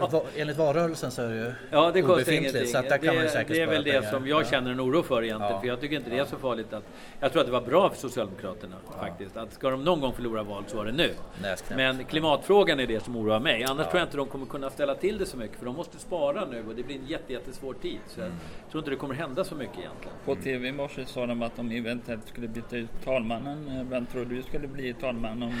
Va- 0.10 0.22
Enligt 0.36 0.56
valrörelsen 0.56 1.10
så 1.10 1.22
är 1.22 1.28
det 1.28 1.34
ju 1.34 1.52
Ja, 1.70 1.90
det 1.94 2.02
obefintligt. 2.02 2.70
Så 2.70 2.82
där 2.82 2.98
kan 2.98 3.14
man 3.14 3.24
det, 3.24 3.30
säkert 3.30 3.52
det 3.56 3.60
är 3.62 3.66
väl 3.66 3.84
det 3.84 3.92
pengar. 3.92 4.10
som 4.10 4.26
jag 4.28 4.42
Ja. 4.42 4.46
känner 4.50 4.70
en 4.70 4.80
oro 4.80 5.02
för 5.02 5.22
egentligen. 5.24 5.52
Ja. 5.54 5.60
För 5.60 5.66
jag 5.68 5.80
tycker 5.80 5.96
inte 5.96 6.10
det 6.10 6.18
är 6.18 6.24
så 6.24 6.36
farligt 6.36 6.72
att... 6.72 6.84
Jag 7.20 7.32
tror 7.32 7.40
att 7.40 7.46
det 7.46 7.52
var 7.52 7.60
bra 7.60 7.90
för 7.90 7.96
Socialdemokraterna 7.98 8.76
faktiskt. 9.00 9.36
Att 9.36 9.52
ska 9.52 9.70
de 9.70 9.84
någon 9.84 10.00
gång 10.00 10.12
förlora 10.12 10.42
val 10.42 10.64
så 10.66 10.76
var 10.76 10.84
det 10.84 10.92
nu. 10.92 11.10
Näsknäpp. 11.42 11.76
Men 11.76 12.04
klimatfrågan 12.04 12.80
är 12.80 12.86
det 12.86 13.04
som 13.04 13.16
oroar 13.16 13.40
mig. 13.40 13.64
Annars 13.64 13.86
tror 13.86 13.98
jag 13.98 14.06
inte 14.06 14.16
de 14.16 14.26
kommer 14.26 14.46
kunna 14.46 14.70
ställa 14.70 14.94
till 14.94 15.18
det 15.18 15.26
så 15.26 15.36
mycket. 15.36 15.58
För 15.58 15.66
de 15.66 15.76
måste 15.76 15.98
spara 15.98 16.44
nu 16.44 16.64
och 16.68 16.74
det 16.74 16.82
blir 16.82 16.91
en 16.94 17.06
jätte, 17.06 17.32
jättesvår 17.32 17.74
tid. 17.74 17.98
Så 18.06 18.20
Mm. 18.20 18.32
jag 18.62 18.70
tror 18.70 18.80
inte 18.80 18.90
det 18.90 18.96
kommer 18.96 19.14
hända 19.14 19.44
så 19.44 19.54
mycket 19.54 19.78
egentligen. 19.78 20.16
På 20.24 20.34
TV 20.34 20.68
i 20.68 20.72
morse 20.72 21.04
sa 21.06 21.26
de 21.26 21.42
att 21.42 21.56
de 21.56 21.70
eventuellt 21.70 22.28
skulle 22.28 22.48
byta 22.48 22.76
ut 22.76 22.90
talmannen. 23.04 23.68
Eh, 23.78 23.84
Vem 23.84 24.06
tror 24.06 24.24
du 24.24 24.42
skulle 24.42 24.68
bli 24.68 24.94
talman 24.94 25.42
om... 25.42 25.54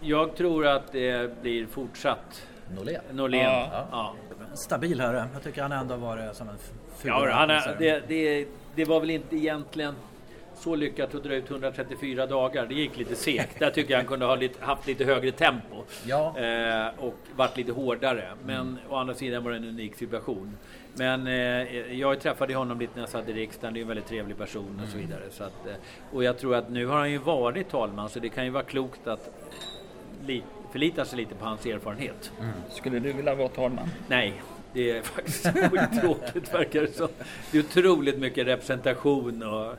Jag 0.00 0.36
tror 0.36 0.66
att 0.66 0.92
det 0.92 1.42
blir 1.42 1.66
fortsatt 1.66 2.46
Norlén. 2.76 3.00
Norlén. 3.12 3.42
Ja. 3.44 3.86
Ja. 3.90 4.14
Stabil 4.54 5.00
herre. 5.00 5.24
Jag 5.32 5.42
tycker 5.42 5.62
han 5.62 5.72
ändå 5.72 5.96
varit 5.96 6.36
som 6.36 6.48
en 6.48 6.54
f- 6.54 7.02
Ja, 7.04 7.30
han 7.32 7.50
är, 7.50 7.76
det, 7.78 8.02
det, 8.08 8.48
det 8.74 8.84
var 8.84 9.00
väl 9.00 9.10
inte 9.10 9.36
egentligen 9.36 9.94
så 10.60 10.76
lyckat 10.76 11.14
att 11.14 11.24
dra 11.24 11.34
ut 11.34 11.50
134 11.50 12.26
dagar. 12.26 12.66
Det 12.66 12.74
gick 12.74 12.96
lite 12.96 13.14
segt. 13.14 13.58
Där 13.58 13.70
tycker 13.70 13.90
jag 13.90 13.98
han 13.98 14.06
kunde 14.06 14.26
ha 14.26 14.36
lite, 14.36 14.64
haft 14.64 14.86
lite 14.86 15.04
högre 15.04 15.32
tempo. 15.32 15.84
Ja. 16.06 16.38
Eh, 16.38 17.04
och 17.04 17.14
varit 17.36 17.56
lite 17.56 17.72
hårdare. 17.72 18.28
Men 18.44 18.78
å 18.88 18.96
andra 18.96 19.14
sidan 19.14 19.44
var 19.44 19.50
det 19.50 19.56
en 19.56 19.64
unik 19.64 19.94
situation. 19.94 20.56
Men 20.94 21.26
eh, 21.26 21.92
jag 21.94 22.20
träffade 22.20 22.54
honom 22.54 22.80
lite 22.80 22.92
när 22.94 23.02
jag 23.02 23.08
satt 23.08 23.28
i 23.28 23.32
riksdagen. 23.32 23.74
Det 23.74 23.80
är 23.80 23.82
en 23.82 23.88
väldigt 23.88 24.06
trevlig 24.06 24.38
person 24.38 24.80
och 24.82 24.88
så 24.88 24.98
vidare. 24.98 25.22
Så 25.30 25.44
att, 25.44 25.66
eh, 25.66 25.74
och 26.12 26.24
jag 26.24 26.38
tror 26.38 26.54
att 26.54 26.70
nu 26.70 26.86
har 26.86 26.98
han 26.98 27.10
ju 27.10 27.18
varit 27.18 27.68
talman 27.70 28.08
så 28.08 28.18
det 28.18 28.28
kan 28.28 28.44
ju 28.44 28.50
vara 28.50 28.64
klokt 28.64 29.06
att 29.06 29.30
li, 30.26 30.42
förlita 30.72 31.04
sig 31.04 31.18
lite 31.18 31.34
på 31.34 31.44
hans 31.44 31.66
erfarenhet. 31.66 32.32
Skulle 32.70 32.98
du 32.98 33.12
vilja 33.12 33.34
vara 33.34 33.48
talman? 33.48 33.88
Nej, 34.08 34.42
det 34.72 34.90
är 34.90 35.02
faktiskt 35.02 35.46
skittråkigt 35.46 36.54
verkar 36.54 36.82
det 36.82 36.92
som. 36.92 37.08
Det 37.52 37.58
är 37.58 37.62
otroligt 37.62 38.18
mycket 38.18 38.46
representation 38.46 39.42
och, 39.42 39.74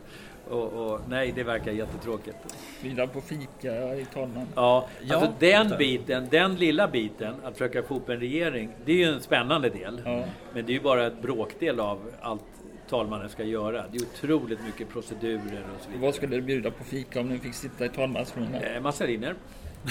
och, 0.49 0.73
och 0.91 0.99
nej, 1.09 1.31
det 1.35 1.43
verkar 1.43 1.71
jättetråkigt. 1.71 2.38
Bjuda 2.81 3.07
på 3.07 3.21
fika 3.21 3.95
i 3.95 4.05
talman? 4.13 4.47
Ja, 4.55 4.88
Ja, 5.01 5.15
alltså 5.15 5.33
den 5.39 5.49
vänta. 5.51 5.77
biten, 5.77 6.27
den 6.31 6.55
lilla 6.55 6.88
biten, 6.88 7.33
att 7.43 7.53
försöka 7.53 7.83
få 7.83 7.93
ihop 7.95 8.09
en 8.09 8.19
regering, 8.19 8.69
det 8.85 8.91
är 8.91 8.95
ju 8.95 9.03
en 9.13 9.21
spännande 9.21 9.69
del. 9.69 10.01
Ja. 10.05 10.23
Men 10.53 10.65
det 10.65 10.71
är 10.71 10.73
ju 10.73 10.81
bara 10.81 11.07
ett 11.07 11.21
bråkdel 11.21 11.79
av 11.79 11.99
allt 12.21 12.43
talmannen 12.89 13.29
ska 13.29 13.43
göra. 13.43 13.83
Det 13.91 13.97
är 13.97 14.01
otroligt 14.01 14.59
mycket 14.65 14.89
procedurer 14.89 15.63
och 15.75 15.81
så 15.83 15.89
vidare. 15.89 16.05
Vad 16.05 16.15
skulle 16.15 16.35
du 16.35 16.41
bjuda 16.41 16.71
på 16.71 16.83
fika 16.83 17.19
om 17.19 17.29
du 17.29 17.38
fick 17.39 17.53
sitta 17.53 17.85
i 17.85 17.89
talmansrummet? 17.89 18.63
Eh, 18.75 18.81
Massariner. 18.81 19.35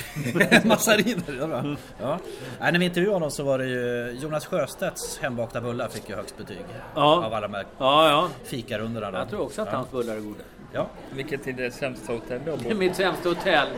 Massariner, 0.64 1.46
bra. 1.48 1.76
Ja. 2.00 2.18
Nej, 2.60 2.72
när 2.72 2.78
vi 2.78 2.84
intervjuade 2.84 3.16
honom 3.16 3.30
så 3.30 3.42
var 3.42 3.58
det 3.58 3.66
ju 3.66 4.18
Jonas 4.22 4.46
Sjöstedts 4.46 5.18
hembakta 5.18 5.60
bullar 5.60 5.88
fick 5.88 6.08
ju 6.08 6.14
högst 6.14 6.38
betyg. 6.38 6.64
Ja. 6.94 7.24
Av 7.26 7.34
alla 7.34 7.40
de 7.40 7.54
här 7.54 7.66
Ja, 7.78 8.08
ja. 8.08 8.28
fikarundorna. 8.44 9.10
då. 9.10 9.18
Jag 9.18 9.28
tror 9.30 9.40
också 9.42 9.62
att 9.62 9.68
ja. 9.70 9.76
hans 9.76 9.90
bullar 9.90 10.16
är 10.16 10.20
goda. 10.20 10.40
Ja. 10.72 10.86
Vilket 11.12 11.46
är 11.46 11.52
det 11.52 11.70
sämsta 11.70 12.12
hotell 12.12 12.40
du 12.44 12.50
har 12.50 12.58
bott 12.58 12.76
Mitt 12.76 12.96
sämsta 12.96 13.28
hotell. 13.28 13.68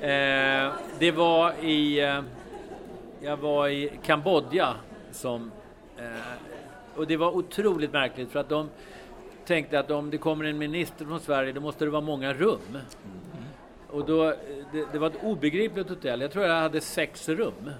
Eh, 0.00 0.72
det 0.98 1.10
var 1.16 1.52
i... 1.64 2.00
Eh, 2.00 2.20
jag 3.20 3.36
var 3.36 3.68
i 3.68 3.92
Kambodja 4.02 4.74
som... 5.12 5.50
Eh, 5.98 6.04
och 6.96 7.06
det 7.06 7.16
var 7.16 7.36
otroligt 7.36 7.92
märkligt 7.92 8.30
för 8.32 8.40
att 8.40 8.48
de 8.48 8.68
tänkte 9.46 9.78
att 9.78 9.90
om 9.90 10.10
det 10.10 10.18
kommer 10.18 10.44
en 10.44 10.58
minister 10.58 11.04
från 11.04 11.20
Sverige 11.20 11.52
då 11.52 11.60
måste 11.60 11.84
det 11.84 11.90
vara 11.90 12.02
många 12.02 12.32
rum. 12.32 12.58
Och 13.94 14.06
då, 14.06 14.24
eh, 14.28 14.34
det, 14.72 14.84
det 14.92 14.98
var 14.98 15.06
ett 15.06 15.22
obegripligt 15.24 15.88
hotell. 15.88 16.20
Jag 16.20 16.30
tror 16.32 16.44
jag 16.44 16.54
hade 16.60 16.80
sex 16.80 17.28
rum. 17.28 17.70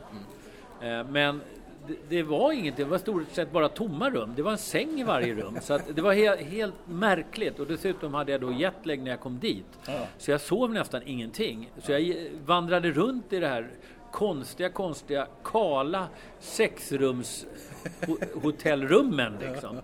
Eh, 0.82 1.04
men 1.10 1.40
det, 1.88 1.94
det 2.08 2.22
var 2.22 2.52
ingenting. 2.52 2.84
Det 2.84 2.90
var 2.90 2.98
stort 2.98 3.22
sett 3.32 3.52
bara 3.52 3.68
tomma 3.68 4.10
rum. 4.10 4.32
Det 4.36 4.42
var 4.42 4.52
en 4.52 4.58
säng 4.58 5.00
i 5.00 5.04
varje 5.04 5.34
rum. 5.34 5.58
Så 5.62 5.78
det 5.94 6.02
var 6.02 6.12
he, 6.12 6.36
helt 6.44 6.74
märkligt. 6.88 7.58
Och 7.60 7.66
dessutom 7.66 8.14
hade 8.14 8.32
jag 8.32 8.40
då 8.40 8.52
jetlag 8.52 8.98
när 9.02 9.10
jag 9.10 9.20
kom 9.20 9.38
dit. 9.38 9.66
Så 10.18 10.30
jag 10.30 10.40
sov 10.40 10.70
nästan 10.72 11.02
ingenting. 11.06 11.70
Så 11.82 11.92
jag 11.92 12.16
vandrade 12.46 12.90
runt 12.90 13.32
i 13.32 13.40
det 13.40 13.48
här 13.48 13.68
konstiga, 14.12 14.68
konstiga, 14.68 15.26
kala 15.44 16.06
sexrums 16.40 17.46
ho- 18.00 18.40
hotellrummen 18.42 19.32
liksom. 19.40 19.76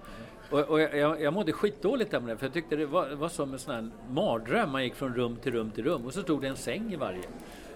Och, 0.51 0.61
och 0.61 0.81
jag, 0.81 1.21
jag, 1.21 1.33
mådde 1.33 1.53
skitdåligt 1.53 2.11
där 2.11 2.21
med 2.21 2.35
det, 2.35 2.39
för 2.39 2.47
jag 2.47 2.53
tyckte 2.53 2.77
det 2.77 2.87
var, 2.87 3.09
var 3.11 3.29
som 3.29 3.53
en 3.53 3.59
sån 3.59 3.75
här 3.75 3.91
mardröm. 4.11 4.71
Man 4.71 4.85
gick 4.85 4.95
från 4.95 5.15
rum 5.15 5.37
till 5.37 5.53
rum 5.53 5.71
till 5.71 5.85
rum 5.85 6.07
och 6.07 6.13
så 6.13 6.23
stod 6.23 6.41
det 6.41 6.49
en 6.49 6.57
säng 6.57 6.93
i 6.93 6.97
varje 6.97 7.23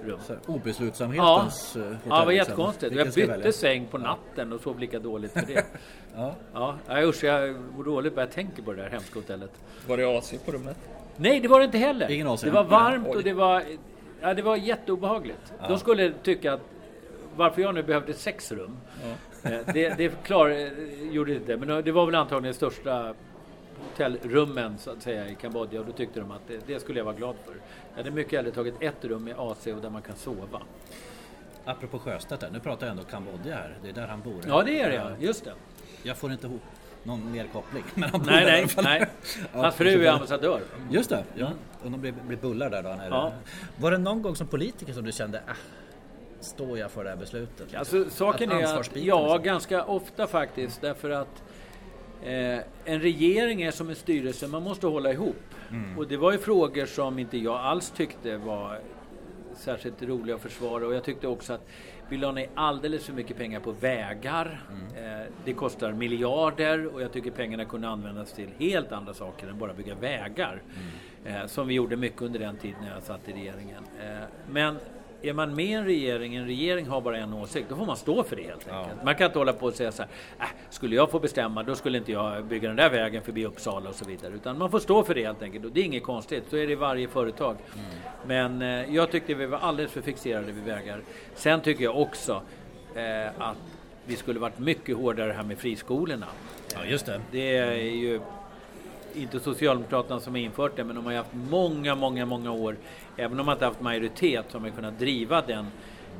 rum. 0.05 0.19
Så, 0.27 0.33
Ja, 0.33 0.53
obeslutsamhetens 0.55 1.77
eh, 1.77 1.83
hotell. 1.83 1.99
ja 2.09 2.19
det 2.19 2.25
var 2.25 2.33
liksom. 2.33 2.35
jättekonstigt. 2.35 2.95
Jag 2.95 3.07
bytte 3.07 3.27
välja? 3.27 3.53
säng 3.53 3.87
på 3.91 3.99
natten 3.99 4.53
och 4.53 4.61
sov 4.61 4.79
lika 4.79 4.99
dåligt 4.99 5.33
för 5.33 5.47
det. 5.47 5.65
Ja. 6.17 6.77
Ja, 6.89 7.03
usch, 7.03 7.25
jag 7.25 7.57
mår 7.77 7.85
dåligt 7.85 8.15
bara 8.15 8.21
jag 8.21 8.31
tänker 8.31 8.63
på 8.63 8.73
det 8.73 8.83
där 8.83 8.91
hemska 8.91 9.19
hotellet. 9.19 9.51
Var 9.89 9.97
det 9.97 10.19
AC 10.19 10.35
på 10.45 10.53
rummet? 10.53 10.77
Nej, 11.17 11.41
det 11.41 11.49
var 11.49 11.59
det 11.59 11.65
inte 11.65 11.79
heller. 11.79 12.11
Ingen 12.11 12.27
AC? 12.27 12.41
Det 12.41 12.51
var 12.51 12.65
varmt 12.65 13.09
och 13.09 13.23
det 13.23 13.33
var, 13.33 13.63
ja, 14.21 14.35
det 14.35 14.43
var 14.43 14.57
jätteobehagligt. 14.57 15.53
De 15.69 15.79
skulle 15.79 16.13
tycka 16.23 16.53
att 16.53 16.61
varför 17.37 17.63
jag 17.63 17.75
nu 17.75 17.83
behövde 17.83 18.13
sex 18.13 18.53
rum. 18.53 18.77
Eh, 19.05 19.13
Det, 19.45 19.95
det 19.99 20.23
klar, 20.23 20.49
eh, 20.49 21.13
gjorde 21.13 21.31
det 21.33 21.37
inte, 21.37 21.57
men 21.57 21.85
det 21.85 21.93
var 21.93 22.07
väl 22.07 22.15
antagligen 22.15 22.53
det 22.53 22.57
största 22.57 23.15
hotellrummen 23.91 24.79
så 24.79 24.91
att 24.91 25.03
säga 25.03 25.29
i 25.29 25.35
Kambodja 25.35 25.81
och 25.81 25.87
då 25.87 25.93
tyckte 25.93 26.21
de 26.21 26.31
att 26.31 26.49
det, 26.49 26.67
det 26.67 26.81
skulle 26.81 27.01
jag 27.01 27.05
vara 27.05 27.15
glad 27.15 27.37
för. 27.45 27.55
Jag 27.91 27.97
hade 27.97 28.11
mycket 28.11 28.33
hellre 28.33 28.51
tagit 28.51 28.75
ett 28.81 29.05
rum 29.05 29.25
med 29.25 29.35
AC 29.39 29.67
och 29.67 29.83
där 29.83 29.91
man 29.91 30.03
kan 30.03 30.17
sova. 30.17 30.61
Apropå 31.65 31.99
Sjöstedt 31.99 32.41
där, 32.41 32.51
nu 32.51 32.61
pratar 32.61 32.87
jag 32.87 32.91
ändå 32.91 33.05
Kambodja 33.05 33.55
här. 33.55 33.77
Det 33.83 33.89
är 33.89 33.93
där 33.93 34.07
han 34.07 34.21
bor. 34.21 34.41
Ja, 34.47 34.63
det 34.63 34.81
är 34.81 34.89
det 34.89 34.95
ja. 34.95 35.11
Just 35.21 35.45
det. 35.45 35.53
Jag 36.03 36.17
får 36.17 36.33
inte 36.33 36.47
ihop 36.47 36.63
någon 37.03 37.33
mer 37.33 37.47
koppling. 37.53 37.85
Men 37.95 38.11
han 38.11 38.21
bor 38.21 38.31
Nej, 38.31 38.45
där 38.45 38.51
i 38.51 38.53
nej, 38.53 38.61
alla 38.61 38.69
fall. 38.69 38.85
nej. 38.85 39.07
Hans 39.63 39.75
fru 39.75 40.05
är 40.05 40.11
ambassadör. 40.13 40.61
Just 40.91 41.11
det, 41.11 41.25
ja. 41.35 41.51
Och 41.85 41.91
de 41.91 42.01
blir, 42.01 42.15
blir 42.27 42.37
bullar 42.37 42.71
där 42.71 42.83
då. 42.83 42.99
Ja. 43.11 43.33
Var 43.77 43.91
det 43.91 43.99
någon 43.99 44.23
gång 44.23 44.37
som 44.37 44.47
politiker 44.47 44.93
som 44.93 45.05
du 45.05 45.13
kände, 45.13 45.41
ah, 45.47 45.53
står 46.45 46.79
jag 46.79 46.91
för 46.91 47.05
det 47.05 47.11
här 47.11 47.17
beslutet? 47.17 47.75
Alltså, 47.75 48.11
saken 48.11 48.53
Att 48.53 48.63
är 48.63 48.81
att, 48.81 48.97
ja, 48.97 49.27
liksom. 49.27 49.43
ganska 49.43 49.85
ofta 49.85 50.27
faktiskt. 50.27 50.81
Därför 50.81 51.11
att 51.11 51.43
eh, 52.23 52.59
en 52.85 53.01
regering 53.01 53.63
är 53.63 53.71
som 53.71 53.89
en 53.89 53.97
styrelse, 53.97 54.49
man 54.49 54.63
måste 54.63 54.87
hålla 54.87 55.13
ihop. 55.13 55.37
Och 55.97 56.09
det 56.09 56.17
var 56.17 56.33
ju 56.33 56.39
frågor 56.39 56.87
som 56.87 57.19
inte 57.19 57.39
jag 57.39 57.61
alls 57.61 57.91
tyckte 57.91 58.37
var 58.37 58.79
särskilt 59.57 60.03
roliga 60.03 60.37
att 60.37 60.43
försvara. 60.43 60.87
Och 60.87 60.95
jag 60.95 61.05
tyckte 61.05 61.29
också 61.29 61.53
att 61.53 61.67
vi 62.09 62.17
la 62.17 62.33
ner 62.33 62.49
alldeles 62.55 63.05
för 63.05 63.13
mycket 63.13 63.37
pengar 63.37 63.61
på 63.61 63.73
vägar. 63.73 64.65
Eh, 64.97 65.33
det 65.45 65.53
kostar 65.53 65.93
miljarder 65.93 66.87
och 66.87 67.03
jag 67.03 67.13
tycker 67.13 67.31
pengarna 67.31 67.65
kunde 67.65 67.89
användas 67.89 68.33
till 68.33 68.49
helt 68.59 68.93
andra 68.93 69.15
saker 69.15 69.49
än 69.49 69.59
bara 69.59 69.75
bygga 69.75 69.95
vägar. 69.95 70.63
Eh, 71.25 71.47
som 71.47 71.69
vi 71.69 71.75
gjorde 71.75 71.97
mycket 71.97 72.23
under 72.23 72.39
den 72.39 72.57
tiden 72.57 72.77
när 72.83 72.95
jag 72.95 73.03
satt 73.03 73.29
i 73.29 73.33
regeringen. 73.33 73.85
Eh, 74.01 74.25
men 74.51 74.77
är 75.29 75.33
man 75.33 75.55
med 75.55 75.67
i 75.67 75.73
en 75.73 75.85
regering, 75.85 76.35
en 76.35 76.47
regering 76.47 76.87
har 76.87 77.01
bara 77.01 77.17
en 77.17 77.33
åsikt, 77.33 77.69
då 77.69 77.77
får 77.77 77.87
man 77.87 77.97
stå 77.97 78.23
för 78.25 78.37
det 78.37 78.43
helt 78.43 78.69
enkelt. 78.69 79.05
Man 79.05 79.15
kan 79.15 79.27
inte 79.27 79.39
hålla 79.39 79.53
på 79.53 79.67
och 79.67 79.75
säga 79.75 79.93
så 79.93 80.03
här, 80.03 80.11
äh, 80.41 80.47
skulle 80.71 80.97
jag 80.97 81.11
få 81.11 81.19
bestämma 81.19 81.63
då 81.63 81.75
skulle 81.75 81.99
inte 81.99 82.13
jag 82.13 82.45
bygga 82.45 82.69
den 82.69 82.77
där 82.77 82.91
vägen 82.91 83.23
förbi 83.23 83.47
Uppsala 83.47 83.89
och 83.91 83.95
så 83.95 84.05
vidare. 84.05 84.35
Utan 84.35 84.59
man 84.59 84.71
får 84.71 84.79
stå 84.79 85.05
för 85.05 85.15
det 85.15 85.25
helt 85.25 85.43
enkelt 85.43 85.65
och 85.65 85.73
det 85.73 85.81
är 85.81 85.85
inget 85.85 86.03
konstigt, 86.03 86.45
så 86.51 86.57
är 86.57 86.67
det 86.67 86.73
i 86.73 86.77
varje 86.77 87.09
företag. 87.09 87.57
Men 88.27 88.63
eh, 88.63 88.95
jag 88.95 89.11
tyckte 89.11 89.35
vi 89.35 89.47
var 89.47 89.59
alldeles 89.59 89.93
för 89.93 90.01
fixerade 90.01 90.53
vid 90.53 90.65
vägar. 90.65 91.01
Sen 91.35 91.61
tycker 91.61 91.85
jag 91.85 92.01
också 92.01 92.43
eh, 92.95 93.27
att 93.39 93.57
vi 94.07 94.17
skulle 94.17 94.41
varit 94.41 94.59
mycket 94.59 94.97
hårdare 94.97 95.33
här 95.33 95.43
med 95.43 95.59
friskolorna. 95.59 96.27
Ja, 96.75 96.85
just 96.85 97.07
det. 97.07 97.21
Det 97.31 97.57
är 97.57 97.75
ju 97.75 98.21
inte 99.17 99.41
Socialdemokraterna 99.41 100.21
som 100.21 100.35
har 100.35 100.41
infört 100.41 100.77
det, 100.77 100.85
men 100.85 100.97
de 100.97 101.05
har 101.05 101.13
ju 101.13 101.19
haft 101.19 101.35
många, 101.51 101.95
många, 101.95 102.27
många 102.27 102.53
år, 102.53 102.77
även 103.17 103.41
om 103.41 103.47
man 103.47 103.53
inte 103.53 103.65
haft 103.65 103.81
majoritet, 103.81 104.47
så 104.49 104.59
har 104.59 104.71
kunnat 104.71 104.99
driva 104.99 105.43
den 105.43 105.67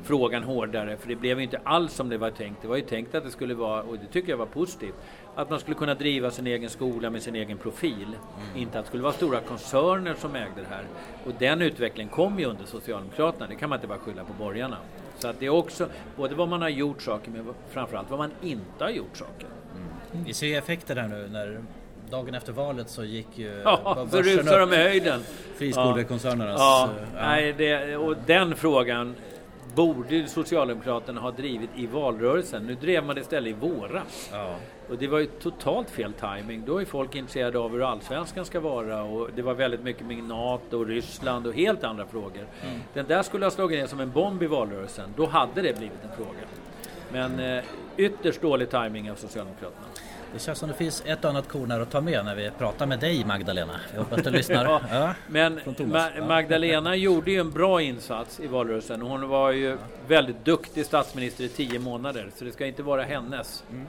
frågan 0.03 0.43
hårdare. 0.43 0.97
För 0.97 1.07
det 1.07 1.15
blev 1.15 1.37
ju 1.37 1.43
inte 1.43 1.59
alls 1.63 1.93
som 1.93 2.09
det 2.09 2.17
var 2.17 2.29
tänkt. 2.29 2.61
Det 2.61 2.67
var 2.67 2.75
ju 2.75 2.81
tänkt 2.81 3.15
att 3.15 3.23
det 3.23 3.31
skulle 3.31 3.53
vara, 3.53 3.83
och 3.83 3.97
det 3.97 4.07
tycker 4.07 4.29
jag 4.29 4.37
var 4.37 4.45
positivt, 4.45 4.95
att 5.35 5.49
man 5.49 5.59
skulle 5.59 5.75
kunna 5.75 5.93
driva 5.93 6.31
sin 6.31 6.47
egen 6.47 6.69
skola 6.69 7.09
med 7.09 7.21
sin 7.21 7.35
egen 7.35 7.57
profil. 7.57 8.07
Inte 8.55 8.79
att 8.79 8.85
det 8.85 8.89
skulle 8.89 9.03
vara 9.03 9.13
stora 9.13 9.39
koncerner 9.39 10.15
som 10.19 10.35
ägde 10.35 10.61
det 10.61 10.75
här. 10.75 10.85
Och 11.25 11.31
den 11.39 11.61
utvecklingen 11.61 12.09
kom 12.09 12.39
ju 12.39 12.45
under 12.45 12.65
Socialdemokraterna, 12.65 13.47
det 13.47 13.55
kan 13.55 13.69
man 13.69 13.77
inte 13.77 13.87
bara 13.87 13.99
skylla 13.99 14.23
på 14.23 14.33
borgarna. 14.33 14.77
Så 15.19 15.27
att 15.27 15.39
det 15.39 15.45
är 15.45 15.49
också, 15.49 15.87
både 16.15 16.35
vad 16.35 16.47
man 16.49 16.61
har 16.61 16.69
gjort 16.69 17.01
saker 17.01 17.31
med, 17.31 17.45
framförallt 17.69 18.09
vad 18.09 18.19
man 18.19 18.31
inte 18.41 18.83
har 18.83 18.91
gjort 18.91 19.17
saker. 19.17 19.49
Vi 20.25 20.33
ser 20.33 20.47
ju 20.47 20.55
effekter 20.55 20.95
där 20.95 21.07
nu 21.07 21.27
när 21.31 21.63
dagen 22.11 22.35
efter 22.35 22.51
valet 22.53 22.89
så 22.89 23.03
gick 23.03 23.27
ju 23.35 23.61
Ja, 23.63 23.81
var 23.83 24.07
så 24.07 24.21
rusar 24.21 24.59
de 24.59 24.73
i 24.73 24.75
höjden. 24.75 25.21
Friskolekoncernernas... 25.57 26.59
Ja, 26.59 26.89
eh, 27.01 27.21
nej, 27.21 27.53
det, 27.57 27.97
och 27.97 28.15
den 28.25 28.55
frågan 28.55 29.15
borde 29.75 30.27
Socialdemokraterna 30.27 31.21
ha 31.21 31.31
drivit 31.31 31.69
i 31.75 31.87
valrörelsen. 31.87 32.63
Nu 32.67 32.75
drev 32.75 33.03
man 33.05 33.15
det 33.15 33.21
istället 33.21 33.49
i 33.49 33.53
våras. 33.53 34.29
ja. 34.33 34.55
Och 34.89 34.97
det 34.97 35.07
var 35.07 35.19
ju 35.19 35.25
totalt 35.25 35.89
fel 35.89 36.13
timing. 36.13 36.63
Då 36.65 36.81
är 36.81 36.85
folk 36.85 37.15
intresserade 37.15 37.59
av 37.59 37.71
hur 37.71 37.91
allsvenskan 37.91 38.45
ska 38.45 38.59
vara 38.59 39.03
och 39.03 39.29
det 39.35 39.41
var 39.41 39.53
väldigt 39.53 39.83
mycket 39.83 40.05
med 40.05 40.23
NATO 40.23 40.77
och 40.79 40.87
Ryssland 40.87 41.47
och 41.47 41.53
helt 41.53 41.83
andra 41.83 42.05
frågor. 42.05 42.47
Den 42.93 43.05
där 43.07 43.23
skulle 43.23 43.45
ha 43.45 43.51
slagit 43.51 43.79
ner 43.79 43.87
som 43.87 43.99
en 43.99 44.11
bomb 44.11 44.43
i 44.43 44.47
valrörelsen. 44.47 45.13
Då 45.17 45.25
hade 45.25 45.61
det 45.61 45.77
blivit 45.77 46.03
en 46.03 46.17
fråga. 46.17 46.39
Men 47.11 47.39
eh, 47.57 47.63
ytterst 47.97 48.41
dålig 48.41 48.69
timing 48.69 49.11
av 49.11 49.15
Socialdemokraterna. 49.15 49.87
Det 50.35 50.39
känns 50.41 50.59
som 50.59 50.69
det 50.69 50.75
finns 50.75 51.03
ett 51.05 51.25
annat 51.25 51.47
korn 51.47 51.71
här 51.71 51.79
att 51.79 51.91
ta 51.91 52.01
med 52.01 52.25
när 52.25 52.35
vi 52.35 52.51
pratar 52.57 52.85
med 52.85 52.99
dig 52.99 53.25
Magdalena. 53.25 53.79
Jag 53.93 53.99
hoppas 53.99 54.23
du 54.23 54.29
lyssnar. 54.29 54.65
Ja, 54.69 54.81
Ja. 54.91 55.13
Men. 55.27 55.59
Ma- 55.59 56.09
Ja. 56.17 56.25
Magdalena 56.27 56.95
gjorde 56.95 57.31
ju 57.31 57.39
en 57.39 57.51
bra 57.51 57.81
insats 57.81 58.39
i 58.39 58.47
valrörelsen. 58.47 59.01
Hon 59.01 59.27
var 59.29 59.51
ju 59.51 59.77
väldigt 60.07 60.45
duktig 60.45 60.85
statsminister 60.85 61.43
i 61.43 61.49
tio 61.49 61.79
månader, 61.79 62.29
så 62.35 62.45
det 62.45 62.51
ska 62.51 62.65
inte 62.65 62.83
vara 62.83 63.03
hennes. 63.03 63.63
Mm. 63.71 63.85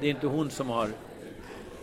Det 0.00 0.06
är 0.06 0.10
inte 0.10 0.26
hon 0.26 0.50
som 0.50 0.68
har 0.70 0.88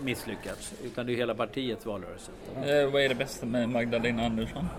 misslyckats, 0.02 0.74
utan 0.84 1.06
det 1.06 1.14
är 1.14 1.16
hela 1.16 1.36
partiets 1.36 1.86
valrörelse. 1.86 2.32
Eh, 2.56 2.91
vad 2.91 3.02
är 3.02 3.10
det 3.10 3.16
bästa 3.16 3.45
med 3.45 3.70
Magdalena 3.70 4.26
Andersson? 4.26 4.70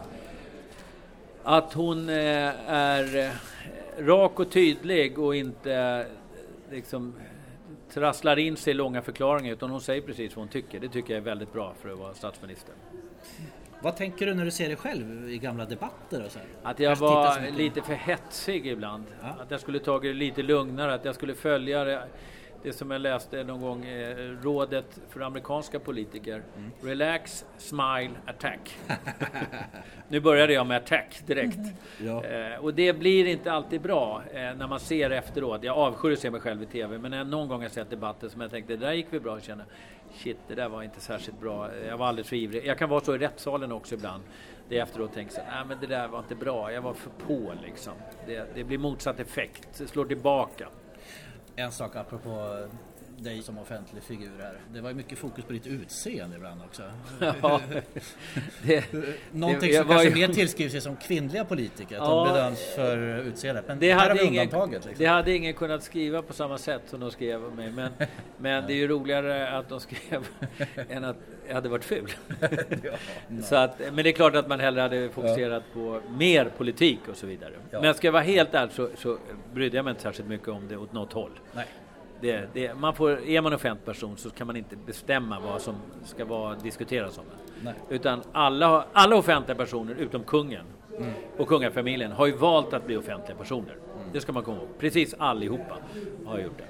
Att 1.42 1.72
hon 1.72 2.08
eh, 2.08 2.14
är 2.72 3.16
eh, 3.16 3.30
rak 4.06 4.40
och 4.40 4.50
tydlig 4.52 5.18
och 5.18 5.36
inte 5.36 5.74
eh, 5.74 6.72
liksom 6.74 7.14
trasslar 7.94 8.38
in 8.38 8.56
sig 8.56 8.70
i 8.70 8.74
långa 8.74 9.02
förklaringar 9.02 9.52
utan 9.52 9.70
hon 9.70 9.80
säger 9.80 10.02
precis 10.02 10.36
vad 10.36 10.42
hon 10.42 10.48
tycker. 10.48 10.80
Det 10.80 10.88
tycker 10.88 11.14
jag 11.14 11.20
är 11.20 11.24
väldigt 11.24 11.52
bra 11.52 11.74
för 11.80 11.88
att 11.88 11.98
vara 11.98 12.14
statsminister. 12.14 12.74
Vad 13.80 13.96
tänker 13.96 14.26
du 14.26 14.34
när 14.34 14.44
du 14.44 14.50
ser 14.50 14.66
dig 14.66 14.76
själv 14.76 15.30
i 15.30 15.38
gamla 15.38 15.64
debatter 15.64 16.24
och 16.24 16.30
så? 16.30 16.38
Att 16.62 16.80
jag 16.80 16.96
var 16.96 17.50
lite 17.50 17.82
för 17.82 17.94
hetsig 17.94 18.66
ibland. 18.66 19.04
Ja. 19.20 19.26
Att 19.42 19.50
jag 19.50 19.60
skulle 19.60 19.78
tagit 19.78 20.10
det 20.10 20.18
lite 20.18 20.42
lugnare, 20.42 20.94
att 20.94 21.04
jag 21.04 21.14
skulle 21.14 21.34
följa 21.34 21.84
det, 21.84 22.02
det 22.62 22.72
som 22.72 22.90
jag 22.90 23.00
läste 23.00 23.44
någon 23.44 23.60
gång, 23.60 23.84
eh, 23.84 24.16
rådet 24.42 25.00
för 25.08 25.20
amerikanska 25.20 25.78
politiker. 25.78 26.42
Mm. 26.56 26.70
Relax, 26.80 27.44
smile, 27.58 28.10
attack. 28.26 28.78
nu 30.08 30.20
började 30.20 30.52
jag 30.52 30.66
med 30.66 30.76
attack 30.76 31.22
direkt. 31.26 31.58
Ja. 32.04 32.24
Eh, 32.24 32.64
och 32.64 32.74
det 32.74 32.92
blir 32.92 33.26
inte 33.26 33.52
alltid 33.52 33.80
bra 33.80 34.22
eh, 34.32 34.34
när 34.40 34.66
man 34.66 34.80
ser 34.80 35.10
efteråt. 35.10 35.62
Jag 35.62 35.76
avskyr 35.76 36.12
att 36.12 36.18
se 36.18 36.30
mig 36.30 36.40
själv 36.40 36.62
i 36.62 36.66
TV, 36.66 36.98
men 36.98 37.10
när 37.10 37.18
jag 37.18 37.26
någon 37.26 37.48
gång 37.48 37.62
har 37.62 37.68
sett 37.68 37.90
debatter 37.90 38.28
som 38.28 38.40
jag 38.40 38.50
tänkte, 38.50 38.76
det 38.76 38.86
där 38.86 38.92
gick 38.92 39.06
vi 39.10 39.20
bra, 39.20 39.34
och 39.34 39.42
känner 39.42 39.64
shit, 40.14 40.36
det 40.48 40.54
där 40.54 40.68
var 40.68 40.82
inte 40.82 41.00
särskilt 41.00 41.40
bra. 41.40 41.70
Jag 41.86 41.96
var 41.96 42.06
alldeles 42.06 42.28
för 42.28 42.36
ivrig. 42.36 42.66
Jag 42.66 42.78
kan 42.78 42.88
vara 42.88 43.00
så 43.00 43.14
i 43.14 43.18
rättssalen 43.18 43.72
också 43.72 43.94
ibland. 43.94 44.22
Det 44.68 44.74
jag 44.74 44.88
efteråt 44.88 45.14
tänker 45.14 45.34
så 45.34 45.40
nej 45.40 45.64
men 45.68 45.78
det 45.80 45.86
där 45.86 46.08
var 46.08 46.18
inte 46.18 46.34
bra, 46.34 46.72
jag 46.72 46.82
var 46.82 46.94
för 46.94 47.10
på 47.10 47.52
liksom. 47.62 47.92
Det, 48.26 48.46
det 48.54 48.64
blir 48.64 48.78
motsatt 48.78 49.20
effekt, 49.20 49.68
det 49.78 49.86
slår 49.86 50.04
tillbaka. 50.04 50.68
En 51.58 51.72
sak 51.72 51.96
apropå 51.96 52.30
dig 53.18 53.42
som 53.42 53.58
offentlig 53.58 54.02
figur 54.02 54.30
här. 54.40 54.54
Det 54.72 54.80
var 54.80 54.88
ju 54.90 54.94
mycket 54.96 55.18
fokus 55.18 55.44
på 55.44 55.52
ditt 55.52 55.66
utseende 55.66 56.36
ibland 56.36 56.60
också. 56.62 56.82
Ja, 57.42 57.60
det, 58.62 58.84
Någonting 59.32 59.70
det- 59.70 59.76
som 59.78 59.88
kanske 59.88 60.08
ju- 60.08 60.14
mer 60.26 60.34
tillskrivs 60.34 60.72
sig 60.72 60.80
som 60.80 60.96
kvinnliga 60.96 61.44
politiker. 61.44 61.96
Att 61.96 62.02
Ja. 62.02 62.24
de 62.24 62.32
bedöms 62.34 62.74
för 62.74 63.18
utseendet. 63.18 63.64
Men 63.68 63.78
Det 63.78 63.90
hade, 63.90 64.24
ingen, 64.24 64.42
undantaget. 64.44 64.84
Liksom. 64.84 64.94
det 65.04 65.06
hade 65.10 65.34
ingen 65.36 65.54
kunnat 65.54 65.82
skriva 65.82 66.22
på 66.22 66.32
samma 66.32 66.58
sätt 66.58 66.82
som 66.86 67.00
de 67.00 67.10
skrev 67.10 67.44
om 67.44 67.54
mig. 67.54 67.70
Men, 67.72 67.90
men 68.38 68.66
det 68.66 68.72
är 68.72 68.76
ju 68.76 68.88
roligare 68.88 69.58
att 69.58 69.68
de 69.68 69.80
skrev 69.80 70.26
än 70.88 71.04
att 71.04 71.16
jag 71.48 71.54
hade 71.54 71.68
varit 71.68 71.84
ful. 71.84 72.10
så 73.44 73.56
att, 73.56 73.78
men 73.78 73.96
det 73.96 74.08
är 74.10 74.12
klart 74.12 74.34
att 74.34 74.48
man 74.48 74.60
hellre 74.60 74.80
hade 74.80 75.08
fokuserat 75.08 75.62
på 75.72 76.00
mer 76.18 76.44
politik 76.56 76.98
och 77.10 77.16
så 77.16 77.26
vidare. 77.26 77.52
Ja. 77.70 77.80
Men 77.80 77.94
ska 77.94 78.06
jag 78.06 78.12
vara 78.12 78.22
helt 78.22 78.54
ärlig 78.54 78.72
så, 78.74 78.88
så 78.96 79.18
brydde 79.54 79.76
jag 79.76 79.84
mig 79.84 79.90
inte 79.90 80.02
särskilt 80.02 80.28
mycket 80.28 80.48
om 80.48 80.68
det 80.68 80.76
åt 80.76 80.92
något 80.92 81.12
håll. 81.12 81.30
Nej. 81.54 81.66
Det, 82.20 82.48
det, 82.52 82.74
man 82.74 82.94
får, 82.94 83.28
är 83.28 83.40
man 83.40 83.52
offentlig 83.52 83.84
person 83.84 84.16
så 84.16 84.30
kan 84.30 84.46
man 84.46 84.56
inte 84.56 84.76
bestämma 84.76 85.40
vad 85.40 85.60
som 85.60 85.74
ska 86.04 86.24
vara, 86.24 86.54
diskuteras 86.54 87.18
om. 87.18 87.24
Nej. 87.62 87.74
Utan 87.88 88.22
alla, 88.32 88.84
alla 88.92 89.16
offentliga 89.16 89.56
personer 89.56 89.94
utom 89.94 90.24
kungen 90.24 90.64
och 91.36 91.48
kungafamiljen 91.48 92.12
har 92.12 92.26
ju 92.26 92.32
valt 92.32 92.72
att 92.72 92.86
bli 92.86 92.96
offentliga 92.96 93.38
personer. 93.38 93.76
Det 94.12 94.20
ska 94.20 94.32
man 94.32 94.42
komma 94.42 94.56
ihåg. 94.56 94.68
Precis 94.78 95.14
allihopa 95.18 95.76
har 96.26 96.38
gjort 96.38 96.58
det. 96.58 96.64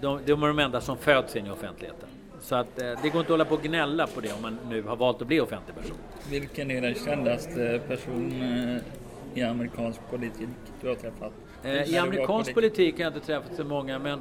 De, 0.00 0.20
de 0.26 0.42
är 0.42 0.46
de 0.46 0.58
enda 0.58 0.80
som 0.80 0.96
föds 0.96 1.36
in 1.36 1.46
i 1.46 1.50
offentligheten. 1.50 2.08
Så 2.40 2.54
att 2.54 2.82
eh, 2.82 2.86
det 2.86 2.94
går 2.94 3.04
inte 3.04 3.18
att 3.20 3.28
hålla 3.28 3.44
på 3.44 3.54
och 3.54 3.62
gnälla 3.62 4.06
på 4.06 4.20
det 4.20 4.32
om 4.32 4.42
man 4.42 4.58
nu 4.68 4.82
har 4.82 4.96
valt 4.96 5.22
att 5.22 5.28
bli 5.28 5.40
offentlig 5.40 5.76
person. 5.76 5.96
Vilken 6.30 6.70
är 6.70 6.80
den 6.80 6.94
kändaste 6.94 7.80
person 7.88 8.32
eh, 8.42 9.38
i 9.38 9.42
amerikansk 9.42 10.00
politik 10.10 10.48
du 10.80 10.88
har 10.88 10.94
träffat? 10.94 11.32
Eh, 11.64 11.94
I 11.94 11.96
amerikansk 11.96 12.54
politik 12.54 12.94
har 12.94 13.02
jag 13.04 13.10
inte 13.14 13.26
träffat 13.26 13.56
så 13.56 13.64
många, 13.64 13.98
men 13.98 14.20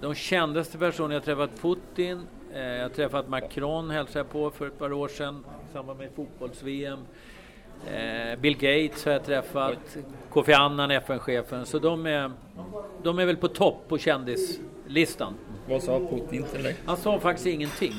de 0.00 0.14
kändaste 0.14 0.78
personerna, 0.78 1.14
jag 1.14 1.24
träffat 1.24 1.50
Putin, 1.62 2.26
eh, 2.54 2.62
jag 2.62 2.94
träffat 2.94 3.28
Macron, 3.28 3.90
hälsade 3.90 4.18
jag 4.18 4.30
på 4.30 4.50
för 4.50 4.66
ett 4.66 4.78
par 4.78 4.92
år 4.92 5.08
sedan 5.08 5.44
i 5.70 5.72
samband 5.72 5.98
med 5.98 6.10
fotbolls-VM. 6.16 6.98
Eh, 7.92 8.38
Bill 8.38 8.54
Gates 8.54 9.04
har 9.04 9.12
jag 9.12 9.24
träffat, 9.24 9.96
Kofi 10.30 10.52
Annan, 10.52 10.90
FN-chefen, 10.90 11.66
så 11.66 11.78
de 11.78 12.06
är, 12.06 12.32
de 13.02 13.18
är 13.18 13.26
väl 13.26 13.36
på 13.36 13.48
topp 13.48 13.88
på 13.88 13.98
kändislistan. 13.98 15.34
Vad 15.68 15.82
sa 15.82 15.98
Putin 15.98 16.42
till 16.42 16.62
dig? 16.62 16.76
Han 16.86 16.96
sa 16.96 17.20
faktiskt 17.20 17.46
ingenting. 17.46 17.94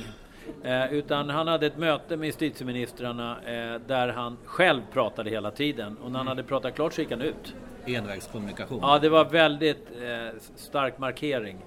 Eh, 0.64 0.94
utan 0.94 1.30
han 1.30 1.48
hade 1.48 1.66
ett 1.66 1.78
möte 1.78 2.18
med 2.18 2.26
justitieministrarna 2.26 3.38
eh, 3.46 3.82
där 3.88 4.08
han 4.08 4.38
själv 4.46 4.82
pratade 4.94 5.30
hela 5.30 5.52
tiden. 5.52 5.98
Och 5.98 6.12
när 6.12 6.18
han 6.18 6.28
hade 6.28 6.44
pratat 6.44 6.76
klart 6.76 6.94
så 6.94 7.02
gick 7.02 7.12
han 7.12 7.22
ut. 7.22 7.56
Envägskommunikation. 7.86 8.80
Ja, 8.82 9.00
det 9.00 9.10
var 9.10 9.26
väldigt 9.26 9.88
eh, 10.02 10.40
stark 10.56 10.98
markering. 10.98 11.58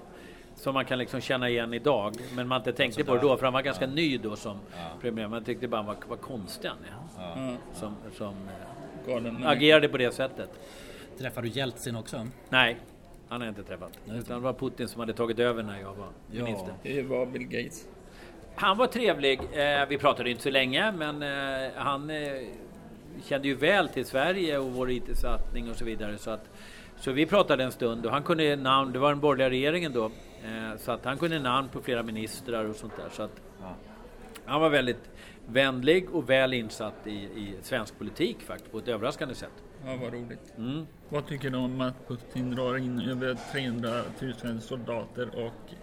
Som 0.59 0.73
man 0.73 0.85
kan 0.85 0.99
liksom 0.99 1.21
känna 1.21 1.49
igen 1.49 1.73
idag. 1.73 2.13
Men 2.35 2.47
man 2.47 2.57
inte 2.57 2.73
tänkte 2.73 3.03
på 3.03 3.15
det 3.15 3.21
då, 3.21 3.37
för 3.37 3.43
han 3.45 3.53
var 3.53 3.61
ganska 3.61 3.87
ny 3.87 4.17
då 4.17 4.35
som 4.35 4.57
premiär. 5.01 5.27
Man 5.27 5.43
tyckte 5.43 5.67
bara, 5.67 5.81
vad, 5.81 5.95
vad 6.07 6.21
konstig 6.21 6.67
han 6.69 6.77
är. 6.77 7.23
Ja. 7.37 7.55
Som, 7.73 7.95
som 8.17 8.27
eh, 9.07 9.11
Galen. 9.13 9.43
agerade 9.45 9.89
på 9.89 9.97
det 9.97 10.11
sättet. 10.13 10.49
Träffar 11.19 11.41
du 11.41 11.47
Jeltsin 11.47 11.95
också? 11.95 12.27
Nej, 12.49 12.77
han 13.29 13.41
har 13.41 13.47
jag 13.47 13.51
inte 13.51 13.63
träffat. 13.63 13.99
Utan 14.05 14.35
det 14.37 14.43
var 14.43 14.53
Putin 14.53 14.87
som 14.87 14.99
hade 14.99 15.13
tagit 15.13 15.39
över 15.39 15.63
när 15.63 15.79
jag 15.79 15.93
var 15.95 16.07
Ja. 16.31 16.43
minister. 16.43 16.73
Det 16.83 17.01
var 17.03 17.25
Bill 17.25 17.43
Gates. 17.47 17.87
Han 18.55 18.77
var 18.77 18.87
trevlig. 18.87 19.39
Eh, 19.53 19.87
vi 19.89 19.97
pratade 19.97 20.29
inte 20.29 20.43
så 20.43 20.49
länge, 20.49 20.91
men 20.91 21.23
eh, 21.23 21.71
han 21.75 22.09
eh, 22.09 22.17
kände 23.23 23.47
ju 23.47 23.55
väl 23.55 23.89
till 23.89 24.05
Sverige 24.05 24.57
och 24.57 24.71
vår 24.71 24.91
IT-satsning 24.91 25.69
och 25.69 25.75
så 25.75 25.85
vidare. 25.85 26.17
Så, 26.17 26.31
att, 26.31 26.45
så 26.99 27.11
vi 27.11 27.25
pratade 27.25 27.63
en 27.63 27.71
stund 27.71 28.05
och 28.05 28.11
han 28.11 28.23
kunde 28.23 28.55
namn, 28.55 28.91
det 28.93 28.99
var 28.99 29.09
den 29.09 29.19
borgerliga 29.19 29.49
regeringen 29.49 29.93
då, 29.93 30.11
så 30.77 30.91
att 30.91 31.05
han 31.05 31.17
kunde 31.17 31.39
namn 31.39 31.69
på 31.69 31.81
flera 31.81 32.03
ministrar 32.03 32.65
och 32.65 32.75
sånt 32.75 32.93
där. 32.97 33.09
Så 33.11 33.23
att, 33.23 33.41
Ja. 33.61 33.75
han 34.45 34.61
var 34.61 34.69
väldigt 34.69 35.09
vänlig 35.45 36.09
och 36.09 36.29
väl 36.29 36.53
insatt 36.53 37.07
i, 37.07 37.11
i 37.11 37.55
svensk 37.61 37.97
politik 37.97 38.37
faktiskt, 38.41 38.71
på 38.71 38.77
ett 38.77 38.87
överraskande 38.87 39.35
sätt. 39.35 39.51
Ja, 39.85 39.95
vad 40.01 40.13
roligt. 40.13 40.53
Mm. 40.57 40.85
Vad 41.09 41.27
tycker 41.27 41.49
du 41.49 41.57
om 41.57 41.81
att 41.81 42.07
Putin 42.07 42.51
drar 42.55 42.77
in 42.77 42.99
över 43.01 43.37
300 43.51 44.01
000 44.43 44.61
soldater 44.61 45.45
och 45.45 45.73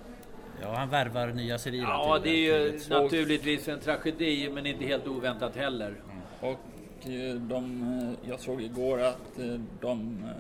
Ja, 0.63 0.75
han 0.75 0.89
värvar 0.89 1.27
nya 1.29 1.59
civila 1.59 1.89
Ja, 1.89 2.19
det 2.23 2.31
är 2.31 2.63
ju 2.65 2.81
naturligtvis 2.91 3.69
en 3.69 3.81
tragedi, 3.81 4.51
men 4.55 4.67
inte 4.67 4.85
helt 4.85 5.07
oväntat 5.07 5.57
heller. 5.57 5.95
Och 6.41 7.07
eh, 7.11 7.35
de, 7.35 7.83
eh, 8.23 8.29
jag 8.31 8.41
såg 8.41 8.63
igår 8.63 9.01
att 9.03 9.39
eh, 9.39 9.61
de 9.81 10.25
eh, 10.25 10.31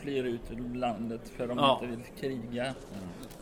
flyr 0.00 0.24
ut 0.24 0.50
ur 0.50 0.74
landet 0.74 1.28
för 1.36 1.46
de 1.46 1.58
Ja. 1.58 1.80
inte 1.82 1.96
vill 1.96 2.06
kriga. 2.20 2.74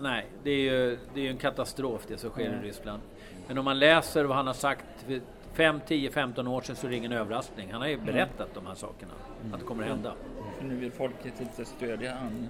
Nej, 0.00 0.26
det 0.42 0.50
är 0.50 0.58
ju, 0.72 0.98
det 1.14 1.26
är 1.26 1.30
en 1.30 1.36
katastrof 1.36 2.04
det 2.08 2.16
som 2.18 2.30
sker 2.30 2.46
Mm. 2.48 2.64
i 2.64 2.68
Ryssland. 2.68 3.02
Men 3.48 3.58
om 3.58 3.64
man 3.64 3.78
läser 3.78 4.24
vad 4.24 4.36
han 4.36 4.46
har 4.46 4.54
sagt 4.54 4.84
för 5.06 5.20
5, 5.54 5.80
10, 5.86 6.10
15 6.10 6.46
år 6.46 6.60
sedan 6.60 6.76
så 6.76 6.86
är 6.86 6.90
det 6.90 6.96
ingen 6.96 7.12
överraskning. 7.12 7.72
Han 7.72 7.80
har 7.80 7.88
ju 7.88 7.94
Mm. 7.94 8.06
berättat 8.06 8.48
de 8.54 8.66
här 8.66 8.74
sakerna, 8.74 9.12
att 9.52 9.60
det 9.60 9.66
kommer 9.66 9.82
att 9.82 9.88
hända. 9.90 10.14
För 10.58 10.64
nu 10.66 10.76
vill 10.76 10.92
folket 10.92 11.40
inte 11.40 11.64
stödja 11.64 12.14
han. 12.14 12.48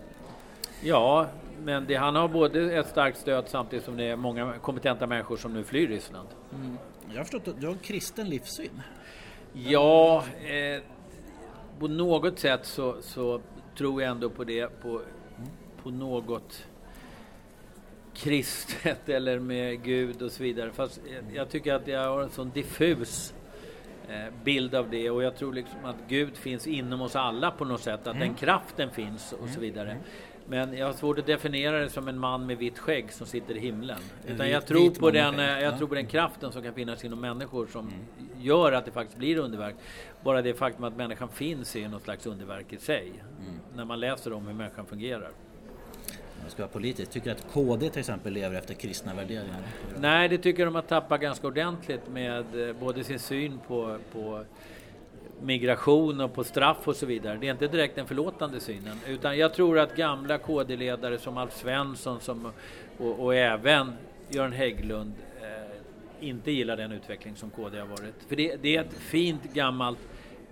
Ja, 0.83 1.27
men 1.65 1.87
det, 1.87 1.95
han 1.95 2.15
har 2.17 2.29
både 2.29 2.73
ett 2.79 2.89
starkt 2.89 3.19
stöd 3.19 3.49
samtidigt 3.49 3.85
som 3.85 3.97
det 3.97 4.05
är 4.05 4.17
många 4.17 4.53
kompetenta 4.63 5.07
människor 5.07 5.37
som 5.37 5.53
nu 5.55 5.65
flyr 5.65 5.89
Ryssland. 5.89 6.29
Jag 7.09 7.17
har 7.17 7.25
förstått 7.25 7.49
att 7.49 7.61
du 7.61 7.67
har 7.67 7.73
en 7.73 7.79
kristen 7.79 8.29
livssyn. 8.29 8.83
Ja, 9.53 10.25
eh, 10.41 10.83
på 11.79 11.89
något 11.89 12.39
sätt 12.39 12.67
så, 12.67 12.97
så 13.03 13.41
tror 13.79 14.03
jag 14.03 14.11
ändå 14.11 14.31
på 14.31 14.45
det 14.45 14.81
på, 14.83 15.01
på 15.83 15.91
något 15.91 16.67
kristet 18.21 19.09
eller 19.09 19.39
med 19.39 19.83
Gud 19.83 20.23
och 20.23 20.33
så 20.33 20.43
vidare. 20.43 20.71
Fast 20.73 21.01
jag- 21.35 21.49
tycker 21.51 21.75
att 21.75 21.87
jag 21.89 22.09
har 22.11 22.23
en 22.23 22.31
sån 22.31 22.51
diffus 22.51 23.35
eh, 24.09 24.35
bild 24.45 24.75
av 24.75 24.91
det 24.91 25.11
och 25.11 25.23
jag 25.23 25.37
tror 25.37 25.53
liksom 25.53 25.85
att 25.85 25.97
Gud 26.09 26.37
finns 26.37 26.67
inom 26.67 27.01
oss 27.03 27.17
alla 27.17 27.51
på 27.51 27.65
något 27.65 27.81
sätt, 27.81 28.07
att 28.07 28.19
den 28.21 28.35
kraften 28.35 28.91
finns 28.91 29.33
och 29.33 29.49
så 29.49 29.61
vidare. 29.61 29.97
Men 30.49 30.77
jag 30.77 30.87
har 30.87 30.93
svårt 30.93 31.19
att 31.19 31.27
definiera 31.27 31.79
det 31.79 31.91
som 31.91 32.09
en 32.09 32.19
man 32.19 32.47
med 32.47 32.59
vitt 32.59 32.79
skägg 32.79 33.13
som 33.13 33.27
sitter 33.27 33.57
i 33.57 33.61
himlen. 33.61 33.99
En 34.27 34.35
Utan 34.35 34.47
vit- 34.47 34.53
jag 34.53 34.67
tror 34.67 34.91
på 34.91 35.11
den, 35.11 35.39
jag 35.39 35.63
ja. 35.63 35.79
tror 35.79 35.89
på 35.89 35.95
den 35.95 36.07
kraften 36.07 36.53
som 36.53 36.63
kan 36.63 36.75
finnas 36.75 37.05
inom 37.05 37.21
människor 37.21 37.67
som 37.67 37.91
gör 38.41 38.73
att 38.73 38.85
det 38.85 38.91
faktiskt 38.91 39.19
blir 39.19 39.37
underverk. 39.39 39.75
Bara 40.25 40.43
det 40.43 40.55
faktum 40.55 40.85
att 40.85 40.97
människan 40.97 41.29
finns 41.29 41.77
är 41.77 41.89
något 41.89 42.03
slags 42.03 42.27
underverk 42.27 42.73
i 42.73 42.77
sig. 42.79 43.13
När 43.77 43.85
man 43.85 44.01
läser 44.01 44.33
om 44.33 44.47
hur 44.47 44.55
människan 44.55 44.87
fungerar. 44.87 45.31
Jag 46.43 46.53
ska 46.53 46.63
vara 46.63 46.73
politisk. 46.73 47.11
Tycker 47.11 47.33
att 47.33 47.53
KD 47.53 47.91
till 47.91 48.01
exempel 48.01 48.33
lever 48.33 48.57
efter 48.57 48.75
kristna 48.75 49.15
värderingar? 49.15 49.63
Nej, 49.99 50.29
det 50.29 50.39
tycker 50.39 50.65
de 50.65 50.75
har 50.75 50.83
tappat 50.83 51.21
ganska 51.21 51.47
ordentligt 51.47 52.09
med 52.09 52.69
eh, 52.69 52.77
både 52.77 53.05
sin 53.05 53.19
syn 53.19 53.59
på, 53.67 53.99
på 54.13 54.45
migration 55.41 56.21
och 56.21 56.35
på 56.35 56.45
straff 56.45 56.89
och 56.89 56.97
så 56.97 57.07
vidare. 57.07 57.39
Det 57.41 57.47
är 57.47 57.53
inte 57.53 57.69
direkt 57.69 57.97
den 57.97 58.07
förlåtande 58.07 58.61
synen. 58.61 58.97
Utan 59.07 59.39
jag 59.39 59.55
tror 59.55 59.79
att 59.79 59.97
gamla 59.97 60.39
KD-ledare 60.39 61.19
som 61.19 61.37
Alf 61.37 61.57
Svensson 61.57 62.21
som, 62.21 62.53
och, 62.99 63.21
och 63.21 63.35
även 63.35 63.93
Göran 64.29 64.53
Hägglund 64.53 65.13
eh, 65.41 66.29
inte 66.29 66.51
gillar 66.51 66.77
den 66.77 66.93
utveckling 66.93 67.37
som 67.37 67.51
KD 67.51 67.79
har 67.79 67.87
varit. 67.87 68.15
För 68.29 68.37
det, 68.37 68.57
det 68.63 68.77
är 68.77 68.81
ett 68.81 68.95
fint 68.95 69.53
gammalt 69.53 69.99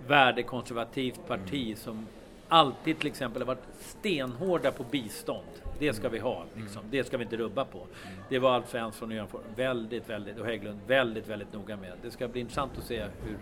värdekonservativt 0.07 1.27
parti 1.27 1.77
som 1.77 2.07
alltid 2.47 2.97
till 2.99 3.07
exempel 3.07 3.41
har 3.41 3.47
varit 3.47 3.65
stenhårda 3.79 4.71
på 4.71 4.83
bistånd. 4.83 5.45
Det 5.79 5.93
ska 5.93 6.09
vi 6.09 6.19
ha, 6.19 6.43
liksom. 6.55 6.81
det 6.91 7.03
ska 7.03 7.17
vi 7.17 7.23
inte 7.23 7.37
rubba 7.37 7.65
på. 7.65 7.87
Det 8.29 8.39
var 8.39 8.51
Alf 8.51 8.69
Svensson 8.69 9.09
och 9.09 9.15
Göran 9.15 9.27
väldigt, 9.55 10.09
väldigt, 10.09 10.37
och 10.39 10.45
Hägglund 10.45 10.79
väldigt, 10.87 11.27
väldigt 11.27 11.53
noga 11.53 11.77
med. 11.77 11.91
Det 12.01 12.11
ska 12.11 12.27
bli 12.27 12.41
intressant 12.41 12.71
att 12.77 12.83
se 12.83 13.01
hur 13.01 13.37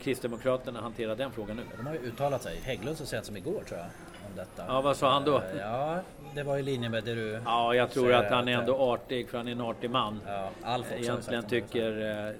Kristdemokraterna 0.00 0.80
hanterar 0.80 1.16
den 1.16 1.30
frågan 1.30 1.56
nu. 1.56 1.62
De 1.76 1.86
har 1.86 1.94
ju 1.94 2.00
uttalat 2.00 2.42
sig. 2.42 2.60
Hägglund 2.62 2.96
så 2.96 3.06
sent 3.06 3.24
som 3.24 3.36
igår 3.36 3.62
tror 3.66 3.80
jag. 3.80 3.88
Om 4.30 4.36
detta. 4.36 4.64
Ja, 4.68 4.80
vad 4.80 4.96
sa 4.96 5.12
han 5.12 5.24
då? 5.24 5.36
Eh, 5.36 5.58
Ja, 5.60 6.00
det 6.34 6.42
var 6.42 6.58
i 6.58 6.62
linje 6.62 6.88
med 6.88 7.04
det 7.04 7.14
du... 7.14 7.40
Ja, 7.44 7.74
jag 7.74 7.90
tror 7.90 8.12
att 8.12 8.30
han 8.30 8.48
är 8.48 8.52
ändå 8.58 8.74
eh, 8.74 8.80
artig, 8.80 9.28
för 9.28 9.38
han 9.38 9.48
är 9.48 9.52
en 9.52 9.60
artig 9.60 9.90
man. 9.90 10.20
Ja, 10.26 10.50
Alf 10.62 10.86
också 10.86 11.02
Egentligen 11.02 11.44
tycker... 11.44 12.26
Eh, 12.28 12.34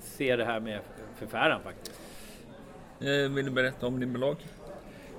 ser 0.00 0.36
det 0.36 0.44
här 0.44 0.60
med 0.60 0.80
förfäran 1.16 1.60
faktiskt. 1.62 2.00
Vill 3.30 3.44
du 3.44 3.50
berätta 3.50 3.86
om 3.86 4.00
din 4.00 4.12
blogg? 4.12 4.36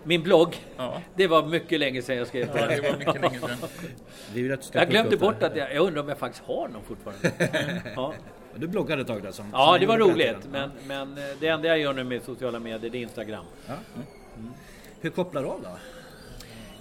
Min 0.03 0.23
blogg, 0.23 0.55
Ja, 0.77 1.01
det 1.15 1.27
var 1.27 1.45
mycket 1.45 1.79
länge 1.79 2.01
sedan 2.01 2.17
jag 2.17 2.27
skrev 2.27 2.49
ja 2.55 2.65
det. 2.67 2.81
var 2.81 2.97
mycket 2.97 3.21
länge 3.21 3.39
sedan. 3.39 4.57
Jag 4.73 4.89
glömde 4.89 5.17
bort 5.17 5.43
att 5.43 5.55
jag... 5.55 5.73
Jag 5.75 5.87
undrar 5.87 6.01
om 6.01 6.09
jag 6.09 6.17
faktiskt 6.17 6.43
har 6.45 6.67
någon 6.67 6.83
fortfarande. 6.83 7.81
Ja, 7.95 8.13
Du 8.55 8.67
bloggade 8.67 9.01
ett 9.01 9.07
tag 9.07 9.23
där 9.23 9.31
som... 9.31 9.45
ja 9.53 9.71
som 9.71 9.79
det 9.79 9.85
var 9.85 9.97
roligt. 9.97 10.37
Men, 10.51 10.71
men 10.87 11.17
eh, 11.17 11.23
det 11.39 11.47
enda 11.47 11.67
jag 11.67 11.79
gör 11.79 11.93
nu 11.93 12.03
med 12.03 12.23
sociala 12.23 12.59
medier, 12.59 12.89
det 12.91 12.97
är 12.97 13.01
Instagram. 13.01 13.45
Ja. 13.67 13.73
Hur 15.01 15.09
kopplar 15.09 15.41
du 15.43 15.47
av 15.49 15.61
då? 15.61 15.69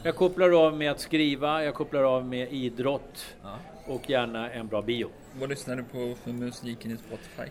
Jag 0.02 0.16
kopplar 0.16 0.66
av 0.66 0.76
med 0.76 0.90
att 0.90 1.00
skriva, 1.00 1.64
jag 1.64 1.74
kopplar 1.74 2.02
av 2.02 2.26
med 2.26 2.52
idrott 2.52 3.34
Ja. 3.42 3.54
och 3.86 4.10
gärna 4.10 4.50
en 4.50 4.66
bra 4.68 4.82
bio. 4.82 5.10
Vad 5.40 5.48
lyssnar 5.50 5.76
du 5.76 5.82
på 5.82 6.14
för 6.24 6.30
musiken 6.30 6.90
i 6.90 6.96
Spotify? 6.96 7.50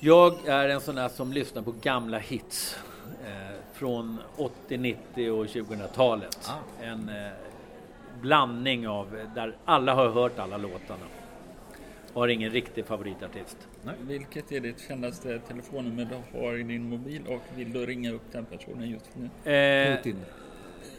Jag 0.00 0.48
är 0.48 0.68
en 0.68 0.80
sån 0.80 0.94
där 0.94 1.08
som 1.08 1.32
lyssnar 1.32 1.62
på 1.62 1.74
gamla 1.82 2.18
hits 2.18 2.78
från 3.72 4.18
80, 4.36 4.76
90 4.76 5.30
och 5.30 5.46
2000-talet. 5.46 6.38
Ah. 6.48 6.84
En 6.84 7.08
eh, 7.08 7.32
blandning 8.20 8.88
av 8.88 9.18
där 9.34 9.56
alla 9.64 9.94
har 9.94 10.08
hört 10.08 10.38
alla 10.38 10.56
låtarna. 10.56 11.04
Har 12.12 12.28
ingen 12.28 12.50
riktig 12.50 12.86
favoritartist. 12.86 13.68
Vilket 14.00 14.52
är 14.52 14.60
ditt 14.60 14.80
kändaste 14.88 15.38
telefonnummer 15.38 16.04
du 16.04 16.38
har 16.38 16.54
i 16.54 16.62
din 16.62 16.88
mobil 16.88 17.22
och 17.28 17.42
vill 17.56 17.72
du 17.72 17.86
ringa 17.86 18.12
upp 18.12 18.32
den 18.32 18.44
personen 18.44 18.90
just 18.90 19.10
nu? 19.14 19.52
Eh, 19.52 19.96
Putin. 19.96 20.16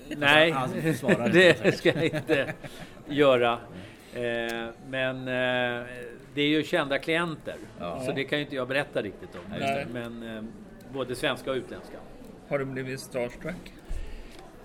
nej, 0.08 0.50
inte 1.10 1.28
det 1.30 1.78
ska 1.78 1.90
jag 1.94 2.06
inte 2.06 2.54
göra. 3.08 3.60
Eh, 4.14 4.70
men 4.90 5.18
eh, 5.28 5.88
det 6.34 6.42
är 6.42 6.48
ju 6.48 6.64
kända 6.64 7.00
klienter. 7.00 7.56
Ja. 7.80 8.04
Så 8.06 8.12
det 8.12 8.24
kan 8.24 8.38
ju 8.38 8.44
inte 8.44 8.56
jag 8.56 8.68
berätta 8.68 9.02
riktigt 9.02 9.36
om. 9.36 9.42
Nej. 9.60 9.88
Men 9.94 10.38
eh, 10.38 10.44
både 10.94 11.16
svenska 11.16 11.52
och 11.52 11.56
utländska. 11.58 11.98
Har 12.50 12.60
du 12.60 12.66
blivit 12.66 13.00
starstruck? 13.00 13.74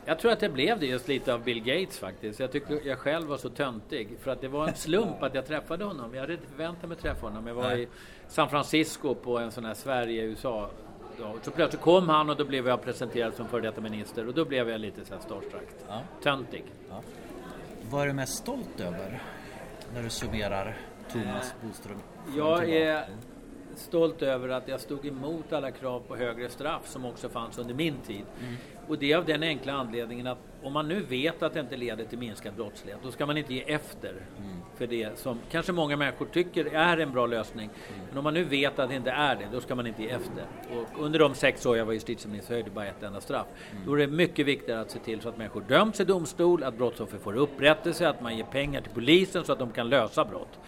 Jag 0.05 0.19
tror 0.19 0.33
att 0.33 0.41
det 0.41 0.49
blev 0.49 0.81
det 0.81 0.87
just 0.87 1.09
lite 1.09 1.35
av 1.35 1.45
Bill 1.45 1.61
Gates 1.65 1.99
faktiskt. 1.99 2.41
Jag 2.41 2.53
tyckte 2.53 2.81
jag 2.85 2.99
själv 2.99 3.29
var 3.29 3.37
så 3.37 3.49
töntig. 3.49 4.09
För 4.21 4.31
att 4.31 4.41
det 4.41 4.49
var 4.49 4.69
en 4.69 4.75
slump 4.75 5.23
att 5.23 5.35
jag 5.35 5.47
träffade 5.47 5.85
honom. 5.85 6.15
Jag 6.15 6.21
hade 6.21 6.33
inte 6.33 6.47
förväntat 6.47 6.89
mig 6.89 6.97
att 6.97 7.03
träffa 7.03 7.27
honom. 7.27 7.47
Jag 7.47 7.55
var 7.55 7.63
Nej. 7.63 7.83
i 7.83 7.89
San 8.29 8.49
Francisco 8.49 9.15
på 9.15 9.39
en 9.39 9.51
sån 9.53 9.65
här 9.65 9.75
Sverige-USA. 9.75 10.71
Ja, 11.21 11.35
Så 11.43 11.51
plötsligt 11.51 11.83
kom 11.83 12.09
han 12.09 12.31
och 12.31 12.37
då 12.37 12.45
blev 12.45 12.69
jag 12.69 12.83
presenterad 12.83 13.35
som 13.35 13.49
före 13.49 13.61
detta 13.61 13.81
minister. 13.81 14.29
Och 14.29 14.35
då 14.35 14.45
blev 14.45 14.69
jag 14.71 14.81
lite 14.81 15.05
så 15.05 15.15
här 15.15 15.21
starstruck. 15.21 15.69
Ja. 15.89 16.03
Töntig. 16.23 16.65
Vad 17.91 18.03
är 18.03 18.07
du 18.07 18.13
mest 18.13 18.39
stolt 18.39 18.81
över 18.81 19.23
när 19.95 20.03
du 20.03 20.11
summerar 20.11 20.77
Thomas 21.13 21.55
Bodström? 21.63 21.99
Jag 22.37 22.69
är 22.69 23.05
stolt 23.79 24.23
över 24.23 24.49
att 24.49 24.69
jag 24.69 24.81
stod 24.81 25.07
emot 25.07 25.53
alla 25.53 25.71
krav 25.71 26.01
på 26.01 26.17
högre 26.17 26.49
straff 26.49 26.89
som 26.89 27.05
också 27.05 27.29
fanns 27.29 27.59
under 27.59 27.75
min 27.75 27.95
tid. 28.07 28.25
Och 28.89 28.99
det 28.99 29.13
är 29.13 29.17
av 29.17 29.25
den 29.25 29.43
enkla 29.43 29.73
anledningen 29.73 30.27
att 30.27 30.39
om 30.63 30.73
man 30.73 30.89
nu 30.89 31.01
vet 31.01 31.43
att 31.43 31.55
det 31.55 31.61
inte 31.61 31.77
leder 31.77 32.05
till 32.05 32.19
minskad 32.19 32.55
brottslighet, 32.55 33.01
då 33.03 33.11
ska 33.11 33.27
man 33.27 33.37
inte 33.37 33.55
ge 33.55 33.63
efter 33.63 34.15
för 34.77 34.87
det 34.87 35.19
som 35.19 35.39
kanske 35.51 35.73
många 35.73 35.97
människor 35.97 36.27
tycker 36.27 36.65
är 36.75 36.99
en 36.99 37.13
bra 37.13 37.27
lösning. 37.27 37.71
Men 38.09 38.19
om 38.19 38.25
man 38.25 38.35
nu 38.35 38.45
vet 38.45 38.79
att 38.79 38.89
det 38.89 38.97
inte 38.97 39.11
är 39.11 39.37
det, 39.37 39.49
då 39.53 39.61
ska 39.61 39.75
man 39.75 39.87
inte 39.87 40.03
ge 40.03 40.09
efter. 40.09 40.45
Och 40.71 41.05
under 41.05 41.19
de 41.19 41.35
sex 41.35 41.67
år 41.67 41.77
jag 41.77 41.87
var 41.87 41.93
justitieminister 41.93 42.55
höjde 42.55 42.71
bara 42.71 42.87
ett 42.87 43.03
enda 43.03 43.21
straff. 43.21 43.47
Då 43.87 43.93
är 43.93 43.97
det 43.99 44.07
mycket 44.07 44.47
viktigare 44.47 44.81
att 44.81 44.91
se 44.91 44.99
till 44.99 45.21
så 45.21 45.29
att 45.29 45.39
människor 45.39 45.65
döms 45.69 46.01
i 46.01 46.05
domstol, 46.05 46.65
att 46.65 46.77
brottsoffer 46.77 47.19
får 47.19 47.37
upprättelse, 47.37 48.09
att 48.09 48.21
man 48.21 48.37
ger 48.37 48.45
pengar 48.45 48.81
till 48.81 48.93
polisen 48.93 49.45
så 49.45 49.53
att 49.53 49.59
de 49.59 49.73
kan 49.73 49.89
lösa 49.89 50.25
brott. 50.25 50.59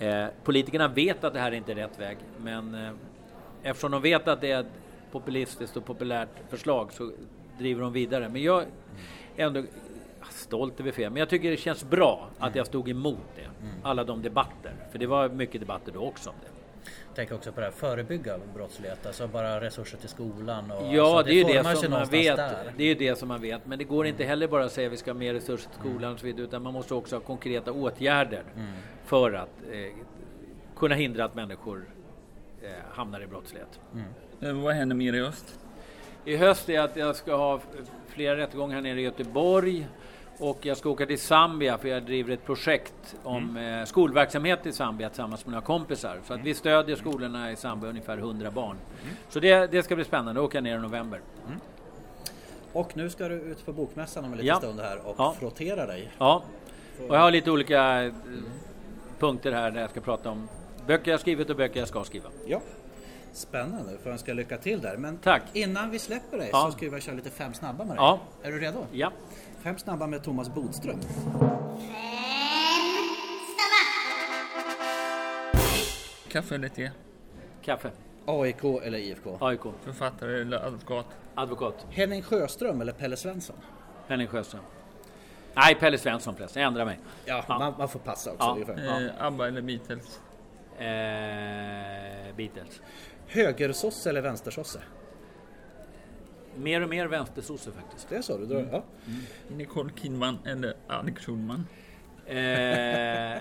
Eh, 0.00 0.26
politikerna 0.44 0.88
vet 0.88 1.24
att 1.24 1.32
det 1.32 1.40
här 1.40 1.52
inte 1.52 1.72
är 1.72 1.76
rätt 1.76 2.00
väg, 2.00 2.16
men 2.38 2.74
eh, 2.74 2.90
eftersom 3.62 3.90
de 3.90 4.02
vet 4.02 4.28
att 4.28 4.40
det 4.40 4.50
är 4.50 4.60
ett 4.60 4.72
populistiskt 5.12 5.76
och 5.76 5.84
populärt 5.84 6.28
förslag 6.48 6.92
så 6.92 7.12
driver 7.58 7.82
de 7.82 7.92
vidare. 7.92 8.28
Men 8.28 8.42
jag 8.42 8.64
är 9.36 9.46
ändå 9.46 9.62
stolt 10.30 10.80
över 10.80 10.92
fel, 10.92 11.10
men 11.12 11.20
jag 11.20 11.28
tycker 11.28 11.50
det 11.50 11.56
känns 11.56 11.84
bra 11.84 12.28
att 12.38 12.54
jag 12.54 12.66
stod 12.66 12.88
emot 12.88 13.18
det. 13.36 13.48
Alla 13.82 14.04
de 14.04 14.22
debatter, 14.22 14.72
för 14.90 14.98
det 14.98 15.06
var 15.06 15.28
mycket 15.28 15.60
debatter 15.60 15.92
då 15.92 16.00
också 16.00 16.30
om 16.30 16.36
det. 16.42 16.59
Tänker 17.14 17.34
också 17.34 17.52
på 17.52 17.60
det 17.60 17.66
här 17.66 17.72
förebygga 17.72 18.38
brottslighet, 18.54 19.06
alltså 19.06 19.26
bara 19.28 19.60
resurser 19.60 19.98
till 19.98 20.08
skolan 20.08 20.70
och 20.70 20.94
Ja, 20.94 21.18
alltså, 21.18 21.22
det 21.32 21.32
är 21.32 21.34
ju 21.34 21.44
det 21.62 21.76
som 21.76 21.90
man 21.90 22.06
vet. 22.08 22.36
där. 22.36 22.72
Det 22.76 22.84
är 22.84 22.88
ju 22.88 22.94
det 22.94 23.16
som 23.18 23.28
man 23.28 23.40
vet. 23.40 23.66
Men 23.66 23.78
det 23.78 23.84
går 23.84 24.06
inte 24.06 24.24
heller 24.24 24.48
bara 24.48 24.64
att 24.64 24.72
säga 24.72 24.86
att 24.86 24.92
vi 24.92 24.96
ska 24.96 25.10
ha 25.10 25.18
mer 25.18 25.34
resurser 25.34 25.70
till 25.70 25.78
skolan 25.80 26.12
och 26.12 26.20
så 26.20 26.26
vidare, 26.26 26.42
utan 26.44 26.62
man 26.62 26.72
måste 26.72 26.94
också 26.94 27.16
ha 27.16 27.20
konkreta 27.20 27.72
åtgärder 27.72 28.42
för 29.04 29.32
att 29.32 29.48
eh, 29.72 29.92
kunna 30.76 30.94
hindra 30.94 31.24
att 31.24 31.34
människor 31.34 31.84
eh, 32.62 32.68
hamnar 32.90 33.20
i 33.22 33.26
brottslighet. 33.26 33.80
Eh, 34.40 34.52
Vad 34.52 34.74
händer 34.74 34.96
mer 34.96 35.12
i 35.12 35.20
öst? 35.20 35.58
I 36.24 36.36
höst 36.36 36.68
är 36.68 36.80
att 36.80 36.96
jag 36.96 37.16
ska 37.16 37.36
ha 37.36 37.60
flera 38.08 38.36
rättegångar 38.36 38.74
här 38.74 38.82
nere 38.82 39.00
i 39.00 39.04
Göteborg 39.04 39.86
och 40.40 40.66
jag 40.66 40.76
ska 40.76 40.90
åka 40.90 41.06
till 41.06 41.18
Zambia 41.20 41.78
för 41.78 41.88
jag 41.88 42.02
driver 42.02 42.34
ett 42.34 42.44
projekt 42.46 43.16
om 43.22 43.56
eh, 43.56 43.84
skolverksamhet 43.84 44.66
i 44.66 44.72
Zambia 44.72 45.08
tillsammans 45.08 45.46
med 45.46 45.52
några 45.52 45.66
kompisar. 45.66 46.20
Så 46.26 46.34
att 46.34 46.40
vi 46.40 46.54
stödjer 46.54 46.96
skolorna 46.96 47.52
i 47.52 47.56
Zambia, 47.56 47.90
ungefär 47.90 48.18
100 48.18 48.50
barn. 48.50 48.76
Så 49.28 49.40
det, 49.40 49.66
det 49.72 49.82
ska 49.82 49.94
bli 49.96 50.04
spännande, 50.04 50.40
åka 50.40 50.60
ner 50.60 50.76
i 50.76 50.80
november. 50.80 51.20
Och 52.72 52.96
nu 52.96 53.10
ska 53.10 53.28
du 53.28 53.34
ut 53.34 53.66
på 53.66 53.72
bokmässan 53.72 54.24
om 54.24 54.32
en 54.32 54.38
liten 54.38 54.46
Ja. 54.46 54.56
stund 54.58 54.80
här 54.80 55.06
och 55.06 55.14
Ja. 55.18 55.34
frottera 55.38 55.86
dig. 55.86 56.10
Ja, 56.18 56.42
och 57.08 57.14
jag 57.16 57.20
har 57.20 57.30
lite 57.30 57.50
olika 57.50 58.02
eh, 58.04 58.12
punkter 59.18 59.52
här 59.52 59.70
där 59.70 59.80
jag 59.80 59.90
ska 59.90 60.00
prata 60.00 60.30
om 60.30 60.48
böcker 60.86 61.10
jag 61.10 61.20
skrivit 61.20 61.50
och 61.50 61.56
böcker 61.56 61.80
jag 61.80 61.88
ska 61.88 62.04
skriva. 62.04 62.28
Ja. 62.46 62.60
Spännande, 63.32 63.98
får 64.02 64.10
önska 64.10 64.32
lycka 64.34 64.58
till 64.58 64.80
där. 64.80 64.96
Men 64.96 65.16
Tack. 65.18 65.42
innan 65.52 65.90
vi 65.90 65.98
släpper 65.98 66.38
dig 66.38 66.48
Ja. 66.52 66.66
så 66.70 66.76
ska 66.78 66.90
vi 66.90 67.00
köra 67.00 67.14
lite 67.14 67.30
fem 67.30 67.54
snabba 67.54 67.78
med 67.84 67.96
dig. 67.96 67.96
Ja. 67.98 68.18
Är 68.42 68.52
du 68.52 68.58
redo? 68.60 68.86
Ja, 68.92 69.12
Fem 69.62 69.78
snabba 69.78 70.06
med 70.06 70.22
Thomas 70.22 70.54
Bodström. 70.54 71.00
Kaffe 76.28 76.54
eller 76.54 76.68
te? 76.68 76.90
kaffe, 77.62 77.90
AIK 78.26 78.64
eller 78.82 78.98
IFK? 78.98 79.38
AIK, 79.40 79.60
Författare 79.84 80.40
eller 80.40 80.66
advokat? 80.66 81.06
advokat, 81.34 81.86
Henning 81.90 82.22
Sjöström 82.22 82.80
eller 82.80 82.92
Pelle 82.92 83.16
Svensson? 83.16 83.56
Henning 84.08 84.28
Sjöström. 84.28 84.62
Nej, 85.54 85.74
Pelle 85.74 85.98
Svensson 85.98 86.34
förresten, 86.36 86.62
jag 86.62 86.68
ändrar 86.68 86.84
mig. 86.84 86.98
Ja, 87.24 87.44
Ja. 87.48 87.58
Man, 87.58 87.74
man 87.78 87.88
får 87.88 88.00
passa 88.00 88.32
också. 88.32 88.58
Ja. 88.66 89.00
Eh, 89.00 89.10
ABBA 89.26 89.48
eller 89.48 89.62
Beatles? 89.62 90.20
Eh, 90.78 92.36
Beatles. 92.36 92.80
Högersosse 93.26 94.10
eller 94.10 94.20
vänstersosse? 94.22 94.80
Mer 96.56 96.82
och 96.82 96.88
mer 96.88 97.06
vänstersosse 97.06 97.70
faktiskt. 97.72 98.08
Det 98.08 98.22
så 98.22 98.38
du 98.38 98.46
drar? 98.46 98.68
Ja. 98.72 98.82
Nicole 99.48 99.90
Kidman 99.96 100.38
eller 100.46 100.74
Alex 100.88 101.22
Schulman? 101.26 101.66
Eh, 102.26 103.38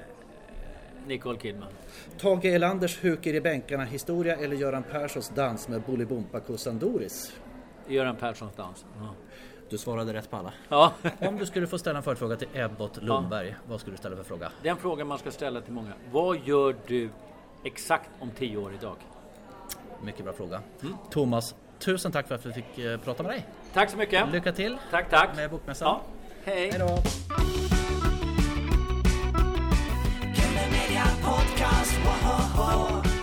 Nicole 1.07 1.39
Kidman. 1.39 1.69
Tage 2.17 2.45
Erlanders 2.45 3.03
Huker 3.03 3.33
i 3.33 3.41
bänkarna 3.41 3.83
historia 3.83 4.35
eller 4.35 4.55
Göran 4.55 4.83
Perssons 4.83 5.29
dans 5.35 5.67
med 5.67 5.81
Bolibompa 5.81 6.39
Doris? 6.79 7.33
Göran 7.87 8.15
Perssons 8.15 8.55
dans. 8.55 8.85
Ja. 8.99 9.09
Du 9.69 9.77
svarade 9.77 10.13
rätt 10.13 10.29
på 10.31 10.37
alla. 10.37 10.53
ja, 10.69 10.93
Om 11.19 11.37
du 11.37 11.45
skulle 11.45 11.67
få 11.67 11.77
ställa 11.77 11.97
en 11.97 12.03
följdfråga 12.03 12.35
till 12.35 12.47
Ebbot 12.53 13.03
Lundberg, 13.03 13.55
vad 13.67 13.79
skulle 13.79 13.93
du 13.93 13.97
ställa 13.97 14.15
för 14.15 14.23
fråga? 14.23 14.51
den 14.63 14.77
frågan 14.77 15.07
man 15.07 15.17
ska 15.19 15.31
ställa 15.31 15.61
till 15.61 15.73
många. 15.73 15.93
Vad 16.11 16.37
gör 16.45 16.75
du 16.87 17.09
exakt 17.63 18.09
om 18.19 18.31
tio 18.31 18.57
år 18.57 18.73
idag? 18.73 18.95
Mycket 20.03 20.23
bra 20.23 20.33
fråga. 20.33 20.61
Thomas, 21.09 21.55
Tusen 21.79 22.11
tack 22.11 22.27
för 22.27 22.35
att 22.35 22.45
vi 22.45 22.53
fick 22.53 22.77
eh, 22.79 22.97
prata 22.97 23.23
med 23.23 23.31
dig. 23.31 23.45
Tack 23.73 23.89
så 23.89 23.97
mycket. 23.97 24.31
Lycka 24.31 24.51
till 24.51 24.77
tack, 24.91 25.09
tack. 25.09 25.29
med 25.35 25.49
Bokmässan. 25.49 25.87
Ja. 25.87 26.01
Hej. 26.45 26.69
Hej 26.71 26.79
då. 26.79 27.01
Podcast, 31.23 31.93
whoa, 32.03 32.55
whoa, 32.55 33.01
whoa. 33.03 33.18